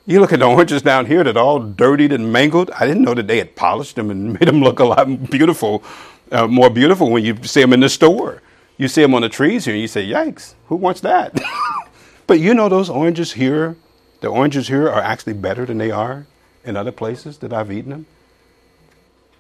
You 0.06 0.20
look 0.20 0.34
at 0.34 0.40
the 0.40 0.46
oranges 0.46 0.82
down 0.82 1.06
here 1.06 1.24
that 1.24 1.38
are 1.38 1.44
all 1.44 1.60
dirtied 1.60 2.12
and 2.12 2.32
mangled. 2.32 2.72
I 2.72 2.88
didn't 2.88 3.04
know 3.04 3.14
that 3.14 3.28
they 3.28 3.38
had 3.38 3.56
polished 3.56 3.96
them 3.96 4.10
and 4.10 4.34
made 4.34 4.48
them 4.48 4.62
look 4.62 4.80
a 4.80 4.86
lot 4.86 5.30
beautiful, 5.30 5.84
uh, 6.32 6.48
more 6.48 6.70
beautiful 6.70 7.12
when 7.12 7.24
you 7.24 7.38
see 7.44 7.62
them 7.62 7.74
in 7.74 7.82
the 7.82 7.90
store. 7.90 8.42
You 8.80 8.88
see 8.88 9.02
them 9.02 9.14
on 9.14 9.24
the 9.24 9.30
trees 9.30 9.66
here, 9.66 9.74
and 9.74 9.82
you 9.82 9.90
say, 9.90 10.08
"Yikes! 10.08 10.56
Who 10.68 10.78
wants 10.78 11.02
that?" 11.02 11.38
but 12.28 12.40
you 12.40 12.54
know 12.54 12.70
those 12.70 12.90
oranges 12.90 13.34
here, 13.34 13.76
the 14.22 14.30
oranges 14.30 14.70
here 14.70 14.88
are 14.88 15.02
actually 15.02 15.34
better 15.34 15.66
than 15.66 15.78
they 15.78 15.92
are 15.92 16.26
in 16.64 16.78
other 16.78 16.94
places 16.94 17.40
that 17.40 17.52
I've 17.52 17.74
eaten 17.74 17.92
them. 17.92 18.06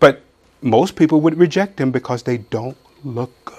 But 0.01 0.23
most 0.61 0.97
people 0.97 1.21
would 1.21 1.37
reject 1.37 1.77
them 1.77 1.89
because 1.89 2.23
they 2.23 2.37
don't 2.37 2.77
look 3.01 3.31
good. 3.45 3.55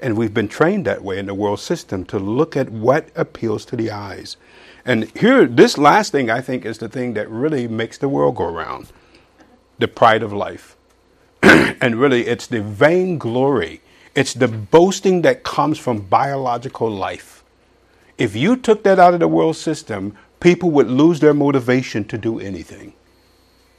And 0.00 0.16
we've 0.16 0.34
been 0.34 0.48
trained 0.48 0.84
that 0.86 1.04
way 1.04 1.20
in 1.20 1.26
the 1.26 1.34
world 1.34 1.60
system 1.60 2.04
to 2.06 2.18
look 2.18 2.56
at 2.56 2.70
what 2.70 3.10
appeals 3.14 3.64
to 3.66 3.76
the 3.76 3.92
eyes. 3.92 4.36
And 4.84 5.16
here, 5.16 5.46
this 5.46 5.78
last 5.78 6.10
thing 6.10 6.28
I 6.28 6.40
think 6.40 6.64
is 6.64 6.78
the 6.78 6.88
thing 6.88 7.14
that 7.14 7.30
really 7.30 7.68
makes 7.68 7.98
the 7.98 8.08
world 8.08 8.34
go 8.34 8.48
around 8.48 8.88
the 9.78 9.86
pride 9.86 10.24
of 10.24 10.32
life. 10.32 10.76
and 11.42 11.96
really, 11.96 12.26
it's 12.26 12.46
the 12.46 12.60
vainglory, 12.62 13.80
it's 14.14 14.34
the 14.34 14.48
boasting 14.48 15.22
that 15.22 15.42
comes 15.42 15.78
from 15.78 16.00
biological 16.02 16.90
life. 16.90 17.42
If 18.18 18.36
you 18.36 18.56
took 18.56 18.82
that 18.82 18.98
out 18.98 19.14
of 19.14 19.20
the 19.20 19.28
world 19.28 19.56
system, 19.56 20.16
people 20.40 20.70
would 20.72 20.88
lose 20.88 21.20
their 21.20 21.34
motivation 21.34 22.04
to 22.04 22.18
do 22.18 22.38
anything. 22.38 22.92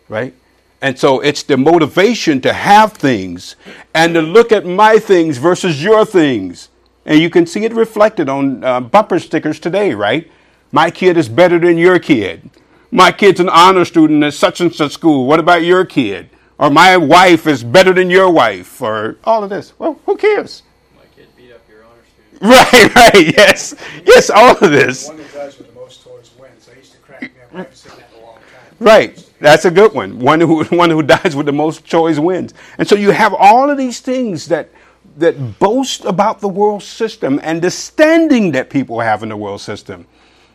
Right? 0.09 0.33
And 0.81 0.97
so 0.97 1.19
it's 1.19 1.43
the 1.43 1.57
motivation 1.57 2.41
to 2.41 2.53
have 2.53 2.93
things 2.93 3.55
and 3.93 4.15
to 4.15 4.21
look 4.21 4.51
at 4.51 4.65
my 4.65 4.97
things 4.97 5.37
versus 5.37 5.83
your 5.83 6.05
things. 6.05 6.69
And 7.05 7.19
you 7.19 7.29
can 7.29 7.45
see 7.45 7.65
it 7.65 7.73
reflected 7.73 8.27
on 8.27 8.63
uh, 8.63 8.81
bumper 8.81 9.19
stickers 9.19 9.59
today, 9.59 9.93
right? 9.93 10.29
My 10.71 10.89
kid 10.89 11.17
is 11.17 11.29
better 11.29 11.59
than 11.59 11.77
your 11.77 11.99
kid. 11.99 12.49
My 12.89 13.11
kid's 13.11 13.39
an 13.39 13.49
honor 13.49 13.85
student 13.85 14.23
at 14.23 14.33
such 14.33 14.59
and 14.59 14.73
such 14.73 14.93
school. 14.93 15.27
What 15.27 15.39
about 15.39 15.63
your 15.63 15.85
kid? 15.85 16.30
Or 16.61 16.69
my 16.69 16.95
wife 16.95 17.47
is 17.47 17.63
better 17.63 17.91
than 17.91 18.11
your 18.11 18.31
wife, 18.31 18.81
or 18.83 19.17
all 19.23 19.43
of 19.43 19.49
this. 19.49 19.73
Well, 19.79 19.99
who 20.05 20.15
cares? 20.15 20.61
My 20.95 21.01
kid 21.15 21.27
beat 21.35 21.51
up 21.51 21.61
your 21.67 21.83
honor 21.83 22.03
student. 22.13 22.41
Right, 22.71 22.95
right, 22.95 23.35
yes, 23.35 23.73
yes, 24.05 24.29
all 24.29 24.51
of 24.51 24.59
this. 24.59 25.07
One 25.07 25.17
that 25.17 25.33
does 25.33 25.57
with 25.57 25.67
the 25.67 25.73
most 25.73 26.03
toys 26.03 26.29
wins. 26.39 26.69
I 26.71 26.77
used 26.77 26.91
to 26.91 26.99
crack 26.99 27.21
me 27.23 27.29
up. 27.29 27.53
I 27.53 27.57
haven't 27.57 27.75
seen 27.75 27.91
that 27.97 28.09
in 28.15 28.21
a 28.21 28.25
long 28.25 28.35
time. 28.35 28.75
Right, 28.79 29.29
that's 29.39 29.65
a 29.65 29.71
good 29.71 29.93
one. 29.93 30.19
One 30.19 30.39
who 30.39 30.63
one 30.65 30.91
who 30.91 31.01
dies 31.01 31.35
with 31.35 31.47
the 31.47 31.51
most 31.51 31.89
toys 31.89 32.19
wins. 32.19 32.53
And 32.77 32.87
so 32.87 32.95
you 32.95 33.09
have 33.09 33.33
all 33.33 33.71
of 33.71 33.77
these 33.79 33.99
things 33.99 34.47
that 34.49 34.69
that 35.17 35.59
boast 35.59 36.05
about 36.05 36.41
the 36.41 36.47
world 36.47 36.83
system 36.83 37.39
and 37.41 37.59
the 37.61 37.71
standing 37.71 38.51
that 38.51 38.69
people 38.69 38.99
have 38.99 39.23
in 39.23 39.29
the 39.29 39.35
world 39.35 39.61
system. 39.61 40.05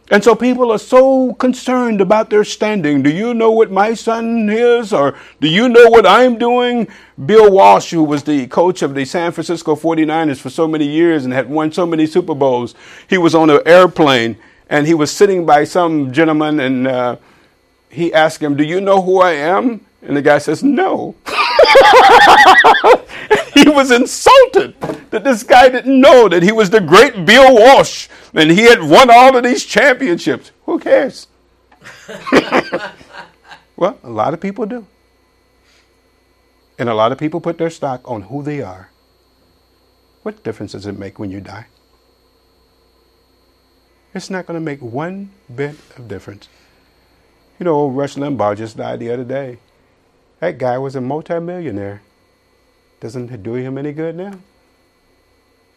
And 0.09 0.23
so 0.23 0.37
people 0.37 0.71
are 0.71 0.79
so 0.79 1.35
concerned 1.35 2.01
about 2.01 2.31
their 2.31 2.45
standing. 2.45 3.03
Do 3.03 3.11
you 3.11 3.35
know 3.35 3.51
what 3.51 3.73
my 3.73 3.95
son 3.95 4.49
is? 4.49 4.93
Or 4.93 5.17
do 5.41 5.49
you 5.49 5.69
know 5.69 5.91
what 5.91 6.07
I'm 6.07 6.39
doing? 6.39 6.87
Bill 7.25 7.51
Walsh, 7.51 7.91
who 7.91 8.05
was 8.05 8.23
the 8.23 8.47
coach 8.47 8.83
of 8.83 8.95
the 8.95 9.05
San 9.05 9.33
Francisco 9.33 9.75
49ers 9.75 10.39
for 10.39 10.49
so 10.49 10.69
many 10.69 10.87
years 10.87 11.25
and 11.25 11.35
had 11.35 11.49
won 11.49 11.73
so 11.73 11.87
many 11.87 12.07
Super 12.07 12.37
Bowls, 12.37 12.77
he 13.09 13.19
was 13.19 13.35
on 13.35 13.51
an 13.51 13.61
airplane 13.67 14.37
and 14.71 14.87
he 14.87 14.95
was 14.95 15.11
sitting 15.11 15.45
by 15.45 15.65
some 15.65 16.13
gentleman 16.13 16.61
and 16.61 16.87
uh, 16.87 17.17
he 17.91 18.15
asked 18.15 18.41
him, 18.41 18.57
Do 18.57 18.63
you 18.63 18.81
know 18.81 19.03
who 19.03 19.21
I 19.21 19.33
am? 19.33 19.86
And 20.07 20.17
the 20.17 20.23
guy 20.23 20.39
says, 20.39 20.63
No. 20.63 21.17
he 23.55 23.69
was 23.69 23.91
insulted 23.91 24.81
that 25.11 25.25
this 25.25 25.43
guy 25.43 25.69
didn't 25.69 26.01
know 26.01 26.29
that 26.29 26.45
he 26.45 26.53
was 26.53 26.71
the 26.71 26.81
great 26.81 27.27
Bill 27.27 27.55
Walsh 27.55 28.09
and 28.33 28.51
he 28.51 28.63
had 28.63 28.83
won 28.83 29.11
all 29.11 29.37
of 29.37 29.43
these 29.43 29.65
championships. 29.65 30.53
Who 30.65 30.79
cares? 30.79 31.27
well, 33.77 33.99
a 34.03 34.11
lot 34.11 34.33
of 34.33 34.41
people 34.41 34.65
do. 34.67 34.87
And 36.79 36.89
a 36.89 36.95
lot 36.95 37.11
of 37.11 37.19
people 37.19 37.41
put 37.41 37.59
their 37.59 37.71
stock 37.71 38.03
on 38.05 38.23
who 38.23 38.43
they 38.43 38.63
are. 38.63 38.91
What 40.23 40.45
difference 40.45 40.73
does 40.73 40.87
it 40.87 40.99
make 40.99 41.19
when 41.19 41.31
you 41.31 41.41
die? 41.41 41.67
It's 44.15 44.31
not 44.31 44.47
going 44.47 44.59
to 44.59 44.65
make 44.65 44.81
one 44.81 45.31
bit 45.53 45.77
of 45.97 46.09
difference. 46.09 46.49
You 47.59 47.65
know, 47.65 47.75
old 47.75 47.97
Rush 47.97 48.15
Limbaugh 48.15 48.57
just 48.57 48.77
died 48.77 49.01
the 49.01 49.11
other 49.11 49.25
day. 49.25 49.59
That 50.41 50.59
guy 50.59 50.79
was 50.79 50.97
a 50.97 51.01
multimillionaire. 51.01 52.03
Doesn't 53.01 53.31
it 53.31 53.43
do 53.43 53.55
him 53.55 53.79
any 53.79 53.93
good 53.93 54.17
now? 54.17 54.33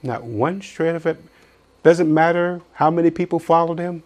Not 0.03 0.24
one 0.24 0.62
shred 0.62 0.95
of 0.95 1.05
it. 1.05 1.22
Doesn't 1.84 2.14
matter 2.14 2.62
how 2.74 2.91
many 2.91 3.10
people 3.10 3.39
followed 3.39 3.80
him. 3.80 4.03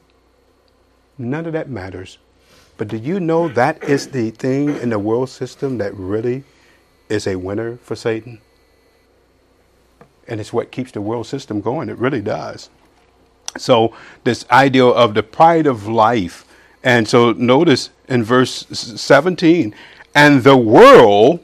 None 1.18 1.46
of 1.46 1.54
that 1.54 1.70
matters. 1.70 2.18
But 2.78 2.88
do 2.88 2.98
you 2.98 3.20
know 3.20 3.48
that 3.50 3.84
is 3.84 4.10
the 4.10 4.32
thing 4.32 4.76
in 4.78 4.90
the 4.90 5.00
world 5.00 5.30
system 5.30 5.78
that 5.78 5.94
really 5.96 6.44
is 7.10 7.28
a 7.28 7.36
winner 7.36 7.78
for 7.78 7.96
Satan? 7.96 8.42
And 10.28 10.40
it's 10.40 10.54
what 10.54 10.72
keeps 10.72 10.92
the 10.92 11.02
world 11.02 11.28
system 11.28 11.62
going. 11.62 11.90
It 11.90 11.98
really 11.98 12.22
does. 12.22 12.70
So, 13.58 13.94
this 14.24 14.46
idea 14.50 14.86
of 14.86 15.14
the 15.14 15.22
pride 15.22 15.68
of 15.68 15.88
life. 15.88 16.46
And 16.84 17.08
so, 17.08 17.34
notice 17.34 17.92
in 18.08 18.24
verse 18.24 18.66
17, 18.72 19.76
and 20.16 20.44
the 20.44 20.58
world 20.58 21.44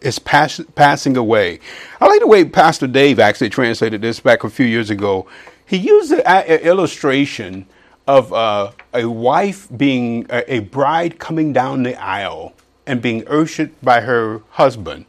is 0.00 0.18
pass- 0.18 0.60
passing 0.74 1.16
away. 1.16 1.60
I 2.00 2.06
like 2.06 2.20
the 2.20 2.26
way 2.26 2.44
Pastor 2.44 2.86
Dave 2.86 3.18
actually 3.18 3.50
translated 3.50 4.00
this 4.00 4.20
back 4.20 4.44
a 4.44 4.50
few 4.50 4.66
years 4.66 4.90
ago. 4.90 5.26
He 5.66 5.76
used 5.76 6.12
an 6.12 6.60
illustration 6.60 7.66
of 8.06 8.32
uh, 8.32 8.72
a 8.94 9.04
wife 9.04 9.68
being 9.76 10.26
a, 10.30 10.54
a, 10.54 10.58
bride 10.60 11.18
coming 11.18 11.52
down 11.52 11.82
the 11.82 11.94
aisle 12.02 12.54
and 12.86 13.02
being 13.02 13.26
ushered 13.28 13.70
by 13.82 14.00
her 14.00 14.40
husband, 14.52 15.04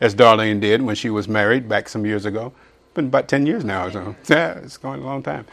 as 0.00 0.14
Darlene 0.14 0.60
did 0.60 0.82
when 0.82 0.94
she 0.94 1.08
was 1.08 1.26
married 1.26 1.66
back 1.66 1.88
some 1.88 2.04
years 2.04 2.26
ago. 2.26 2.52
Been 2.92 3.06
about 3.06 3.26
10 3.26 3.46
years 3.46 3.64
now 3.64 3.86
or 3.86 3.90
so. 3.90 4.16
Yeah, 4.28 4.58
it's 4.58 4.76
going 4.76 5.00
a 5.00 5.04
long 5.04 5.22
time. 5.22 5.46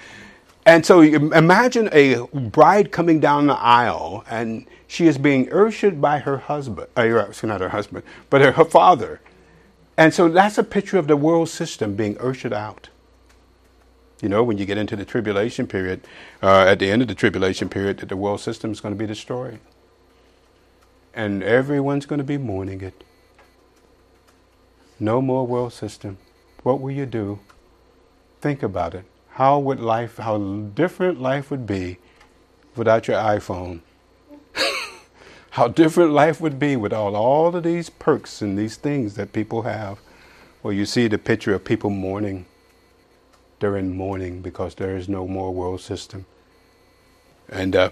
And 0.66 0.86
so 0.86 1.01
imagine 1.01 1.89
a 1.91 2.26
bride 2.28 2.91
coming 2.91 3.20
down 3.20 3.47
the 3.47 3.57
aisle 3.57 4.24
and 4.30 4.66
she 4.88 5.07
is 5.07 5.18
being 5.18 5.51
ushered 5.51 6.01
by 6.01 6.20
her 6.20 6.38
husband. 6.38 6.88
Uh, 6.95 7.05
not 7.43 7.62
her 7.62 7.70
husband, 7.70 8.03
but 8.30 8.41
her, 8.41 8.51
her 8.51 8.66
father. 8.66 9.22
And 9.97 10.14
so 10.14 10.30
that's 10.30 10.57
a 10.57 10.64
picture 10.64 10.97
of 10.97 11.07
the 11.07 11.18
world 11.18 11.49
system 11.49 11.95
being 11.95 12.18
ushered 12.20 12.53
out. 12.53 12.89
You 14.22 14.30
know, 14.30 14.43
when 14.43 14.57
you 14.57 14.66
get 14.66 14.78
into 14.78 14.95
the 14.95 15.05
tribulation 15.05 15.68
period, 15.68 16.05
uh, 16.41 16.66
at 16.68 16.80
the 16.80 16.91
end 16.91 17.01
of 17.01 17.07
the 17.07 17.16
tribulation 17.16 17.70
period, 17.70 17.99
that 17.99 18.10
the 18.10 18.18
world 18.18 18.41
system 18.41 18.72
is 18.72 18.82
going 18.82 18.93
to 18.93 18.99
be 18.99 19.05
destroyed. 19.05 19.60
And 21.14 21.41
everyone's 21.41 22.05
going 22.05 22.20
to 22.20 22.26
be 22.26 22.38
mourning 22.38 22.82
it. 22.82 23.03
No 24.99 25.22
more 25.22 25.47
world 25.47 25.74
system. 25.74 26.18
What 26.64 26.82
will 26.82 26.91
you 26.91 27.05
do? 27.05 27.39
Think 28.41 28.62
about 28.62 28.93
it. 28.93 29.05
How 29.40 29.58
would 29.58 29.80
life, 29.80 30.18
how 30.18 30.38
different 30.38 31.22
life 31.22 31.50
would 31.50 31.66
be 31.66 31.98
without 32.76 33.08
your 33.08 33.16
iPhone? 33.16 33.80
how 35.52 35.70
different 35.70 36.12
life 36.12 36.42
would 36.42 36.60
be 36.60 36.76
without 36.76 37.14
all, 37.14 37.56
of 37.56 37.64
these 37.64 37.90
perks 37.90 38.42
and 38.42 38.60
these 38.60 38.76
things 38.76 39.16
that 39.16 39.32
people 39.32 39.62
have. 39.62 40.00
Well, 40.62 40.74
you 40.74 40.86
see 40.86 41.08
the 41.08 41.18
picture 41.18 41.54
of 41.54 41.64
people 41.64 41.90
mourning 41.90 42.48
they're 43.62 43.78
in 43.78 43.96
mourning 43.96 44.42
because 44.42 44.76
there 44.76 44.98
is 44.98 45.08
no 45.08 45.26
more 45.26 45.54
world 45.54 45.80
system. 45.80 46.26
And 47.48 47.78
uh, 47.78 47.92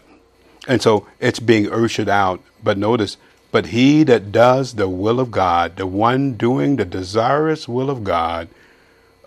and 0.68 0.82
so 0.82 1.08
it's 1.22 1.39
being 1.39 1.72
ushered 1.72 2.10
out. 2.10 2.41
But 2.62 2.78
notice, 2.78 3.16
but 3.54 3.68
he 3.68 4.04
that 4.04 4.34
does 4.34 4.74
the 4.74 4.89
will 4.89 5.22
of 5.22 5.32
God, 5.32 5.78
the 5.78 5.88
one 5.88 6.34
doing 6.34 6.76
the 6.76 6.84
desirous 6.84 7.70
will 7.70 7.89
of 7.89 8.04
God, 8.04 8.50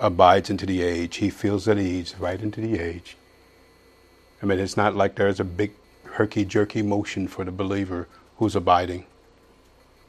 abides 0.00 0.50
into 0.50 0.66
the 0.66 0.82
age. 0.82 1.16
He 1.16 1.30
feels 1.30 1.68
at 1.68 1.78
ease 1.78 2.14
right 2.18 2.40
into 2.40 2.60
the 2.60 2.80
age. 2.80 3.16
I 4.42 4.46
mean, 4.46 4.58
it's 4.58 4.76
not 4.76 4.96
like 4.96 5.14
there's 5.14 5.38
a 5.38 5.44
big 5.44 5.72
herky 6.04 6.44
jerky 6.44 6.82
motion 6.82 7.28
for 7.28 7.44
the 7.44 7.52
believer 7.52 8.08
who's 8.38 8.56
abiding. 8.56 9.04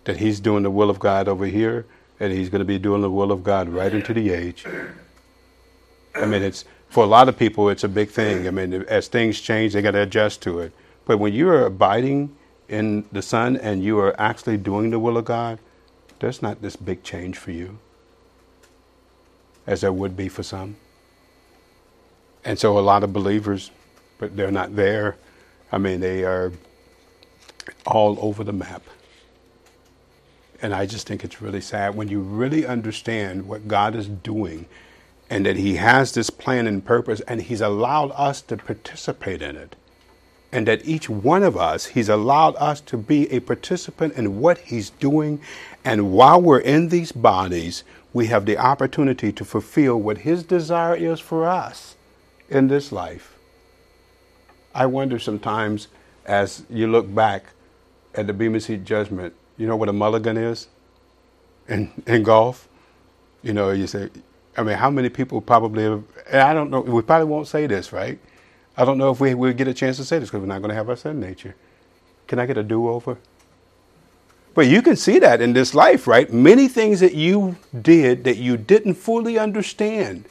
That 0.06 0.18
he's 0.18 0.40
doing 0.40 0.64
the 0.64 0.72
will 0.72 0.90
of 0.90 1.00
God 1.00 1.28
over 1.28 1.46
here, 1.46 1.86
and 2.20 2.32
he's 2.32 2.50
going 2.50 2.60
to 2.60 2.66
be 2.66 2.80
doing 2.80 3.02
the 3.02 3.12
will 3.12 3.32
of 3.32 3.44
God 3.44 3.70
right 3.70 3.94
into 3.94 4.14
the 4.14 4.32
age. 4.32 4.66
I 6.16 6.26
mean, 6.26 6.42
it's 6.42 6.66
for 6.90 7.04
a 7.04 7.08
lot 7.08 7.30
of 7.30 7.38
people, 7.38 7.70
it's 7.70 7.84
a 7.84 7.90
big 7.90 8.10
thing. 8.10 8.48
I 8.48 8.52
mean, 8.52 8.74
as 8.74 9.08
things 9.08 9.40
change, 9.40 9.74
they 9.74 9.82
got 9.82 9.92
to 9.92 10.02
adjust 10.02 10.42
to 10.44 10.60
it. 10.60 10.74
But 11.06 11.18
when 11.18 11.34
you 11.34 11.50
are 11.50 11.66
abiding 11.66 12.36
in 12.68 13.06
the 13.12 13.22
Son 13.22 13.58
and 13.58 13.84
you 13.84 14.00
are 14.00 14.20
actually 14.20 14.58
doing 14.58 14.90
the 14.90 15.00
will 15.00 15.18
of 15.18 15.26
God, 15.26 15.60
there's 16.20 16.42
not 16.42 16.62
this 16.62 16.76
big 16.76 17.04
change 17.04 17.38
for 17.38 17.52
you, 17.52 17.80
as 19.68 19.82
there 19.82 19.94
would 19.94 20.16
be 20.16 20.30
for 20.30 20.44
some. 20.44 20.76
And 22.44 22.58
so, 22.58 22.78
a 22.78 22.82
lot 22.82 23.04
of 23.04 23.14
believers, 23.14 23.72
but 24.18 24.36
they're 24.36 24.52
not 24.52 24.76
there. 24.76 25.18
I 25.72 25.78
mean, 25.78 26.00
they 26.00 26.24
are 26.24 26.52
all 27.86 28.18
over 28.22 28.44
the 28.44 28.54
map. 28.54 28.82
And 30.62 30.74
I 30.74 30.86
just 30.86 31.08
think 31.08 31.24
it's 31.24 31.42
really 31.42 31.62
sad 31.62 31.96
when 31.96 32.08
you 32.08 32.20
really 32.20 32.66
understand 32.66 33.48
what 33.48 33.68
God 33.68 33.96
is 33.96 34.08
doing 34.08 34.66
and 35.30 35.46
that 35.46 35.56
He 35.56 35.78
has 35.78 36.12
this 36.12 36.30
plan 36.30 36.68
and 36.68 36.84
purpose, 36.86 37.22
and 37.22 37.42
He's 37.42 37.62
allowed 37.62 38.12
us 38.12 38.42
to 38.44 38.58
participate 38.58 39.42
in 39.42 39.56
it. 39.56 39.76
And 40.52 40.68
that 40.68 40.86
each 40.86 41.10
one 41.10 41.42
of 41.42 41.56
us, 41.56 41.86
He's 41.88 42.10
allowed 42.10 42.56
us 42.58 42.82
to 42.82 42.98
be 42.98 43.32
a 43.32 43.40
participant 43.40 44.16
in 44.16 44.42
what 44.42 44.58
He's 44.58 44.90
doing. 44.90 45.42
And 45.86 46.12
while 46.12 46.42
we're 46.42 46.60
in 46.60 46.90
these 46.90 47.14
bodies, 47.14 47.84
we 48.14 48.28
have 48.28 48.46
the 48.46 48.58
opportunity 48.58 49.32
to 49.32 49.46
fulfill 49.46 50.00
what 50.00 50.20
His 50.20 50.44
desire 50.44 50.96
is 50.96 51.20
for 51.20 51.48
us 51.48 51.96
in 52.50 52.68
this 52.68 52.92
life. 52.92 53.38
I 54.74 54.86
wonder 54.86 55.20
sometimes 55.20 55.88
as 56.26 56.64
you 56.70 56.88
look 56.88 57.14
back 57.14 57.46
at 58.16 58.28
the 58.28 58.34
Bema 58.34 58.60
Seat 58.60 58.84
judgment, 58.84 59.34
you 59.58 59.68
know 59.68 59.76
what 59.76 59.90
a 59.90 59.94
mulligan 59.94 60.38
is 60.38 60.68
in, 61.68 61.92
in 62.08 62.24
golf? 62.24 62.68
You 63.42 63.54
know, 63.54 63.72
you 63.72 63.88
say, 63.88 64.10
I 64.58 64.64
mean, 64.64 64.78
how 64.78 64.90
many 64.90 65.10
people 65.10 65.42
probably, 65.42 65.84
have, 65.84 66.04
I 66.32 66.54
don't 66.54 66.70
know, 66.70 66.82
we 66.82 67.02
probably 67.02 67.26
won't 67.28 67.48
say 67.48 67.68
this, 67.68 67.92
right? 67.94 68.20
I 68.78 68.86
don't 68.86 68.98
know 68.98 69.12
if 69.12 69.20
we 69.20 69.34
will 69.34 69.54
get 69.54 69.68
a 69.68 69.74
chance 69.74 69.98
to 69.98 70.04
say 70.04 70.20
this 70.20 70.30
because 70.30 70.42
we're 70.42 70.48
not 70.48 70.60
going 70.60 70.70
to 70.70 70.76
have 70.76 70.90
our 70.90 70.96
sin 70.96 71.20
nature. 71.20 71.56
Can 72.28 72.40
I 72.40 72.46
get 72.46 72.58
a 72.58 72.64
do 72.64 72.88
over? 72.90 73.18
But 74.54 74.68
you 74.68 74.82
can 74.82 74.96
see 74.96 75.20
that 75.20 75.42
in 75.42 75.54
this 75.54 75.74
life, 75.74 76.08
right? 76.08 76.32
Many 76.32 76.68
things 76.68 77.00
that 77.00 77.14
you 77.14 77.56
did 77.82 78.26
that 78.26 78.38
you 78.38 78.58
didn't 78.58 78.96
fully 78.96 79.38
understand. 79.40 80.26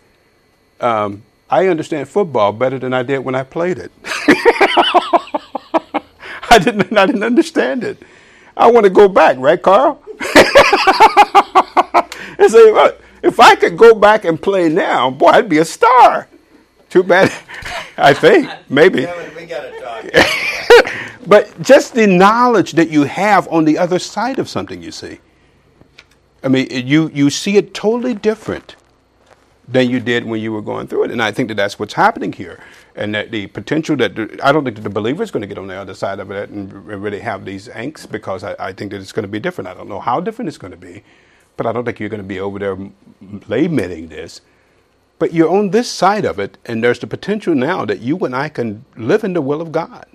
Um, 0.80 1.22
I 1.48 1.68
understand 1.68 2.08
football 2.08 2.52
better 2.52 2.78
than 2.78 2.92
I 2.92 3.02
did 3.02 3.20
when 3.20 3.34
I 3.34 3.42
played 3.44 3.78
it. 3.78 3.90
I 6.50 6.58
didn't. 6.58 6.96
I 6.96 7.06
didn't 7.06 7.22
understand 7.22 7.82
it. 7.84 8.02
I 8.56 8.70
want 8.70 8.84
to 8.84 8.90
go 8.90 9.08
back, 9.08 9.36
right, 9.38 9.60
Carl? 9.60 10.02
and 12.38 12.50
say, 12.50 12.72
what? 12.72 13.00
If 13.22 13.38
I 13.38 13.54
could 13.54 13.76
go 13.76 13.94
back 13.94 14.24
and 14.24 14.40
play 14.40 14.68
now, 14.68 15.10
boy, 15.10 15.28
I'd 15.28 15.48
be 15.48 15.58
a 15.58 15.64
star. 15.64 16.28
Too 16.88 17.02
bad. 17.02 17.32
I 17.96 18.12
think 18.14 18.50
maybe. 18.68 19.06
we 19.36 19.46
got 19.46 19.60
to 19.62 19.80
talk. 19.80 20.04
but 21.26 21.60
just 21.62 21.94
the 21.94 22.06
knowledge 22.06 22.72
that 22.72 22.90
you 22.90 23.04
have 23.04 23.48
on 23.48 23.64
the 23.64 23.78
other 23.78 23.98
side 23.98 24.38
of 24.38 24.48
something, 24.48 24.82
you 24.82 24.92
see. 24.92 25.20
I 26.42 26.48
mean, 26.48 26.68
you 26.70 27.10
you 27.12 27.30
see 27.30 27.56
it 27.56 27.74
totally 27.74 28.14
different 28.14 28.76
than 29.68 29.88
you 29.88 30.00
did 30.00 30.24
when 30.24 30.40
you 30.40 30.52
were 30.52 30.62
going 30.62 30.86
through 30.86 31.04
it, 31.04 31.10
and 31.10 31.22
I 31.22 31.30
think 31.30 31.48
that 31.48 31.56
that's 31.56 31.78
what's 31.78 31.94
happening 31.94 32.32
here, 32.32 32.60
and 32.96 33.14
that 33.14 33.30
the 33.30 33.46
potential 33.48 33.96
that 33.96 34.16
the, 34.16 34.40
I 34.42 34.50
don't 34.52 34.64
think 34.64 34.76
that 34.76 34.82
the 34.82 34.90
believer 34.90 35.22
is 35.22 35.30
going 35.30 35.42
to 35.42 35.46
get 35.46 35.58
on 35.58 35.66
the 35.68 35.76
other 35.76 35.94
side 35.94 36.18
of 36.18 36.30
it 36.30 36.50
and 36.50 36.72
really 36.86 37.20
have 37.20 37.44
these 37.44 37.68
angst 37.68 38.10
because 38.10 38.42
I, 38.42 38.56
I 38.58 38.72
think 38.72 38.90
that 38.92 39.00
it's 39.00 39.12
going 39.12 39.24
to 39.24 39.28
be 39.28 39.38
different. 39.40 39.68
I 39.68 39.74
don't 39.74 39.88
know 39.88 40.00
how 40.00 40.20
different 40.20 40.48
it's 40.48 40.58
going 40.58 40.72
to 40.72 40.76
be, 40.78 41.04
but 41.56 41.66
I 41.66 41.72
don't 41.72 41.84
think 41.84 42.00
you're 42.00 42.08
going 42.08 42.22
to 42.22 42.28
be 42.28 42.40
over 42.40 42.58
there 42.58 42.78
lamenting 43.48 44.08
this. 44.08 44.40
But 45.18 45.34
you're 45.34 45.50
on 45.50 45.70
this 45.70 45.90
side 45.90 46.24
of 46.24 46.38
it, 46.38 46.56
and 46.64 46.82
there's 46.82 46.98
the 46.98 47.06
potential 47.06 47.54
now 47.54 47.84
that 47.84 48.00
you 48.00 48.18
and 48.20 48.34
I 48.34 48.48
can 48.48 48.86
live 48.96 49.22
in 49.22 49.34
the 49.34 49.42
will 49.42 49.60
of 49.60 49.70
God. 49.70 50.06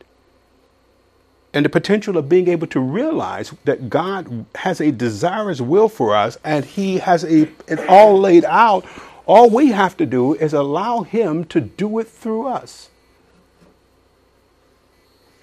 And 1.56 1.66
the 1.66 1.70
potential 1.70 2.18
of 2.18 2.30
being 2.30 2.49
able 2.49 2.68
to 2.68 2.82
realize 2.82 3.53
that 3.66 3.89
God 3.89 4.45
has 4.56 4.82
a 4.82 4.91
desirous 4.91 5.62
will 5.62 5.89
for 5.89 6.16
us 6.16 6.38
and 6.43 6.66
He 6.66 6.99
has 6.99 7.24
a, 7.26 7.43
it 7.68 7.80
all 7.89 8.20
laid 8.20 8.45
out. 8.45 8.86
All 9.26 9.49
we 9.49 9.70
have 9.70 9.97
to 9.97 10.06
do 10.08 10.36
is 10.36 10.53
allow 10.53 11.03
Him 11.03 11.45
to 11.45 11.62
do 11.62 11.99
it 11.99 12.10
through 12.10 12.47
us. 12.47 12.89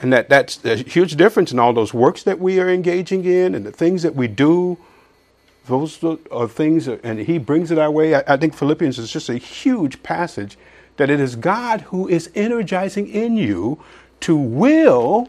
And 0.01 0.13
that, 0.13 0.29
that's 0.29 0.65
a 0.65 0.77
huge 0.77 1.17
difference 1.17 1.53
in 1.53 1.59
all 1.61 1.73
those 1.75 1.95
works 1.95 2.23
that 2.25 2.41
we 2.41 2.61
are 2.61 2.71
engaging 2.71 3.25
in 3.25 3.55
and 3.55 3.67
the 3.67 3.73
things 3.73 4.05
that 4.05 4.15
we 4.17 4.29
do 4.29 4.79
Those 5.67 6.05
are 6.31 6.49
things, 6.49 6.89
and 6.89 7.21
He 7.21 7.39
brings 7.39 7.71
it 7.71 7.79
our 7.79 7.91
way. 7.91 8.15
I, 8.17 8.25
I 8.29 8.37
think 8.37 8.55
Philippians 8.55 8.99
is 8.99 9.11
just 9.13 9.31
a 9.31 9.39
huge 9.39 10.03
passage 10.03 10.59
that 10.99 11.11
it 11.11 11.21
is 11.21 11.37
God 11.37 11.83
who 11.83 12.09
is 12.09 12.31
energizing 12.35 13.09
in 13.09 13.37
you 13.37 13.83
to 14.21 14.37
will 14.37 15.29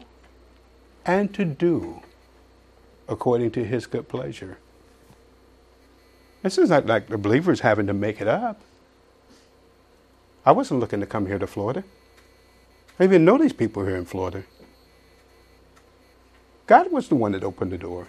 and 1.04 1.34
to 1.34 1.44
do 1.44 2.02
according 3.08 3.50
to 3.52 3.64
His 3.64 3.86
good 3.86 4.08
pleasure. 4.08 4.58
This 6.42 6.58
is 6.58 6.70
not 6.70 6.86
like 6.86 7.08
the 7.08 7.18
believers 7.18 7.60
having 7.60 7.86
to 7.86 7.94
make 7.94 8.20
it 8.20 8.28
up. 8.28 8.60
I 10.44 10.52
wasn't 10.52 10.80
looking 10.80 11.00
to 11.00 11.06
come 11.06 11.26
here 11.26 11.38
to 11.38 11.46
Florida. 11.46 11.84
I 12.98 13.04
even 13.04 13.24
know 13.24 13.38
these 13.38 13.52
people 13.52 13.84
here 13.84 13.96
in 13.96 14.04
Florida. 14.04 14.44
God 16.66 16.92
was 16.92 17.08
the 17.08 17.14
one 17.14 17.32
that 17.32 17.44
opened 17.44 17.72
the 17.72 17.78
door. 17.78 18.08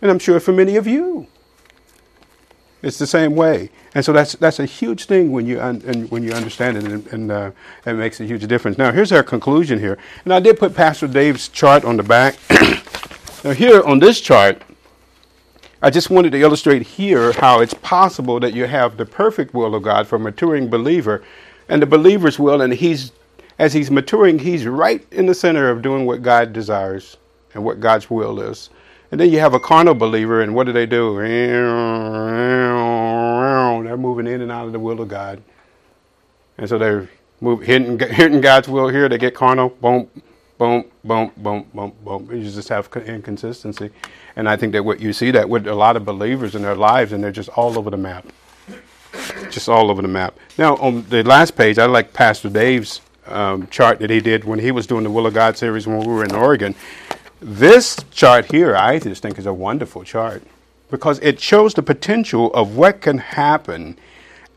And 0.00 0.10
I'm 0.10 0.18
sure 0.18 0.40
for 0.40 0.52
many 0.52 0.76
of 0.76 0.86
you, 0.86 1.26
it's 2.82 2.98
the 2.98 3.06
same 3.06 3.34
way. 3.36 3.70
And 3.94 4.04
so 4.04 4.12
that's 4.12 4.32
that's 4.34 4.58
a 4.58 4.66
huge 4.66 5.04
thing 5.04 5.32
when 5.32 5.46
you 5.46 5.60
un, 5.60 5.82
and 5.86 6.10
when 6.10 6.22
you 6.22 6.32
understand 6.32 6.76
it, 6.76 6.84
and, 6.84 7.06
and 7.08 7.30
uh, 7.30 7.50
it 7.86 7.94
makes 7.94 8.20
a 8.20 8.24
huge 8.24 8.46
difference. 8.46 8.78
Now, 8.78 8.92
here's 8.92 9.12
our 9.12 9.22
conclusion 9.22 9.78
here. 9.78 9.98
And 10.24 10.34
I 10.34 10.40
did 10.40 10.58
put 10.58 10.74
Pastor 10.74 11.06
Dave's 11.06 11.48
chart 11.48 11.84
on 11.84 11.96
the 11.96 12.02
back. 12.02 12.36
now, 13.44 13.52
here 13.52 13.82
on 13.82 13.98
this 13.98 14.20
chart, 14.20 14.62
I 15.80 15.90
just 15.90 16.10
wanted 16.10 16.32
to 16.32 16.40
illustrate 16.40 16.82
here 16.82 17.32
how 17.32 17.60
it's 17.60 17.74
possible 17.74 18.40
that 18.40 18.54
you 18.54 18.66
have 18.66 18.96
the 18.96 19.06
perfect 19.06 19.54
will 19.54 19.74
of 19.74 19.82
God 19.82 20.06
for 20.06 20.16
a 20.16 20.20
maturing 20.20 20.68
believer, 20.68 21.22
and 21.68 21.80
the 21.80 21.86
believer's 21.86 22.38
will, 22.38 22.60
and 22.62 22.72
he's 22.72 23.12
as 23.58 23.72
he's 23.72 23.90
maturing, 23.90 24.38
he's 24.38 24.66
right 24.66 25.06
in 25.12 25.26
the 25.26 25.34
center 25.34 25.70
of 25.70 25.82
doing 25.82 26.06
what 26.06 26.22
God 26.22 26.52
desires 26.52 27.16
and 27.54 27.62
what 27.62 27.80
God's 27.80 28.10
will 28.10 28.40
is. 28.40 28.70
And 29.10 29.20
then 29.20 29.30
you 29.30 29.40
have 29.40 29.54
a 29.54 29.60
carnal 29.60 29.94
believer, 29.94 30.40
and 30.40 30.54
what 30.54 30.64
do 30.64 30.72
they 30.72 30.86
do? 30.86 31.20
They're 33.92 33.98
moving 33.98 34.26
in 34.26 34.40
and 34.40 34.50
out 34.50 34.64
of 34.64 34.72
the 34.72 34.78
will 34.78 35.02
of 35.02 35.08
God. 35.08 35.42
And 36.56 36.66
so 36.66 36.78
they're 36.78 37.10
move, 37.42 37.60
hitting, 37.60 37.98
hitting 37.98 38.40
God's 38.40 38.66
will 38.66 38.88
here. 38.88 39.06
They 39.06 39.18
get 39.18 39.34
carnal. 39.34 39.68
Boom, 39.68 40.08
boom, 40.56 40.86
boom, 41.04 41.30
boom, 41.36 41.66
boom, 41.74 41.92
boom. 42.02 42.30
You 42.32 42.42
just 42.50 42.70
have 42.70 42.88
inconsistency. 42.96 43.90
And 44.34 44.48
I 44.48 44.56
think 44.56 44.72
that 44.72 44.82
what 44.82 45.00
you 45.00 45.12
see 45.12 45.30
that 45.32 45.46
with 45.46 45.66
a 45.66 45.74
lot 45.74 45.96
of 45.96 46.06
believers 46.06 46.54
in 46.54 46.62
their 46.62 46.74
lives, 46.74 47.12
and 47.12 47.22
they're 47.22 47.30
just 47.30 47.50
all 47.50 47.78
over 47.78 47.90
the 47.90 47.98
map. 47.98 48.26
Just 49.50 49.68
all 49.68 49.90
over 49.90 50.00
the 50.00 50.08
map. 50.08 50.38
Now, 50.56 50.76
on 50.76 51.06
the 51.10 51.22
last 51.22 51.54
page, 51.54 51.78
I 51.78 51.84
like 51.84 52.14
Pastor 52.14 52.48
Dave's 52.48 53.02
um, 53.26 53.66
chart 53.66 53.98
that 53.98 54.08
he 54.08 54.20
did 54.20 54.44
when 54.44 54.58
he 54.58 54.70
was 54.70 54.86
doing 54.86 55.04
the 55.04 55.10
Will 55.10 55.26
of 55.26 55.34
God 55.34 55.58
series 55.58 55.86
when 55.86 55.98
we 55.98 56.06
were 56.06 56.24
in 56.24 56.34
Oregon. 56.34 56.74
This 57.40 57.98
chart 58.10 58.50
here, 58.50 58.74
I 58.74 58.98
just 59.00 59.20
think, 59.20 59.38
is 59.38 59.44
a 59.44 59.52
wonderful 59.52 60.02
chart 60.02 60.42
because 60.92 61.18
it 61.20 61.40
shows 61.40 61.72
the 61.72 61.82
potential 61.82 62.52
of 62.52 62.76
what 62.76 63.00
can 63.00 63.16
happen 63.16 63.98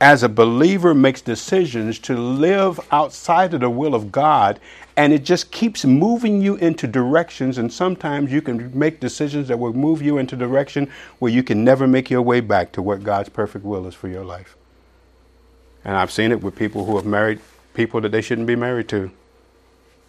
as 0.02 0.22
a 0.22 0.28
believer 0.28 0.94
makes 0.94 1.22
decisions 1.22 1.98
to 1.98 2.14
live 2.14 2.78
outside 2.92 3.54
of 3.54 3.62
the 3.62 3.70
will 3.70 3.96
of 3.96 4.12
God 4.12 4.60
and 4.98 5.14
it 5.14 5.24
just 5.24 5.50
keeps 5.50 5.86
moving 5.86 6.42
you 6.42 6.58
into 6.58 6.88
directions 6.88 7.58
and 7.58 7.72
sometimes 7.72 8.34
you 8.34 8.42
can 8.42 8.78
make 8.78 9.00
decisions 9.00 9.48
that 9.48 9.58
will 9.58 9.72
move 9.72 10.02
you 10.02 10.18
into 10.18 10.36
direction 10.36 10.92
where 11.20 11.32
you 11.32 11.42
can 11.42 11.64
never 11.64 11.88
make 11.88 12.10
your 12.10 12.22
way 12.22 12.42
back 12.42 12.74
to 12.74 12.82
what 12.82 13.02
God's 13.02 13.30
perfect 13.30 13.64
will 13.64 13.88
is 13.88 13.96
for 13.96 14.10
your 14.10 14.26
life. 14.26 14.58
And 15.86 15.96
I've 15.96 16.12
seen 16.12 16.34
it 16.34 16.44
with 16.44 16.58
people 16.58 16.84
who 16.84 16.98
have 16.98 17.06
married 17.06 17.40
people 17.74 18.02
that 18.02 18.10
they 18.10 18.22
shouldn't 18.22 18.48
be 18.48 18.58
married 18.58 18.90
to. 18.90 19.10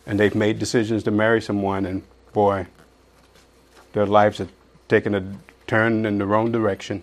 And 0.07 0.19
they've 0.19 0.35
made 0.35 0.59
decisions 0.59 1.05
to 1.05 1.13
marry 1.13 1.41
someone 1.41 1.87
and 1.87 2.03
boy, 2.33 2.67
their 3.93 4.07
lives 4.07 4.39
have 4.39 4.51
taken 4.89 5.15
a 5.15 5.37
turn 5.67 6.07
in 6.07 6.19
the 6.19 6.27
wrong 6.27 6.53
direction. 6.53 7.03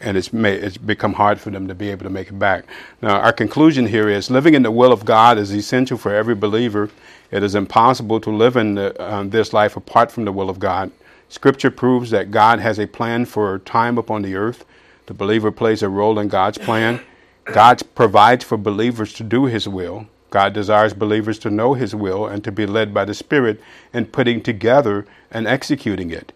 And 0.00 0.16
it's, 0.16 0.32
made, 0.32 0.64
it's 0.64 0.76
become 0.76 1.12
hard 1.12 1.38
for 1.38 1.50
them 1.50 1.68
to 1.68 1.74
be 1.74 1.90
able 1.90 2.04
to 2.04 2.10
make 2.10 2.28
it 2.28 2.38
back. 2.38 2.64
Now, 3.00 3.20
our 3.20 3.32
conclusion 3.32 3.86
here 3.86 4.08
is 4.08 4.30
living 4.30 4.54
in 4.54 4.62
the 4.62 4.70
will 4.70 4.92
of 4.92 5.04
God 5.04 5.38
is 5.38 5.54
essential 5.54 5.96
for 5.96 6.12
every 6.12 6.34
believer. 6.34 6.90
It 7.30 7.42
is 7.42 7.54
impossible 7.54 8.20
to 8.20 8.30
live 8.30 8.56
in 8.56 8.74
the, 8.74 9.00
um, 9.02 9.30
this 9.30 9.52
life 9.52 9.76
apart 9.76 10.10
from 10.10 10.24
the 10.24 10.32
will 10.32 10.50
of 10.50 10.58
God. 10.58 10.90
Scripture 11.28 11.70
proves 11.70 12.10
that 12.10 12.30
God 12.30 12.58
has 12.58 12.78
a 12.78 12.86
plan 12.86 13.24
for 13.24 13.60
time 13.60 13.96
upon 13.96 14.22
the 14.22 14.34
earth. 14.34 14.64
The 15.06 15.14
believer 15.14 15.50
plays 15.50 15.82
a 15.82 15.88
role 15.88 16.18
in 16.18 16.28
God's 16.28 16.58
plan. 16.58 17.00
God 17.44 17.82
provides 17.94 18.44
for 18.44 18.56
believers 18.56 19.12
to 19.14 19.24
do 19.24 19.46
His 19.46 19.66
will. 19.66 20.06
God 20.30 20.52
desires 20.52 20.94
believers 20.94 21.38
to 21.40 21.50
know 21.50 21.74
His 21.74 21.94
will 21.94 22.26
and 22.26 22.42
to 22.44 22.52
be 22.52 22.66
led 22.66 22.92
by 22.92 23.04
the 23.04 23.14
Spirit 23.14 23.60
in 23.92 24.06
putting 24.06 24.42
together 24.42 25.06
and 25.30 25.46
executing 25.46 26.10
it. 26.10 26.32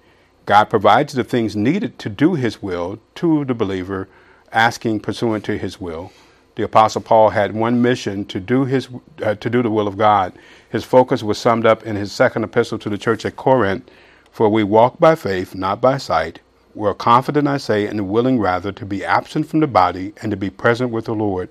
God 0.46 0.64
provides 0.70 1.12
the 1.12 1.24
things 1.24 1.54
needed 1.54 1.98
to 1.98 2.08
do 2.08 2.34
His 2.34 2.62
will 2.62 2.98
to 3.16 3.44
the 3.44 3.54
believer, 3.54 4.08
asking 4.52 5.00
pursuant 5.00 5.44
to 5.44 5.58
His 5.58 5.80
will. 5.80 6.12
The 6.56 6.62
Apostle 6.62 7.02
Paul 7.02 7.30
had 7.30 7.54
one 7.54 7.82
mission 7.82 8.24
to 8.26 8.40
do 8.40 8.64
his 8.64 8.88
uh, 9.22 9.34
to 9.34 9.50
do 9.50 9.62
the 9.62 9.70
will 9.70 9.86
of 9.86 9.98
God. 9.98 10.32
His 10.70 10.84
focus 10.84 11.22
was 11.22 11.36
summed 11.36 11.66
up 11.66 11.82
in 11.84 11.96
his 11.96 12.12
second 12.12 12.44
epistle 12.44 12.78
to 12.78 12.88
the 12.88 12.96
church 12.96 13.26
at 13.26 13.36
Corinth. 13.36 13.90
For 14.30 14.48
we 14.48 14.64
walk 14.64 14.98
by 14.98 15.16
faith, 15.16 15.54
not 15.54 15.82
by 15.82 15.98
sight. 15.98 16.40
We're 16.74 16.94
confident, 16.94 17.46
I 17.46 17.58
say, 17.58 17.86
and 17.86 18.08
willing 18.08 18.38
rather 18.38 18.72
to 18.72 18.86
be 18.86 19.04
absent 19.04 19.46
from 19.46 19.60
the 19.60 19.66
body 19.66 20.14
and 20.22 20.30
to 20.30 20.36
be 20.36 20.48
present 20.48 20.90
with 20.90 21.04
the 21.04 21.14
Lord. 21.14 21.50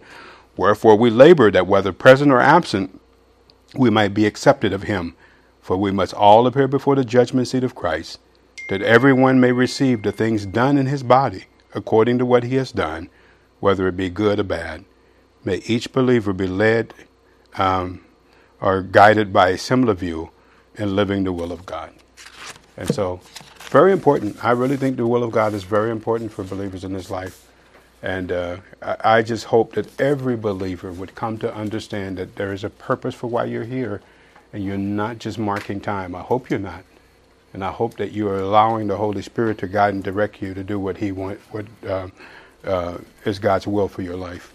Wherefore 0.58 0.96
we 0.96 1.12
labor 1.12 1.52
that 1.52 1.68
whether 1.68 1.92
present 1.92 2.32
or 2.32 2.40
absent, 2.42 3.00
we 3.76 3.92
might 3.92 4.14
be 4.16 4.26
accepted 4.26 4.74
of 4.74 4.84
him. 4.84 5.16
For 5.62 5.78
we 5.78 5.92
must 5.92 6.14
all 6.16 6.48
appear 6.48 6.68
before 6.68 6.96
the 6.96 7.06
judgment 7.06 7.48
seat 7.48 7.64
of 7.64 7.76
Christ, 7.76 8.20
that 8.68 8.82
everyone 8.82 9.40
may 9.40 9.52
receive 9.52 10.02
the 10.02 10.12
things 10.12 10.46
done 10.46 10.78
in 10.78 10.88
his 10.88 11.04
body 11.04 11.46
according 11.74 12.18
to 12.18 12.26
what 12.26 12.44
he 12.44 12.56
has 12.56 12.72
done, 12.72 13.10
whether 13.60 13.88
it 13.88 13.98
be 13.98 14.10
good 14.10 14.40
or 14.40 14.44
bad. 14.44 14.86
May 15.44 15.58
each 15.68 15.92
believer 15.92 16.34
be 16.34 16.48
led 16.48 16.94
um, 17.58 18.04
or 18.60 18.82
guided 18.82 19.32
by 19.32 19.50
a 19.50 19.58
similar 19.58 19.94
view 19.94 20.32
in 20.76 20.96
living 20.96 21.24
the 21.24 21.34
will 21.34 21.52
of 21.52 21.66
God. 21.66 21.94
And 22.78 22.94
so, 22.94 23.20
very 23.70 23.92
important. 23.92 24.44
I 24.44 24.52
really 24.52 24.78
think 24.78 24.98
the 24.98 25.08
will 25.08 25.24
of 25.24 25.32
God 25.32 25.54
is 25.54 25.64
very 25.64 25.92
important 25.92 26.32
for 26.32 26.44
believers 26.44 26.84
in 26.84 26.94
this 26.94 27.10
life. 27.10 27.50
And 28.02 28.32
uh, 28.32 28.58
I, 28.82 28.98
I 29.04 29.22
just 29.22 29.46
hope 29.46 29.74
that 29.74 30.00
every 30.00 30.36
believer 30.36 30.92
would 30.92 31.16
come 31.16 31.38
to 31.40 31.54
understand 31.54 32.18
that 32.18 32.36
there 32.36 32.54
is 32.54 32.64
a 32.64 32.70
purpose 32.70 33.16
for 33.16 33.28
why 33.28 33.46
you're 33.46 33.64
here 33.64 34.02
and 34.54 34.64
you're 34.64 34.78
not 34.78 35.20
just 35.20 35.38
marking 35.38 35.82
time. 35.82 36.16
I 36.16 36.22
hope 36.22 36.50
you're 36.50 36.60
not. 36.60 36.84
And 37.56 37.64
I 37.64 37.72
hope 37.72 37.96
that 37.96 38.12
you 38.12 38.28
are 38.28 38.40
allowing 38.40 38.88
the 38.88 38.98
Holy 38.98 39.22
Spirit 39.22 39.60
to 39.60 39.68
guide 39.68 39.94
and 39.94 40.04
direct 40.04 40.42
you 40.42 40.54
to 40.54 40.62
do 40.62 40.78
what 40.78 40.98
He 40.98 41.14
want, 41.14 41.40
what 41.52 41.66
uh, 41.88 42.10
uh, 42.66 42.98
is 43.24 43.40
God's 43.40 43.66
will 43.66 43.88
for 43.88 44.02
your 44.02 44.18
life. 44.18 44.54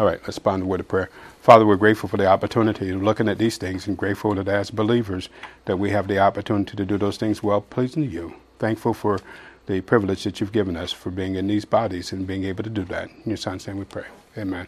All 0.00 0.06
right, 0.06 0.18
let's 0.18 0.26
respond 0.26 0.66
word 0.66 0.80
of 0.80 0.88
prayer. 0.88 1.08
Father, 1.40 1.64
we're 1.64 1.76
grateful 1.76 2.08
for 2.08 2.16
the 2.16 2.26
opportunity 2.26 2.90
of 2.90 3.00
looking 3.00 3.28
at 3.28 3.38
these 3.38 3.58
things 3.58 3.86
and 3.86 3.96
grateful 3.96 4.34
that 4.34 4.48
as 4.48 4.72
believers 4.72 5.28
that 5.66 5.78
we 5.78 5.90
have 5.90 6.08
the 6.08 6.18
opportunity 6.18 6.76
to 6.76 6.84
do 6.84 6.98
those 6.98 7.16
things 7.16 7.44
well 7.44 7.60
pleasing 7.60 8.02
to 8.02 8.08
you. 8.08 8.34
Thankful 8.58 8.92
for 8.92 9.20
the 9.66 9.80
privilege 9.80 10.24
that 10.24 10.40
you've 10.40 10.50
given 10.50 10.76
us 10.76 10.90
for 10.90 11.10
being 11.10 11.36
in 11.36 11.46
these 11.46 11.64
bodies 11.64 12.10
and 12.10 12.26
being 12.26 12.42
able 12.42 12.64
to 12.64 12.70
do 12.70 12.84
that. 12.86 13.08
In 13.08 13.22
your 13.24 13.36
son's 13.36 13.68
name 13.68 13.78
we 13.78 13.84
pray. 13.84 14.06
Amen. 14.36 14.60